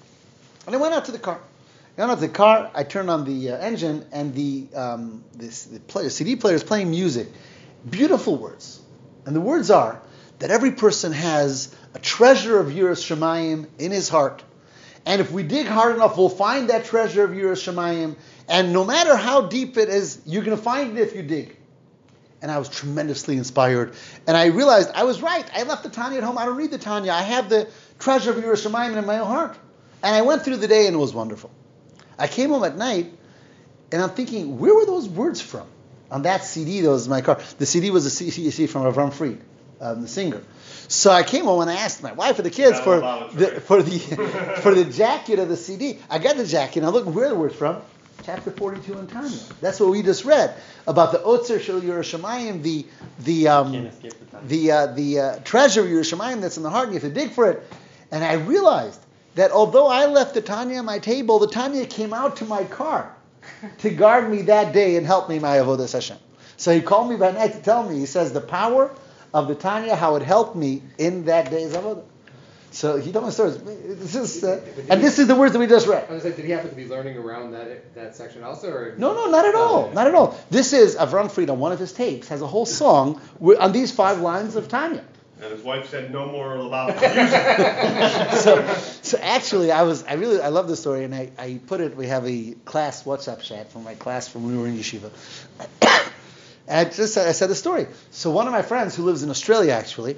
and 0.67 0.75
I 0.75 0.79
went 0.79 0.95
out 0.95 1.07
to 1.07 1.13
the 1.13 1.19
car. 1.19 1.41
I 1.99 2.01
went 2.01 2.13
out 2.13 2.15
to 2.21 2.21
the 2.29 2.33
car. 2.33 2.71
I 2.75 2.85
turned 2.85 3.11
on 3.11 3.25
the 3.25 3.51
uh, 3.51 3.57
engine, 3.57 4.07
and 4.13 4.37
the 4.37 4.69
um, 4.77 5.25
this 5.35 5.65
the 5.65 5.81
player, 5.81 6.11
CD 6.11 6.37
player 6.37 6.55
is 6.55 6.63
playing 6.63 6.91
music. 6.91 7.27
Beautiful 7.91 8.37
words, 8.37 8.81
and 9.27 9.35
the 9.35 9.41
words 9.41 9.69
are 9.69 10.01
that 10.39 10.53
every 10.53 10.71
person 10.71 11.11
has 11.13 11.75
a 11.95 11.99
treasure 11.99 12.61
of 12.61 12.69
Yiras 12.69 13.03
Shamayim 13.03 13.67
in 13.81 13.91
his 13.91 14.09
heart, 14.09 14.45
and 15.07 15.21
if 15.21 15.33
we 15.33 15.43
dig 15.43 15.67
hard 15.67 15.97
enough, 15.97 16.17
we'll 16.17 16.29
find 16.29 16.71
that 16.71 16.85
treasure 16.85 17.25
of 17.25 17.31
Yiras 17.33 17.65
Shamayim. 17.65 18.15
And 18.49 18.73
no 18.73 18.85
matter 18.85 19.17
how 19.17 19.41
deep 19.49 19.77
it 19.77 19.89
is, 19.89 20.21
you're 20.25 20.45
going 20.45 20.57
to 20.57 20.63
find 20.63 20.97
it 20.97 21.01
if 21.01 21.17
you 21.17 21.23
dig 21.23 21.57
and 22.45 22.53
I 22.53 22.59
was 22.59 22.69
tremendously 22.69 23.39
inspired. 23.39 23.95
And 24.27 24.37
I 24.37 24.49
realized 24.49 24.91
I 24.95 25.05
was 25.05 25.23
right. 25.23 25.47
I 25.57 25.63
left 25.63 25.83
the 25.83 25.89
Tanya 25.89 26.19
at 26.19 26.25
home. 26.25 26.37
I 26.37 26.45
don't 26.45 26.59
read 26.59 26.71
the 26.71 26.79
Tanya. 26.79 27.11
I 27.11 27.23
have 27.23 27.49
the 27.49 27.67
treasure 27.99 28.33
of 28.33 28.37
Yiras 28.37 28.67
Shamayim 28.67 28.95
in 28.95 29.07
my 29.07 29.19
own 29.19 29.27
heart. 29.27 29.57
And 30.03 30.15
I 30.15 30.21
went 30.21 30.43
through 30.43 30.59
the 30.59 30.69
day 30.69 30.87
and 30.87 30.95
it 30.95 30.99
was 30.99 31.15
wonderful. 31.15 31.51
I 32.19 32.29
came 32.29 32.51
home 32.51 32.63
at 32.65 32.77
night 32.77 33.11
and 33.91 34.03
I'm 34.03 34.11
thinking, 34.11 34.59
where 34.59 34.75
were 34.75 34.85
those 34.85 35.09
words 35.09 35.41
from? 35.41 35.67
On 36.11 36.21
that 36.23 36.45
CD 36.45 36.83
that 36.83 36.91
was 36.91 37.09
my 37.09 37.23
car. 37.23 37.41
The 37.57 37.65
CD 37.65 37.91
was 37.91 38.05
a 38.05 38.11
CD 38.11 38.67
from 38.67 38.83
Avram 38.83 39.11
Fried, 39.11 39.41
um, 39.81 40.03
the 40.03 40.09
singer. 40.09 40.43
So 40.89 41.11
I 41.11 41.23
came 41.23 41.47
home 41.47 41.63
and 41.63 41.71
I 41.71 41.77
asked 41.77 42.03
my 42.03 42.13
wife 42.13 42.37
and 42.37 42.45
the 42.45 42.51
kids 42.51 42.79
for 42.79 43.01
the, 43.33 43.63
for 43.63 43.83
the 43.89 43.99
for 44.61 44.75
the 44.75 44.85
jacket 44.85 45.39
of 45.39 45.49
the 45.49 45.57
CD. 45.57 45.99
I 46.11 46.19
got 46.19 46.37
the 46.37 46.47
jacket 46.47 46.81
and 46.81 46.87
I 46.87 46.91
looked 46.91 47.07
where 47.07 47.31
the 47.31 47.37
words 47.37 47.55
from. 47.55 47.81
Chapter 48.25 48.51
42 48.51 48.99
in 48.99 49.07
Tanya. 49.07 49.39
That's 49.61 49.79
what 49.79 49.91
we 49.91 50.03
just 50.03 50.25
read 50.25 50.55
about 50.87 51.13
the 51.13 51.19
Otzer 51.19 51.61
Shel 51.61 51.81
Yiras 51.81 52.19
Shamayim, 52.19 52.63
the 52.63 52.87
the 53.21 53.49
um, 53.49 53.73
the 53.73 54.15
the 54.47 54.71
uh, 54.71 54.87
the 54.87 55.21
uh, 55.21 55.39
treasure 55.41 55.83
of 55.83 55.87
Yiras 55.87 56.15
Shamayim 56.15 56.41
that's 56.41 56.57
in 56.57 56.63
the 56.63 56.71
heart, 56.71 56.87
and 56.87 56.95
you 56.95 57.01
have 57.01 57.13
to 57.13 57.15
dig 57.15 57.33
for 57.33 57.51
it. 57.51 57.63
And 58.11 58.25
I 58.25 58.35
realized 58.35 59.01
that 59.35 59.51
although 59.51 59.89
I 59.89 60.07
left 60.07 60.35
the 60.35 60.41
Tanya 60.41 60.79
on 60.79 60.87
my 60.87 61.01
table, 61.01 61.39
the 61.39 61.49
Tanya 61.49 61.85
came 61.85 62.15
out 62.15 62.37
to 62.37 62.45
my 62.45 62.65
car. 62.65 63.15
to 63.79 63.91
guard 63.91 64.31
me 64.31 64.43
that 64.43 64.73
day 64.73 64.97
and 64.97 65.07
help 65.07 65.29
me 65.29 65.39
my 65.39 65.59
avodas 65.59 65.93
Hashem. 65.93 66.17
So 66.57 66.75
he 66.75 66.81
called 66.81 67.11
me 67.11 67.17
by 67.17 67.33
night 67.33 67.53
to 67.53 67.61
tell 67.61 67.89
me. 67.89 67.99
He 67.99 68.07
says 68.07 68.33
the 68.33 68.41
power 68.41 68.91
of 69.33 69.49
the 69.49 69.55
Tanya, 69.55 69.97
how 69.97 70.15
it 70.17 70.23
helped 70.23 70.57
me 70.57 70.83
in 70.99 71.25
that 71.27 71.51
day's 71.51 71.73
avodah. 71.73 72.05
So 72.75 72.97
he 72.97 73.13
told 73.13 73.27
me 73.27 73.31
stories. 73.31 73.57
This 73.59 74.17
is, 74.17 74.43
uh, 74.43 74.61
and 74.91 75.01
this 75.01 75.21
is 75.21 75.29
the 75.29 75.37
words 75.37 75.53
that 75.53 75.61
we 75.61 75.69
just 75.69 75.87
read. 75.87 76.07
I 76.11 76.13
was 76.13 76.25
like, 76.25 76.35
did 76.35 76.45
he 76.45 76.51
happen 76.51 76.71
to 76.71 76.75
be 76.75 76.89
learning 76.89 77.17
around 77.17 77.53
that 77.53 77.95
that 77.95 78.17
section 78.17 78.43
also, 78.43 78.69
or 78.69 78.97
No, 78.99 79.15
no, 79.15 79.31
not 79.31 79.45
at 79.47 79.55
all. 79.55 79.93
Not 79.93 80.09
at 80.09 80.15
all. 80.17 80.37
This 80.51 80.73
is 80.73 80.97
Avram 80.97 81.31
Fried 81.31 81.51
on 81.51 81.61
one 81.61 81.71
of 81.71 81.79
his 81.79 81.93
tapes 81.93 82.27
has 82.29 82.43
a 82.43 82.49
whole 82.49 82.67
song 82.67 83.21
on 83.41 83.71
these 83.71 83.93
five 83.93 84.21
lines 84.21 84.57
of 84.57 84.67
Tanya. 84.67 85.05
And 85.41 85.53
his 85.53 85.63
wife 85.63 85.89
said 85.89 86.13
no 86.13 86.27
more 86.27 86.57
about 86.57 86.89
music. 87.01 88.33
so, 88.41 88.67
so 89.03 89.19
actually, 89.19 89.71
I 89.71 89.83
was, 89.83 90.03
I 90.03 90.15
really, 90.15 90.41
I 90.41 90.49
love 90.49 90.67
this 90.67 90.81
story, 90.81 91.05
and 91.05 91.15
I, 91.15 91.31
I 91.39 91.61
put 91.69 91.81
it. 91.81 91.97
We 91.97 92.09
have 92.09 92.27
a 92.27 92.57
class 92.65 93.05
WhatsApp 93.05 93.41
chat 93.43 93.71
from 93.71 93.85
my 93.85 93.95
class 93.95 94.27
from 94.27 94.45
when 94.45 94.57
we 94.57 94.61
were 94.61 94.67
in 94.67 94.77
yeshiva, 94.77 95.11
and 96.67 96.89
I 96.89 96.91
just, 96.91 97.17
I 97.19 97.31
said 97.31 97.51
the 97.51 97.55
story. 97.55 97.87
So 98.11 98.33
one 98.33 98.49
of 98.49 98.53
my 98.53 98.63
friends 98.63 98.97
who 98.97 99.05
lives 99.05 99.23
in 99.23 99.31
Australia, 99.31 99.73
actually, 99.75 100.17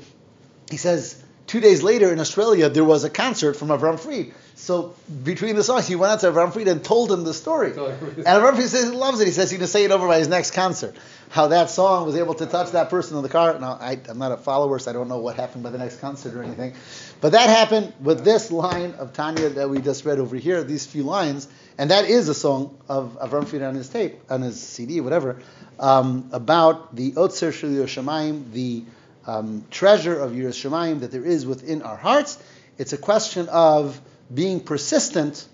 he 0.71 0.79
says 0.79 1.23
two 1.47 1.61
days 1.61 1.83
later 1.83 2.13
in 2.13 2.21
Australia 2.21 2.69
there 2.69 2.85
was 2.85 3.05
a 3.05 3.11
concert 3.11 3.55
from 3.55 3.69
Avram 3.69 3.99
Fried. 3.99 4.33
So 4.59 4.95
between 5.23 5.55
the 5.55 5.63
songs, 5.63 5.87
he 5.87 5.97
went 5.97 6.13
out 6.13 6.21
to 6.21 6.33
Avram 6.33 6.53
Fried 6.53 6.67
and 6.67 6.83
told 6.83 7.13
him 7.13 7.25
the 7.25 7.35
story. 7.35 7.73
And 7.73 8.25
Avram 8.25 8.55
Fried 8.55 8.69
says 8.69 8.91
he 8.91 8.97
loves 8.97 9.21
it. 9.21 9.27
He 9.27 9.33
says 9.33 9.51
he's 9.51 9.59
going 9.59 9.67
to 9.67 9.73
say 9.73 9.85
it 9.85 9.91
over 9.91 10.09
by 10.09 10.19
his 10.19 10.29
next 10.29 10.53
concert. 10.53 10.97
How 11.29 11.49
that 11.49 11.69
song 11.69 12.07
was 12.07 12.17
able 12.17 12.35
to 12.35 12.47
touch 12.47 12.71
that 12.73 12.89
person 12.89 13.17
in 13.19 13.23
the 13.23 13.29
car. 13.29 13.59
Now, 13.59 13.79
I, 13.81 14.01
I'm 14.09 14.19
not 14.19 14.33
a 14.33 14.37
follower, 14.37 14.79
so 14.79 14.91
I 14.91 14.95
don't 14.95 15.09
know 15.09 15.19
what 15.19 15.37
happened 15.37 15.63
by 15.63 15.71
the 15.71 15.79
next 15.79 16.01
concert 16.01 16.35
or 16.35 16.43
anything. 16.43 16.75
But 17.21 17.33
that 17.33 17.51
happened 17.51 17.93
with 18.01 18.25
this 18.25 18.51
line 18.51 18.95
of 18.95 19.13
Tanya 19.13 19.51
that 19.51 19.69
we 19.69 19.81
just 19.81 20.05
read 20.05 20.19
over 20.19 20.37
here, 20.37 20.65
these 20.65 20.87
few 20.87 21.03
lines. 21.03 21.49
And 21.77 21.91
that 21.91 22.07
is 22.07 22.29
a 22.29 22.35
song 22.35 22.79
of 22.89 23.19
Avram 23.21 23.47
Fried 23.47 23.63
on 23.63 23.75
his 23.75 23.89
tape, 23.89 24.19
on 24.31 24.41
his 24.41 24.59
CD, 24.59 25.01
whatever, 25.03 25.43
um, 25.79 26.31
about 26.33 26.97
the 26.97 27.13
Otzer 27.13 27.53
Shel 27.53 27.71
Yiras 27.71 28.03
Shamayim, 28.03 28.53
the 28.53 28.85
um, 29.27 29.65
treasure 29.71 30.19
of 30.19 30.33
Yiras 30.33 30.55
Shamayim 30.55 31.01
that 31.01 31.11
there 31.11 31.25
is 31.25 31.47
within 31.47 31.83
our 31.83 31.97
hearts. 31.97 32.43
It's 32.79 32.93
a 32.93 32.99
question 32.99 33.49
of 33.49 34.01
being 34.33 34.61
persistent, 34.61 35.47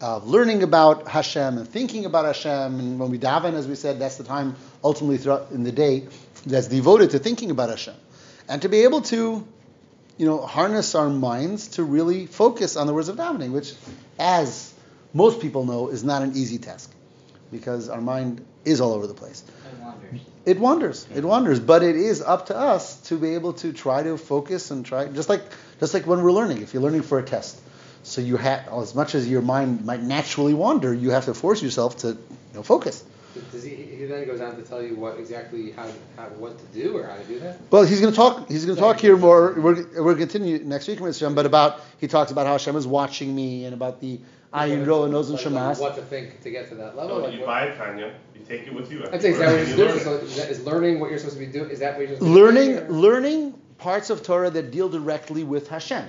of 0.00 0.28
learning 0.28 0.62
about 0.62 1.08
Hashem 1.08 1.58
and 1.58 1.68
thinking 1.68 2.04
about 2.04 2.24
Hashem. 2.24 2.78
And 2.78 2.98
when 2.98 3.10
we 3.10 3.18
daven, 3.18 3.54
as 3.54 3.66
we 3.66 3.74
said, 3.74 3.98
that's 3.98 4.16
the 4.16 4.24
time 4.24 4.56
ultimately 4.82 5.18
throughout 5.18 5.50
in 5.50 5.64
the 5.64 5.72
day 5.72 6.06
that's 6.46 6.68
devoted 6.68 7.10
to 7.10 7.18
thinking 7.18 7.50
about 7.50 7.70
Hashem. 7.70 7.94
And 8.48 8.62
to 8.62 8.68
be 8.68 8.84
able 8.84 9.02
to, 9.02 9.46
you 10.16 10.26
know, 10.26 10.40
harness 10.40 10.94
our 10.94 11.10
minds 11.10 11.68
to 11.68 11.84
really 11.84 12.26
focus 12.26 12.76
on 12.76 12.86
the 12.86 12.94
words 12.94 13.08
of 13.08 13.16
davening, 13.16 13.52
which, 13.52 13.74
as 14.18 14.72
most 15.12 15.40
people 15.40 15.64
know, 15.64 15.88
is 15.88 16.04
not 16.04 16.22
an 16.22 16.32
easy 16.36 16.58
task 16.58 16.90
because 17.50 17.88
our 17.88 18.00
mind 18.00 18.44
is 18.64 18.80
all 18.80 18.92
over 18.92 19.06
the 19.06 19.14
place. 19.14 19.42
It 20.44 20.58
wanders. 20.58 21.06
It 21.14 21.24
wanders. 21.24 21.60
But 21.60 21.82
it 21.82 21.96
is 21.96 22.22
up 22.22 22.46
to 22.46 22.56
us 22.56 23.00
to 23.08 23.16
be 23.16 23.34
able 23.34 23.52
to 23.54 23.72
try 23.72 24.02
to 24.02 24.16
focus 24.16 24.70
and 24.70 24.84
try 24.84 25.06
just 25.08 25.28
like 25.28 25.42
just 25.80 25.94
like 25.94 26.06
when 26.06 26.22
we're 26.22 26.32
learning. 26.32 26.62
If 26.62 26.74
you're 26.74 26.82
learning 26.82 27.02
for 27.02 27.18
a 27.18 27.22
test, 27.22 27.60
so 28.02 28.20
you 28.20 28.36
have 28.36 28.68
as 28.72 28.94
much 28.94 29.14
as 29.14 29.28
your 29.28 29.42
mind 29.42 29.84
might 29.84 30.02
naturally 30.02 30.54
wander, 30.54 30.94
you 30.94 31.10
have 31.10 31.26
to 31.26 31.34
force 31.34 31.62
yourself 31.62 31.98
to 31.98 32.08
you 32.08 32.18
know, 32.54 32.62
focus. 32.62 33.04
Does 33.52 33.62
he? 33.62 33.74
He 33.74 34.04
then 34.06 34.26
goes 34.26 34.40
on 34.40 34.56
to 34.56 34.62
tell 34.62 34.82
you 34.82 34.96
what 34.96 35.18
exactly 35.18 35.72
how, 35.72 35.86
how 36.16 36.24
what 36.30 36.58
to 36.58 36.64
do 36.66 36.96
or 36.96 37.04
how 37.04 37.16
to 37.16 37.24
do 37.24 37.38
that. 37.40 37.58
Well, 37.70 37.82
he's 37.84 38.00
going 38.00 38.12
to 38.12 38.16
talk. 38.16 38.48
He's 38.48 38.64
going 38.64 38.76
to 38.76 38.80
talk 38.80 38.98
here 38.98 39.16
more. 39.16 39.52
We're, 39.52 40.02
we're 40.02 40.14
going 40.14 40.28
continue 40.28 40.58
next 40.58 40.88
week 40.88 41.00
with 41.00 41.18
Hashem, 41.18 41.34
but 41.34 41.46
about 41.46 41.80
he 41.98 42.08
talks 42.08 42.30
about 42.30 42.46
how 42.46 42.52
Hashem 42.52 42.76
is 42.76 42.86
watching 42.86 43.34
me 43.34 43.64
and 43.64 43.74
about 43.74 44.00
the 44.00 44.20
ayin 44.52 44.86
ro 44.86 45.04
and 45.04 45.12
nozon 45.12 45.32
Like, 45.32 45.44
like 45.44 45.54
shemas. 45.54 45.80
What 45.80 45.96
to 45.96 46.02
think 46.02 46.40
to 46.42 46.50
get 46.50 46.68
to 46.70 46.74
that 46.76 46.96
level? 46.96 47.18
So 47.18 47.24
like 47.24 47.32
you 47.34 47.40
what- 47.40 47.46
buy 47.46 47.64
it, 47.66 47.76
Tanya, 47.76 48.14
you 48.34 48.40
take 48.48 48.66
it 48.66 48.74
with 48.74 48.90
you. 48.90 49.04
I'd 49.12 49.22
say 49.22 49.30
is 49.30 49.38
that 49.38 49.52
what 49.52 49.68
You 49.68 49.74
you're 49.74 49.86
learn 49.86 49.88
doing? 49.94 50.04
So 50.04 50.14
is, 50.16 50.36
that, 50.36 50.50
is 50.50 50.64
learning 50.64 51.00
what 51.00 51.10
you're 51.10 51.18
supposed 51.18 51.38
to 51.38 51.44
be 51.46 51.52
doing? 51.52 51.70
Is 51.70 51.78
that 51.80 51.96
what 51.96 52.08
you're 52.08 52.16
supposed 52.16 52.20
to 52.20 52.34
be 52.34 52.40
learning 52.40 52.76
doing? 52.76 52.90
learning 52.90 53.60
parts 53.78 54.10
of 54.10 54.22
Torah 54.22 54.50
that 54.50 54.70
deal 54.70 54.88
directly 54.88 55.44
with 55.44 55.68
Hashem, 55.68 56.04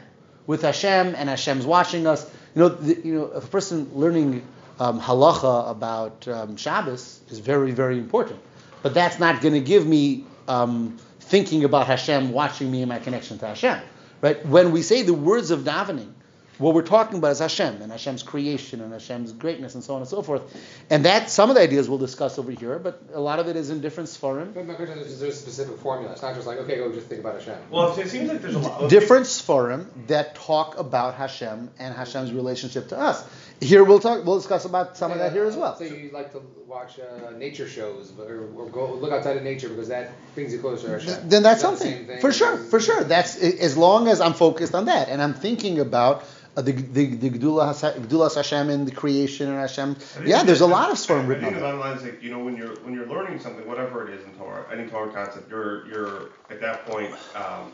with 0.48 0.62
Hashem, 0.62 1.16
and 1.16 1.30
Hashem's 1.30 1.66
watching 1.66 2.08
us. 2.08 2.30
You 2.56 2.62
know, 2.64 2.70
the, 2.70 2.96
you 3.08 3.14
know, 3.14 3.26
if 3.36 3.44
a 3.44 3.48
person 3.48 3.92
learning 3.94 4.42
um, 4.80 5.00
halacha 5.00 5.70
about 5.70 6.28
um, 6.28 6.56
Shabbos 6.56 7.22
is 7.30 7.40
very, 7.40 7.72
very 7.72 7.98
important, 7.98 8.40
but 8.82 8.94
that's 8.94 9.20
not 9.20 9.42
going 9.42 9.54
to 9.54 9.60
give 9.60 9.86
me 9.86 10.26
um, 10.48 10.98
thinking 11.20 11.64
about 11.64 11.88
Hashem 11.88 12.32
watching 12.32 12.72
me 12.72 12.82
and 12.82 12.90
my 12.90 13.00
connection 13.00 13.38
to 13.40 13.48
Hashem. 13.48 13.80
Right? 14.22 14.46
When 14.46 14.72
we 14.72 14.82
say 14.82 15.04
the 15.04 15.14
words 15.14 15.52
of 15.52 15.62
davening, 15.62 16.12
what 16.60 16.76
we're 16.76 16.82
talking 16.82 17.20
about 17.20 17.32
is 17.32 17.40
Hashem 17.40 17.82
and 17.82 17.90
Hashem's 17.90 18.22
creation 18.22 18.82
and 18.82 18.92
Hashem's 18.92 19.32
greatness 19.32 19.76
and 19.76 19.84
so 19.84 19.96
on 19.96 20.02
and 20.02 20.10
so 20.10 20.22
forth. 20.22 20.42
And 20.90 21.06
that 21.06 21.30
some 21.30 21.50
of 21.50 21.56
the 21.56 21.62
ideas 21.62 21.88
we'll 21.88 22.00
discuss 22.00 22.38
over 22.38 22.52
here, 22.52 22.78
but 22.78 23.02
a 23.14 23.20
lot 23.20 23.40
of 23.40 23.48
it 23.48 23.56
is 23.56 23.70
in 23.70 23.80
different 23.80 24.10
sfarim. 24.10 24.54
But 24.54 24.68
my 24.68 24.74
question 24.74 25.00
is, 25.00 25.08
is 25.08 25.20
there 25.22 25.30
a 25.30 25.34
specific 25.34 25.78
formula? 25.78 26.12
It's 26.12 26.22
not 26.22 26.36
just 26.36 26.46
like 26.46 26.58
okay, 26.58 26.76
go 26.76 26.92
just 26.92 27.08
think 27.08 27.22
about 27.22 27.36
Hashem. 27.36 27.58
Well, 27.72 27.98
it 27.98 28.10
seems 28.10 28.30
like 28.30 28.42
there's 28.42 28.56
a 28.56 28.60
lot. 28.60 28.82
of 28.82 28.90
different 28.90 29.26
sfarim 29.26 29.88
that 30.08 30.36
talk 30.36 30.78
about 30.78 31.16
Hashem 31.16 31.70
and 31.80 31.96
Hashem's 31.96 32.34
relationship 32.34 32.90
to 32.90 33.00
us. 33.00 33.26
Here 33.62 33.84
we'll 33.84 34.00
talk. 34.00 34.26
We'll 34.26 34.38
discuss 34.38 34.66
about 34.66 34.96
some 34.96 35.12
of 35.12 35.18
that 35.18 35.34
here 35.34 35.46
as 35.46 35.56
well. 35.56 35.76
So 35.76 35.84
you 35.84 36.12
like 36.14 36.32
to 36.32 36.42
watch 36.66 37.00
uh, 37.00 37.32
nature 37.32 37.68
shows, 37.68 38.14
or, 38.18 38.48
or 38.56 38.70
go 38.70 38.94
look 38.94 39.12
outside 39.12 39.36
of 39.36 39.44
nature 39.44 39.68
because 39.68 39.90
that 39.90 40.12
brings 40.34 40.54
you 40.54 40.60
closer 40.60 40.88
to 40.88 41.06
Hashem. 41.06 41.30
Then 41.30 41.44
that's 41.44 41.64
Is 41.64 41.64
that 41.64 41.72
the 41.72 41.78
something 41.78 42.20
for 42.22 42.32
sure, 42.32 42.58
for 42.58 42.80
sure. 42.80 43.04
That's 43.04 43.38
as 43.38 43.76
long 43.76 44.08
as 44.08 44.22
I'm 44.22 44.34
focused 44.34 44.74
on 44.74 44.86
that 44.86 45.10
and 45.10 45.22
I'm 45.22 45.34
thinking 45.34 45.80
about 45.80 46.24
uh, 46.56 46.62
the 46.62 46.72
the 46.72 47.06
the 47.16 47.30
Gdula 47.32 47.68
Has- 47.68 48.36
Hashem 48.36 48.70
and 48.70 48.88
the 48.88 48.92
creation 48.92 49.50
and 49.50 49.60
Hashem. 49.60 49.98
Yeah, 50.26 50.44
there's 50.44 50.62
a 50.62 50.68
lot 50.68 50.90
of 50.90 50.98
I 50.98 51.02
sfarim 51.02 51.28
written 51.28 51.44
think 51.44 51.48
on 51.48 51.54
the 51.54 51.60
that. 51.60 51.66
bottom 51.66 51.80
line 51.80 51.98
is 51.98 52.04
like 52.04 52.24
you 52.24 52.32
know 52.32 52.40
when 52.40 52.56
you're 52.56 52.76
when 52.78 52.94
you're 52.94 53.08
learning 53.08 53.40
something, 53.40 53.68
whatever 53.68 54.08
it 54.08 54.14
is 54.14 54.24
in 54.26 54.32
Torah, 54.34 54.66
any 54.72 54.88
Torah 54.90 55.12
concept, 55.12 55.50
you're 55.50 55.88
you're 55.88 56.30
at 56.50 56.62
that 56.62 56.86
point 56.86 57.14
um, 57.36 57.72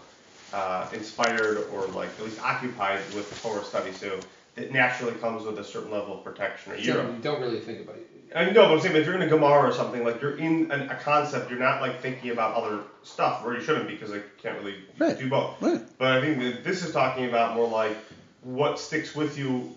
uh, 0.54 0.88
inspired 0.94 1.66
or 1.74 1.86
like 1.88 2.10
at 2.18 2.26
least 2.26 2.42
occupied 2.42 3.00
with 3.14 3.40
Torah 3.42 3.64
study. 3.64 3.92
So 3.92 4.20
it 4.56 4.72
naturally 4.72 5.14
comes 5.14 5.44
with 5.46 5.60
a 5.60 5.64
certain 5.64 5.92
level 5.92 6.18
of 6.18 6.24
protection. 6.24 6.74
Or 6.74 6.78
So 6.78 6.84
you're, 6.84 7.04
don't 7.22 7.42
really 7.42 7.60
think 7.60 7.82
about 7.82 7.96
it. 7.96 8.10
I 8.36 8.46
know, 8.52 8.66
but 8.68 8.74
I'm 8.74 8.80
saying 8.82 8.96
if 8.96 9.06
you're 9.06 9.16
in 9.16 9.22
a 9.22 9.28
Gemara 9.28 9.70
or 9.70 9.72
something, 9.74 10.04
like 10.04 10.22
you're 10.22 10.38
in 10.38 10.70
an, 10.72 10.90
a 10.90 10.96
concept, 10.96 11.50
you're 11.50 11.60
not 11.60 11.80
like 11.82 12.02
thinking 12.02 12.32
about 12.32 12.56
other 12.56 12.80
stuff, 13.04 13.46
or 13.46 13.54
you 13.54 13.62
shouldn't 13.62 13.88
because 13.88 14.12
I 14.12 14.20
can't 14.42 14.58
really 14.60 14.76
Right. 14.98 15.18
do 15.18 15.30
both. 15.30 15.62
Right. 15.62 15.80
But 15.98 16.18
I 16.18 16.22
think 16.22 16.40
that 16.42 16.64
this 16.64 16.84
is 16.84 16.92
talking 16.92 17.26
about 17.26 17.56
more 17.56 17.68
like 17.68 17.96
what 18.42 18.78
sticks 18.80 19.16
with 19.16 19.38
you, 19.38 19.74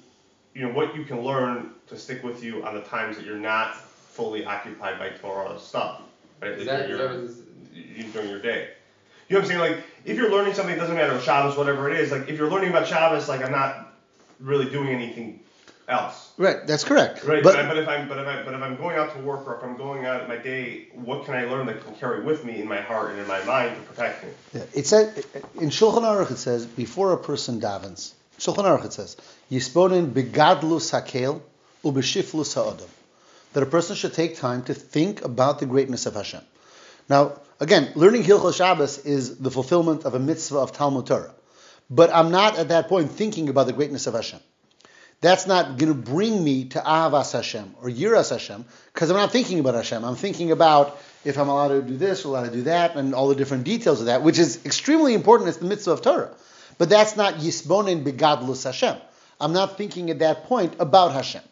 you 0.54 0.62
know, 0.66 0.72
what 0.72 0.96
you 0.96 1.04
can 1.04 1.20
learn 1.22 1.70
to 1.88 1.96
stick 1.96 2.24
with 2.24 2.42
you 2.42 2.64
on 2.64 2.74
the 2.74 2.80
times 2.82 3.16
that 3.16 3.24
you're 3.24 3.36
not 3.36 3.76
fully 3.76 4.44
occupied 4.44 4.98
by 4.98 5.10
Torah 5.10 5.58
stuff, 5.60 6.00
right? 6.42 6.50
Is 6.52 6.66
Like 6.66 6.66
that, 6.66 6.80
is 6.84 6.88
you're- 6.90 7.02
that 7.02 7.14
what 7.14 7.26
this- 7.28 8.12
during 8.12 8.28
your 8.28 8.40
day. 8.40 8.68
You 9.28 9.34
know 9.36 9.40
what 9.42 9.50
I'm 9.52 9.58
saying? 9.60 9.72
Like, 9.76 9.84
if 10.04 10.16
you're 10.16 10.30
learning 10.30 10.54
something, 10.54 10.74
it 10.74 10.78
doesn't 10.78 10.96
matter 10.96 11.20
Shabbos, 11.20 11.56
whatever 11.56 11.90
it 11.90 12.00
is. 12.00 12.10
Like, 12.10 12.28
if 12.28 12.36
you're 12.38 12.50
learning 12.50 12.70
about 12.70 12.88
Shabbos, 12.88 13.28
like 13.28 13.44
I'm 13.44 13.52
not 13.52 13.87
really 14.40 14.70
doing 14.70 14.88
anything 14.88 15.40
else. 15.88 16.32
Right, 16.36 16.66
that's 16.66 16.84
correct. 16.84 17.24
Right, 17.24 17.42
but, 17.42 17.54
But 17.54 17.78
if 17.78 17.88
I'm 17.88 18.08
but 18.08 18.18
if 18.18 18.26
I 18.26 18.42
but 18.42 18.54
if 18.54 18.62
I'm 18.62 18.76
going 18.76 18.96
out 18.96 19.14
to 19.14 19.22
work 19.22 19.46
or 19.46 19.56
if 19.56 19.64
I'm 19.64 19.76
going 19.76 20.04
out 20.04 20.20
at 20.20 20.28
my 20.28 20.36
day, 20.36 20.88
what 20.94 21.24
can 21.24 21.34
I 21.34 21.44
learn 21.44 21.66
that 21.66 21.84
can 21.84 21.94
carry 21.94 22.22
with 22.22 22.44
me 22.44 22.60
in 22.60 22.68
my 22.68 22.80
heart 22.80 23.10
and 23.10 23.18
in 23.18 23.26
my 23.26 23.42
mind 23.44 23.74
to 23.74 23.82
protect 23.82 24.24
me? 24.24 24.30
Yeah, 24.54 24.62
it 24.74 24.86
says 24.86 25.26
in 25.56 25.70
Shulchan 25.70 26.02
Aruch 26.02 26.30
it 26.30 26.38
says 26.38 26.66
before 26.66 27.12
a 27.12 27.18
person 27.18 27.60
davens. 27.60 28.12
Shulchan 28.38 28.64
Aruch 28.64 28.84
it 28.84 28.92
says 28.92 29.16
yisbonin 29.50 30.10
begadlus 30.10 30.92
hakel 30.92 31.40
ubeshiflus 31.84 32.54
ha'odam 32.54 32.88
that 33.54 33.62
a 33.62 33.66
person 33.66 33.96
should 33.96 34.14
take 34.14 34.36
time 34.36 34.62
to 34.64 34.74
think 34.74 35.24
about 35.24 35.58
the 35.58 35.66
greatness 35.66 36.06
of 36.06 36.14
Hashem. 36.14 36.42
Now, 37.08 37.40
again, 37.60 37.90
learning 37.94 38.22
Hilchot 38.24 38.54
Shabbos 38.54 38.98
is 38.98 39.38
the 39.38 39.50
fulfillment 39.50 40.04
of 40.04 40.14
a 40.14 40.18
mitzvah 40.18 40.58
of 40.58 40.72
Talmud 40.72 41.06
Torah, 41.06 41.34
but 41.90 42.10
I'm 42.12 42.30
not 42.30 42.58
at 42.58 42.68
that 42.68 42.88
point 42.88 43.10
thinking 43.10 43.48
about 43.48 43.66
the 43.66 43.72
greatness 43.72 44.06
of 44.06 44.14
Hashem. 44.14 44.40
That's 45.20 45.46
not 45.46 45.78
going 45.78 45.92
to 45.92 45.94
bring 45.94 46.44
me 46.44 46.66
to 46.66 46.80
Ahavas 46.80 47.32
Hashem 47.32 47.74
or 47.82 47.88
Yiras 47.88 48.30
Hashem 48.30 48.64
because 48.92 49.10
I'm 49.10 49.16
not 49.16 49.32
thinking 49.32 49.58
about 49.58 49.74
Hashem. 49.74 50.04
I'm 50.04 50.14
thinking 50.14 50.52
about 50.52 50.96
if 51.24 51.36
I'm 51.38 51.48
allowed 51.48 51.68
to 51.68 51.82
do 51.82 51.96
this 51.96 52.24
or 52.24 52.28
allowed 52.28 52.44
to 52.44 52.52
do 52.52 52.62
that 52.62 52.94
and 52.94 53.14
all 53.14 53.28
the 53.28 53.34
different 53.34 53.64
details 53.64 54.00
of 54.00 54.06
that, 54.06 54.22
which 54.22 54.38
is 54.38 54.64
extremely 54.64 55.14
important. 55.14 55.48
It's 55.48 55.58
the 55.58 55.66
mitzvah 55.66 55.90
of 55.92 56.02
Torah. 56.02 56.30
But 56.78 56.88
that's 56.88 57.16
not 57.16 57.34
Yisbonin 57.34 58.04
Begadlus 58.04 58.62
Hashem. 58.62 58.96
I'm 59.40 59.52
not 59.52 59.76
thinking 59.76 60.10
at 60.10 60.20
that 60.20 60.44
point 60.44 60.76
about 60.78 61.12
Hashem. 61.12 61.42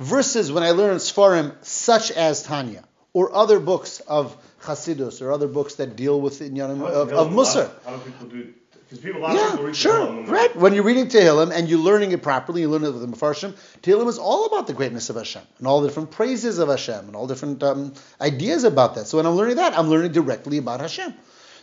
Versus 0.00 0.50
when 0.50 0.64
I 0.64 0.72
learn 0.72 0.96
Sfarim 0.96 1.54
such 1.64 2.10
as 2.10 2.42
Tanya 2.42 2.82
or 3.12 3.34
other 3.34 3.60
books 3.60 4.00
of 4.00 4.36
Chasidus 4.62 5.22
or 5.22 5.30
other 5.30 5.46
books 5.46 5.76
that 5.76 5.94
deal 5.94 6.20
with 6.20 6.40
inyanim 6.40 6.82
of, 6.82 7.12
of 7.12 7.28
Musar. 7.28 7.70
How 7.84 7.96
do 7.96 8.10
people 8.10 8.26
do? 8.26 8.54
Because 8.88 9.04
people, 9.04 9.20
a 9.20 9.22
lot 9.22 9.36
of 9.36 9.42
people 9.42 9.58
Yeah, 9.58 9.66
read 9.66 9.76
sure, 9.76 10.06
Tehillim 10.06 10.16
when 10.16 10.26
right. 10.26 10.56
When 10.56 10.74
you're 10.74 10.84
reading 10.84 11.08
Tehillim 11.08 11.52
and 11.52 11.68
you're 11.68 11.78
learning 11.78 12.12
it 12.12 12.22
properly, 12.22 12.62
you 12.62 12.70
learn 12.70 12.84
it 12.84 12.92
with 12.92 13.02
the 13.02 13.06
Mefarshim. 13.06 13.52
Tehillim 13.82 14.08
is 14.08 14.16
all 14.18 14.46
about 14.46 14.66
the 14.66 14.72
greatness 14.72 15.10
of 15.10 15.16
Hashem 15.16 15.42
and 15.58 15.66
all 15.66 15.82
the 15.82 15.88
different 15.88 16.10
praises 16.10 16.58
of 16.58 16.68
Hashem 16.68 17.06
and 17.06 17.14
all 17.14 17.26
different 17.26 17.62
um, 17.62 17.92
ideas 18.20 18.64
about 18.64 18.94
that. 18.94 19.06
So 19.06 19.18
when 19.18 19.26
I'm 19.26 19.34
learning 19.34 19.56
that, 19.56 19.78
I'm 19.78 19.88
learning 19.88 20.12
directly 20.12 20.56
about 20.56 20.80
Hashem. 20.80 21.12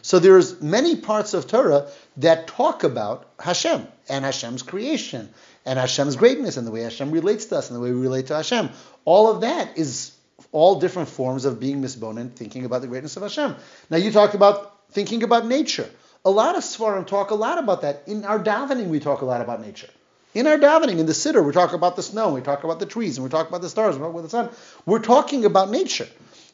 So 0.03 0.19
there's 0.19 0.61
many 0.61 0.97
parts 0.97 1.33
of 1.33 1.47
Torah 1.47 1.87
that 2.17 2.45
talk 2.45 2.83
about 2.83 3.27
Hashem 3.39 3.87
and 4.07 4.23
Hashem's 4.23 4.61
creation 4.61 5.33
and 5.65 5.79
Hashem's 5.79 6.15
greatness 6.15 6.57
and 6.57 6.67
the 6.67 6.71
way 6.71 6.81
Hashem 6.81 7.09
relates 7.09 7.45
to 7.45 7.57
us 7.57 7.71
and 7.71 7.75
the 7.75 7.81
way 7.81 7.91
we 7.91 7.99
relate 7.99 8.27
to 8.27 8.35
Hashem. 8.35 8.69
All 9.03 9.31
of 9.31 9.41
that 9.41 9.79
is 9.79 10.11
all 10.51 10.79
different 10.79 11.09
forms 11.09 11.45
of 11.45 11.59
being 11.59 11.81
misbonen, 11.81 12.35
thinking 12.35 12.65
about 12.65 12.81
the 12.81 12.87
greatness 12.87 13.17
of 13.17 13.23
Hashem. 13.23 13.55
Now 13.89 13.97
you 13.97 14.11
talk 14.11 14.35
about 14.35 14.91
thinking 14.91 15.23
about 15.23 15.47
nature. 15.47 15.89
A 16.25 16.31
lot 16.31 16.57
of 16.57 16.63
Sfarim 16.63 17.05
talk 17.05 17.29
a 17.29 17.35
lot 17.35 17.59
about 17.59 17.81
that. 17.81 18.03
In 18.07 18.25
our 18.25 18.39
davening, 18.39 18.87
we 18.87 18.99
talk 18.99 19.21
a 19.21 19.25
lot 19.25 19.41
about 19.41 19.61
nature. 19.61 19.89
In 20.33 20.47
our 20.47 20.57
davening, 20.57 20.97
in 20.97 21.05
the 21.05 21.13
siddur, 21.13 21.45
we 21.45 21.53
talk 21.53 21.73
about 21.73 21.95
the 21.95 22.03
snow, 22.03 22.33
we 22.33 22.41
talk 22.41 22.63
about 22.63 22.79
the 22.79 22.85
trees, 22.85 23.17
and 23.17 23.23
we 23.23 23.29
talk 23.29 23.47
about 23.47 23.61
the 23.61 23.69
stars, 23.69 23.95
about 23.95 24.19
the 24.21 24.29
sun. 24.29 24.49
We're 24.85 24.99
talking 24.99 25.45
about 25.45 25.69
nature. 25.69 26.07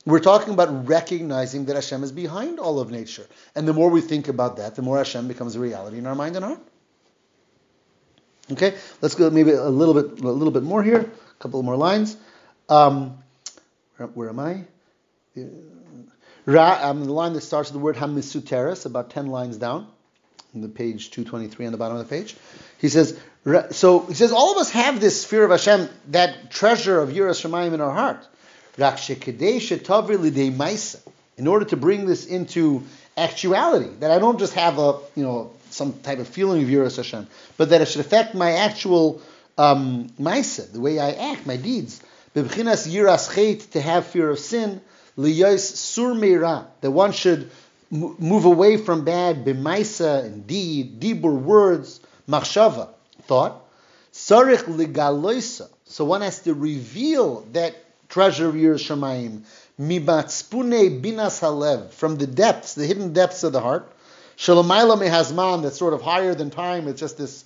We're 0.05 0.19
talking 0.19 0.53
about 0.53 0.88
recognizing 0.88 1.65
that 1.65 1.76
Hashem 1.76 2.03
is 2.03 2.11
behind 2.11 2.59
all 2.59 2.80
of 2.80 2.91
nature. 2.91 3.26
And 3.55 3.67
the 3.67 3.74
more 3.74 3.89
we 3.89 4.01
think 4.01 4.28
about 4.28 4.57
that, 4.57 4.76
the 4.76 4.82
more 4.82 4.97
Hashem 4.97 5.28
becomes 5.28 5.55
a 5.55 5.59
reality 5.59 5.97
in 5.97 6.05
our 6.05 6.15
mind 6.15 6.36
and 6.36 6.45
heart. 6.45 6.59
Okay, 8.51 8.76
let's 9.01 9.15
go 9.15 9.30
maybe 9.30 9.51
a 9.51 9.69
little 9.69 9.93
bit, 9.93 10.19
a 10.24 10.30
little 10.30 10.51
bit 10.51 10.63
more 10.63 10.84
here. 10.84 10.99
A 10.99 11.41
couple 11.43 11.63
more 11.63 11.78
lines. 11.78 12.17
Um, 12.67 13.17
where, 13.97 14.07
where, 14.09 14.30
am 14.30 14.39
I? 14.39 14.65
Ra, 16.45 16.79
um, 16.81 17.05
the 17.05 17.13
line 17.13 17.33
that 17.33 17.41
starts 17.41 17.69
with 17.69 17.79
the 17.79 17.83
word 17.83 17.95
hamisuteres, 17.95 18.85
about 18.85 19.11
ten 19.11 19.27
lines 19.27 19.57
down, 19.57 19.87
in 20.53 20.61
the 20.61 20.67
page 20.67 21.11
223 21.11 21.65
on 21.65 21.71
the 21.71 21.77
bottom 21.77 21.97
of 21.97 22.07
the 22.07 22.09
page. 22.09 22.35
He 22.77 22.89
says, 22.89 23.17
so 23.71 23.99
he 24.01 24.13
says, 24.13 24.31
all 24.31 24.51
of 24.51 24.57
us 24.57 24.71
have 24.71 24.99
this 24.99 25.23
fear 25.25 25.43
of 25.45 25.51
Hashem, 25.51 25.87
that 26.09 26.51
treasure 26.51 26.99
of 26.99 27.09
Yiras 27.09 27.41
Shamayim 27.41 27.73
in 27.73 27.81
our 27.81 27.91
heart. 27.91 28.27
In 31.37 31.47
order 31.47 31.65
to 31.65 31.77
bring 31.77 32.05
this 32.05 32.25
into 32.25 32.83
actuality, 33.17 33.89
that 33.99 34.11
I 34.11 34.19
don't 34.19 34.39
just 34.39 34.53
have 34.53 34.77
a, 34.77 34.99
you 35.15 35.23
know, 35.23 35.51
some 35.69 35.93
type 36.01 36.19
of 36.19 36.27
feeling 36.27 36.63
of 36.63 36.69
Yiras 36.69 36.97
Hashem, 36.97 37.27
but 37.57 37.69
that 37.69 37.81
it 37.81 37.87
should 37.87 38.01
affect 38.01 38.35
my 38.35 38.53
actual 38.53 39.21
um, 39.57 40.07
the 40.17 40.69
way 40.75 40.99
I 40.99 41.11
act, 41.11 41.45
my 41.45 41.57
deeds. 41.57 42.01
Yiras 42.35 43.71
to 43.71 43.81
have 43.81 44.07
fear 44.07 44.29
of 44.29 44.39
sin, 44.39 44.81
liyos 45.18 45.59
sur 45.59 46.14
meira, 46.14 46.68
that 46.82 46.91
one 46.91 47.12
should 47.12 47.49
move 47.89 48.45
away 48.45 48.78
from 48.78 49.03
bad, 49.03 49.45
b'maisa, 49.45 50.26
indeed, 50.26 50.99
dibur, 50.99 51.38
words, 51.39 51.99
machshava, 52.28 52.89
thought. 53.24 53.57
Sarich 54.14 54.64
ligaloisa, 54.64 55.70
so 55.86 56.05
one 56.05 56.22
has 56.22 56.39
to 56.39 56.53
reveal 56.53 57.41
that 57.53 57.76
treasure 58.09 58.49
of 58.49 58.55
Yiras 58.55 58.86
Shamayim, 58.86 59.43
mibatzpune 59.80 61.01
binas 61.01 61.39
halev, 61.39 61.91
from 61.91 62.18
the 62.18 62.28
depths, 62.28 62.76
the 62.76 62.86
hidden 62.86 63.14
depths 63.14 63.43
of 63.43 63.53
the 63.53 63.62
heart. 63.62 63.91
Shalomayla 64.38 64.97
mehazman, 64.97 65.64
that's 65.64 65.78
sort 65.78 65.93
of 65.93 66.01
higher 66.01 66.34
than 66.34 66.49
time. 66.49 66.88
It's 66.88 66.99
just 66.99 67.18
this 67.18 67.45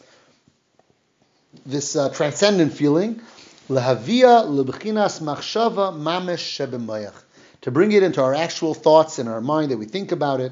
this 1.65 1.95
uh, 1.95 2.09
transcendent 2.09 2.73
feeling. 2.73 3.21
Lahavia 3.69 4.45
lebchinas 4.45 5.21
machshava 5.21 5.93
mamesh 5.93 6.67
shebemayach. 6.67 7.24
To 7.65 7.71
bring 7.71 7.93
it 7.93 8.03
into 8.03 8.21
our 8.21 8.35
actual 8.35 8.75
thoughts 8.75 9.17
in 9.17 9.27
our 9.27 9.41
mind, 9.41 9.71
that 9.71 9.77
we 9.77 9.87
think 9.87 10.11
about 10.11 10.39
it. 10.39 10.51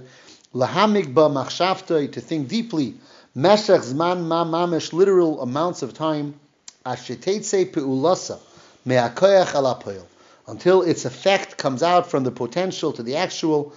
Lahamig 0.51 1.14
ba 1.14 1.30
machshavta, 1.30 2.11
to 2.11 2.20
think 2.20 2.47
deeply. 2.47 2.95
Meshach 3.36 3.82
zman 3.82 4.24
ma 4.24 4.43
mamesh, 4.43 4.91
literal 4.93 5.39
amounts 5.39 5.84
of 5.84 5.93
time. 5.93 6.39
Ashetetse 6.84 7.72
peulasa 7.72 8.39
me'akoyach 8.84 9.53
alapoil. 9.53 10.03
Until 10.47 10.82
its 10.82 11.05
effect 11.05 11.55
comes 11.55 11.84
out 11.84 12.09
from 12.09 12.24
the 12.24 12.32
potential 12.32 12.91
to 12.93 13.03
the 13.03 13.18
actual. 13.18 13.76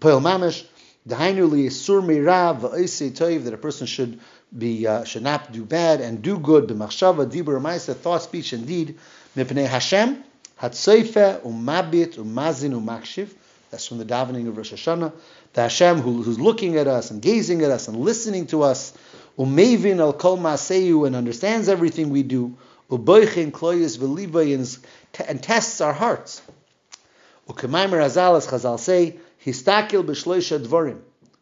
Poil 0.00 0.20
mamesh. 0.20 0.66
Dahainu 1.08 1.70
sur 1.70 2.02
mirav 2.02 2.62
toiv 2.62 3.44
that 3.44 3.54
a 3.54 3.58
person 3.58 3.86
should 3.86 4.18
be 4.58 4.88
uh, 4.88 5.04
should 5.04 5.22
not 5.22 5.52
do 5.52 5.64
bad 5.64 6.00
and 6.00 6.20
do 6.20 6.36
good. 6.36 6.66
B'machshava 6.66 7.30
dibur 7.30 7.62
ma'isa 7.62 7.94
thought, 7.94 8.22
speech, 8.22 8.52
and 8.52 8.66
deed. 8.66 8.98
Mipnei 9.36 9.68
Hashem 9.68 10.24
hatzeife 10.62 11.42
umabit 11.42 12.16
umazin 12.16 12.72
umakshiv. 12.72 13.28
That's 13.70 13.86
from 13.86 13.98
the 13.98 14.04
davening 14.04 14.48
of 14.48 14.56
Rosh 14.56 14.72
Hashanah. 14.72 15.12
The 15.54 15.62
Hashem 15.62 16.00
who, 16.00 16.22
who's 16.22 16.38
looking 16.38 16.76
at 16.76 16.86
us 16.86 17.10
and 17.10 17.20
gazing 17.20 17.62
at 17.62 17.70
us 17.70 17.88
and 17.88 17.98
listening 17.98 18.46
to 18.48 18.62
us. 18.62 18.92
Umevin 19.38 19.98
al 19.98 20.12
kol 20.12 20.38
ma'aseu 20.38 21.06
and 21.06 21.16
understands 21.16 21.68
everything 21.68 22.10
we 22.10 22.22
do. 22.22 22.56
Uboichin 22.90 23.50
kloyes 23.50 23.98
v'libayins 23.98 24.78
and 25.26 25.42
tests 25.42 25.80
our 25.80 25.94
hearts. 25.94 26.42
Ukemaimer 27.48 28.00
Chazal, 28.00 28.36
as 28.36 28.46
Chazal 28.46 28.78
say, 28.78 29.16
Histakil 29.44 30.04
b'shloisha 30.04 30.64
dvorim. 30.64 31.00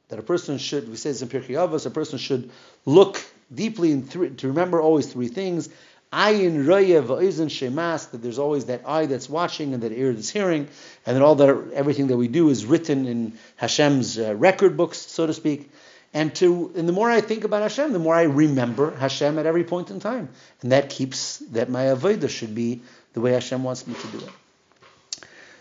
That 0.08 0.18
a 0.18 0.22
person 0.22 0.58
should, 0.58 0.88
we 0.88 0.96
say 0.96 1.10
this 1.10 1.22
in 1.22 1.28
Pirkei 1.28 1.50
Avos, 1.50 1.86
a 1.86 1.90
person 1.90 2.18
should 2.18 2.50
look 2.86 3.22
deeply 3.52 3.92
in 3.92 4.04
three, 4.04 4.30
to 4.30 4.48
remember 4.48 4.80
always 4.80 5.12
three 5.12 5.28
things. 5.28 5.68
Ayin 6.12 6.66
roya 6.66 7.02
v'oizen 7.02 7.46
shemas, 7.46 8.10
that 8.10 8.20
there's 8.20 8.38
always 8.38 8.64
that 8.64 8.82
eye 8.86 9.06
that's 9.06 9.28
watching 9.28 9.74
and 9.74 9.82
that 9.84 9.92
ear 9.92 10.12
that's 10.12 10.30
hearing, 10.30 10.68
and 11.06 11.16
that 11.16 11.22
all 11.22 11.36
that 11.36 11.72
everything 11.72 12.08
that 12.08 12.16
we 12.16 12.26
do 12.26 12.48
is 12.48 12.66
written 12.66 13.06
in 13.06 13.38
Hashem's 13.56 14.18
uh, 14.18 14.34
record 14.34 14.76
books, 14.76 14.98
so 14.98 15.26
to 15.26 15.34
speak. 15.34 15.70
And 16.12 16.34
to, 16.36 16.72
and 16.74 16.88
the 16.88 16.92
more 16.92 17.08
I 17.08 17.20
think 17.20 17.44
about 17.44 17.62
Hashem, 17.62 17.92
the 17.92 18.00
more 18.00 18.16
I 18.16 18.22
remember 18.22 18.90
Hashem 18.96 19.38
at 19.38 19.46
every 19.46 19.62
point 19.62 19.92
in 19.92 20.00
time, 20.00 20.28
and 20.62 20.72
that 20.72 20.90
keeps 20.90 21.38
that 21.52 21.68
my 21.68 21.84
avodah 21.84 22.28
should 22.28 22.56
be 22.56 22.80
the 23.12 23.20
way 23.20 23.32
Hashem 23.32 23.62
wants 23.62 23.86
me 23.86 23.94
to 23.94 24.06
do 24.08 24.18
it. 24.18 24.30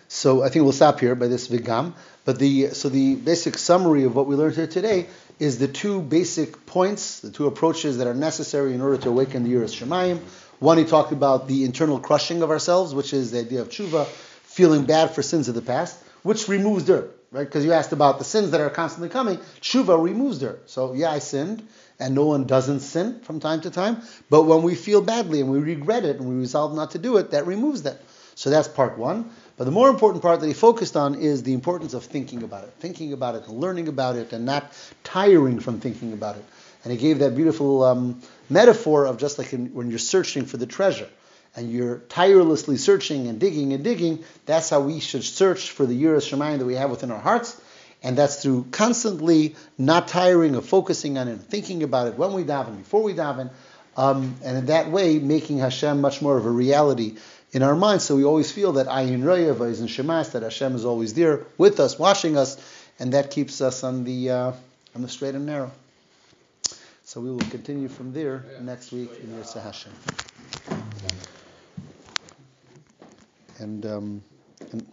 So 0.08 0.42
I 0.42 0.50
think 0.50 0.64
we'll 0.64 0.72
stop 0.72 1.00
here 1.00 1.14
by 1.14 1.28
this 1.28 1.48
vigam. 1.48 1.94
But 2.26 2.40
the 2.40 2.70
so 2.70 2.90
the 2.90 3.16
basic 3.16 3.58
summary 3.60 4.06
of 4.06 4.16
what 4.16 4.26
we 4.26 4.36
learned 4.36 4.56
here 4.56 4.68
today 4.68 5.08
is 5.40 5.58
the 5.58 5.68
two 5.68 6.02
basic 6.02 6.66
points, 6.66 7.22
the 7.22 7.32
two 7.32 7.48
approaches 7.48 7.98
that 7.98 8.08
are 8.08 8.14
necessary 8.14 8.74
in 8.74 8.82
order 8.82 8.98
to 8.98 9.10
awaken 9.10 9.44
the 9.44 9.54
Yiras 9.54 9.74
Shamayim. 9.74 10.20
One, 10.60 10.78
he 10.78 10.84
talked 10.84 11.14
about 11.14 11.48
the 11.48 11.64
internal 11.64 12.00
crushing 12.00 12.44
of 12.44 12.52
ourselves, 12.52 12.94
which 12.94 13.14
is 13.14 13.32
the 13.32 13.40
idea 13.40 13.62
of 13.62 13.70
tshuva, 13.70 14.06
feeling 14.06 14.84
bad 14.84 15.12
for 15.12 15.22
sins 15.22 15.48
of 15.48 15.56
the 15.56 15.62
past, 15.62 15.98
which 16.24 16.50
removes 16.50 16.84
dirt, 16.84 17.18
right? 17.32 17.46
Because 17.46 17.64
you 17.64 17.72
asked 17.72 17.94
about 17.94 18.18
the 18.20 18.26
sins 18.26 18.52
that 18.52 18.60
are 18.60 18.70
constantly 18.70 19.08
coming. 19.08 19.38
Tshuva 19.62 20.02
removes 20.02 20.40
dirt. 20.40 20.70
So 20.70 20.94
yeah, 20.94 21.12
I 21.12 21.20
sinned, 21.20 21.66
and 21.98 22.14
no 22.14 22.26
one 22.26 22.46
doesn't 22.46 22.82
sin 22.82 23.22
from 23.22 23.40
time 23.40 23.62
to 23.62 23.70
time. 23.70 24.02
But 24.30 24.44
when 24.44 24.64
we 24.64 24.76
feel 24.76 25.02
badly 25.02 25.40
and 25.40 25.50
we 25.50 25.60
regret 25.60 26.04
it 26.04 26.18
and 26.18 26.28
we 26.28 26.36
resolve 26.36 26.76
not 26.76 26.92
to 26.92 26.98
do 27.00 27.16
it, 27.16 27.32
that 27.32 27.48
removes 27.48 27.84
that. 27.84 28.02
So 28.36 28.50
that's 28.50 28.68
part 28.68 28.98
one. 28.98 29.32
But 29.60 29.66
the 29.66 29.72
more 29.72 29.90
important 29.90 30.22
part 30.22 30.40
that 30.40 30.48
he 30.48 30.54
focused 30.54 30.96
on 30.96 31.16
is 31.16 31.44
the 31.44 31.52
importance 31.52 31.94
of 31.94 32.06
thinking 32.06 32.44
about 32.44 32.64
it, 32.64 32.74
thinking 32.80 33.12
about 33.12 33.36
it, 33.36 33.46
and 33.46 33.60
learning 33.60 33.90
about 33.90 34.16
it, 34.16 34.32
and 34.32 34.46
not 34.46 34.72
tiring 35.04 35.60
from 35.60 35.82
thinking 35.82 36.14
about 36.14 36.38
it. 36.38 36.46
And 36.86 36.94
he 36.94 36.98
gave 36.98 37.20
that 37.20 37.36
beautiful 37.36 37.84
um, 37.84 38.22
metaphor 38.50 39.04
of 39.04 39.18
just 39.18 39.38
like 39.38 39.52
in, 39.52 39.74
when 39.74 39.90
you're 39.90 40.00
searching 40.00 40.46
for 40.46 40.56
the 40.56 40.66
treasure 40.66 41.10
and 41.58 41.70
you're 41.70 41.98
tirelessly 41.98 42.78
searching 42.78 43.28
and 43.28 43.38
digging 43.38 43.74
and 43.74 43.84
digging, 43.84 44.24
that's 44.46 44.70
how 44.70 44.80
we 44.80 45.02
should 45.02 45.26
search 45.26 45.72
for 45.72 45.86
the 45.86 46.04
Yiras 46.04 46.32
Shamayim 46.32 46.60
that 46.60 46.66
we 46.66 46.76
have 46.76 46.90
within 46.90 47.12
our 47.12 47.20
hearts. 47.20 47.62
And 48.02 48.18
that's 48.18 48.42
through 48.42 48.68
constantly 48.72 49.58
not 49.78 50.08
tiring 50.08 50.56
of 50.56 50.66
focusing 50.66 51.18
on 51.18 51.28
it, 51.28 51.32
and 51.32 51.44
thinking 51.44 51.84
about 51.84 52.08
it 52.08 52.14
when 52.18 52.32
we 52.32 52.46
daven, 52.46 52.78
before 52.78 53.04
we 53.04 53.14
daven, 53.14 53.50
um, 53.98 54.36
and 54.42 54.58
in 54.58 54.66
that 54.68 54.90
way 54.90 55.20
making 55.20 55.58
Hashem 55.58 56.00
much 56.00 56.22
more 56.22 56.38
of 56.38 56.46
a 56.46 56.50
reality 56.50 57.18
in 57.52 57.64
our 57.64 57.76
minds, 57.76 58.04
so 58.04 58.16
we 58.16 58.24
always 58.24 58.52
feel 58.52 58.74
that 58.74 58.88
Ayin 58.88 59.22
Raya, 59.22 59.56
Vayzin 59.56 59.88
Shemas, 59.88 60.32
that 60.34 60.44
Hashem 60.44 60.76
is 60.76 60.86
always 60.86 61.14
there 61.14 61.46
with 61.58 61.80
us, 61.80 61.98
watching 61.98 62.38
us, 62.38 62.58
and 63.00 63.14
that 63.14 63.32
keeps 63.32 63.62
us 63.62 63.84
on 63.84 64.04
the 64.04 64.30
uh, 64.30 64.52
on 64.96 65.02
the 65.02 65.10
straight 65.10 65.36
and 65.36 65.46
narrow. 65.46 65.72
So 67.04 67.22
we 67.22 67.32
will 67.32 67.40
continue 67.50 67.88
from 67.88 68.14
there 68.14 68.46
next 68.62 68.92
week 68.92 69.10
in 69.24 69.30
Yirtzeh 69.30 69.64
Hashem. 69.64 69.92
And 73.58 73.86
um, 73.86 74.24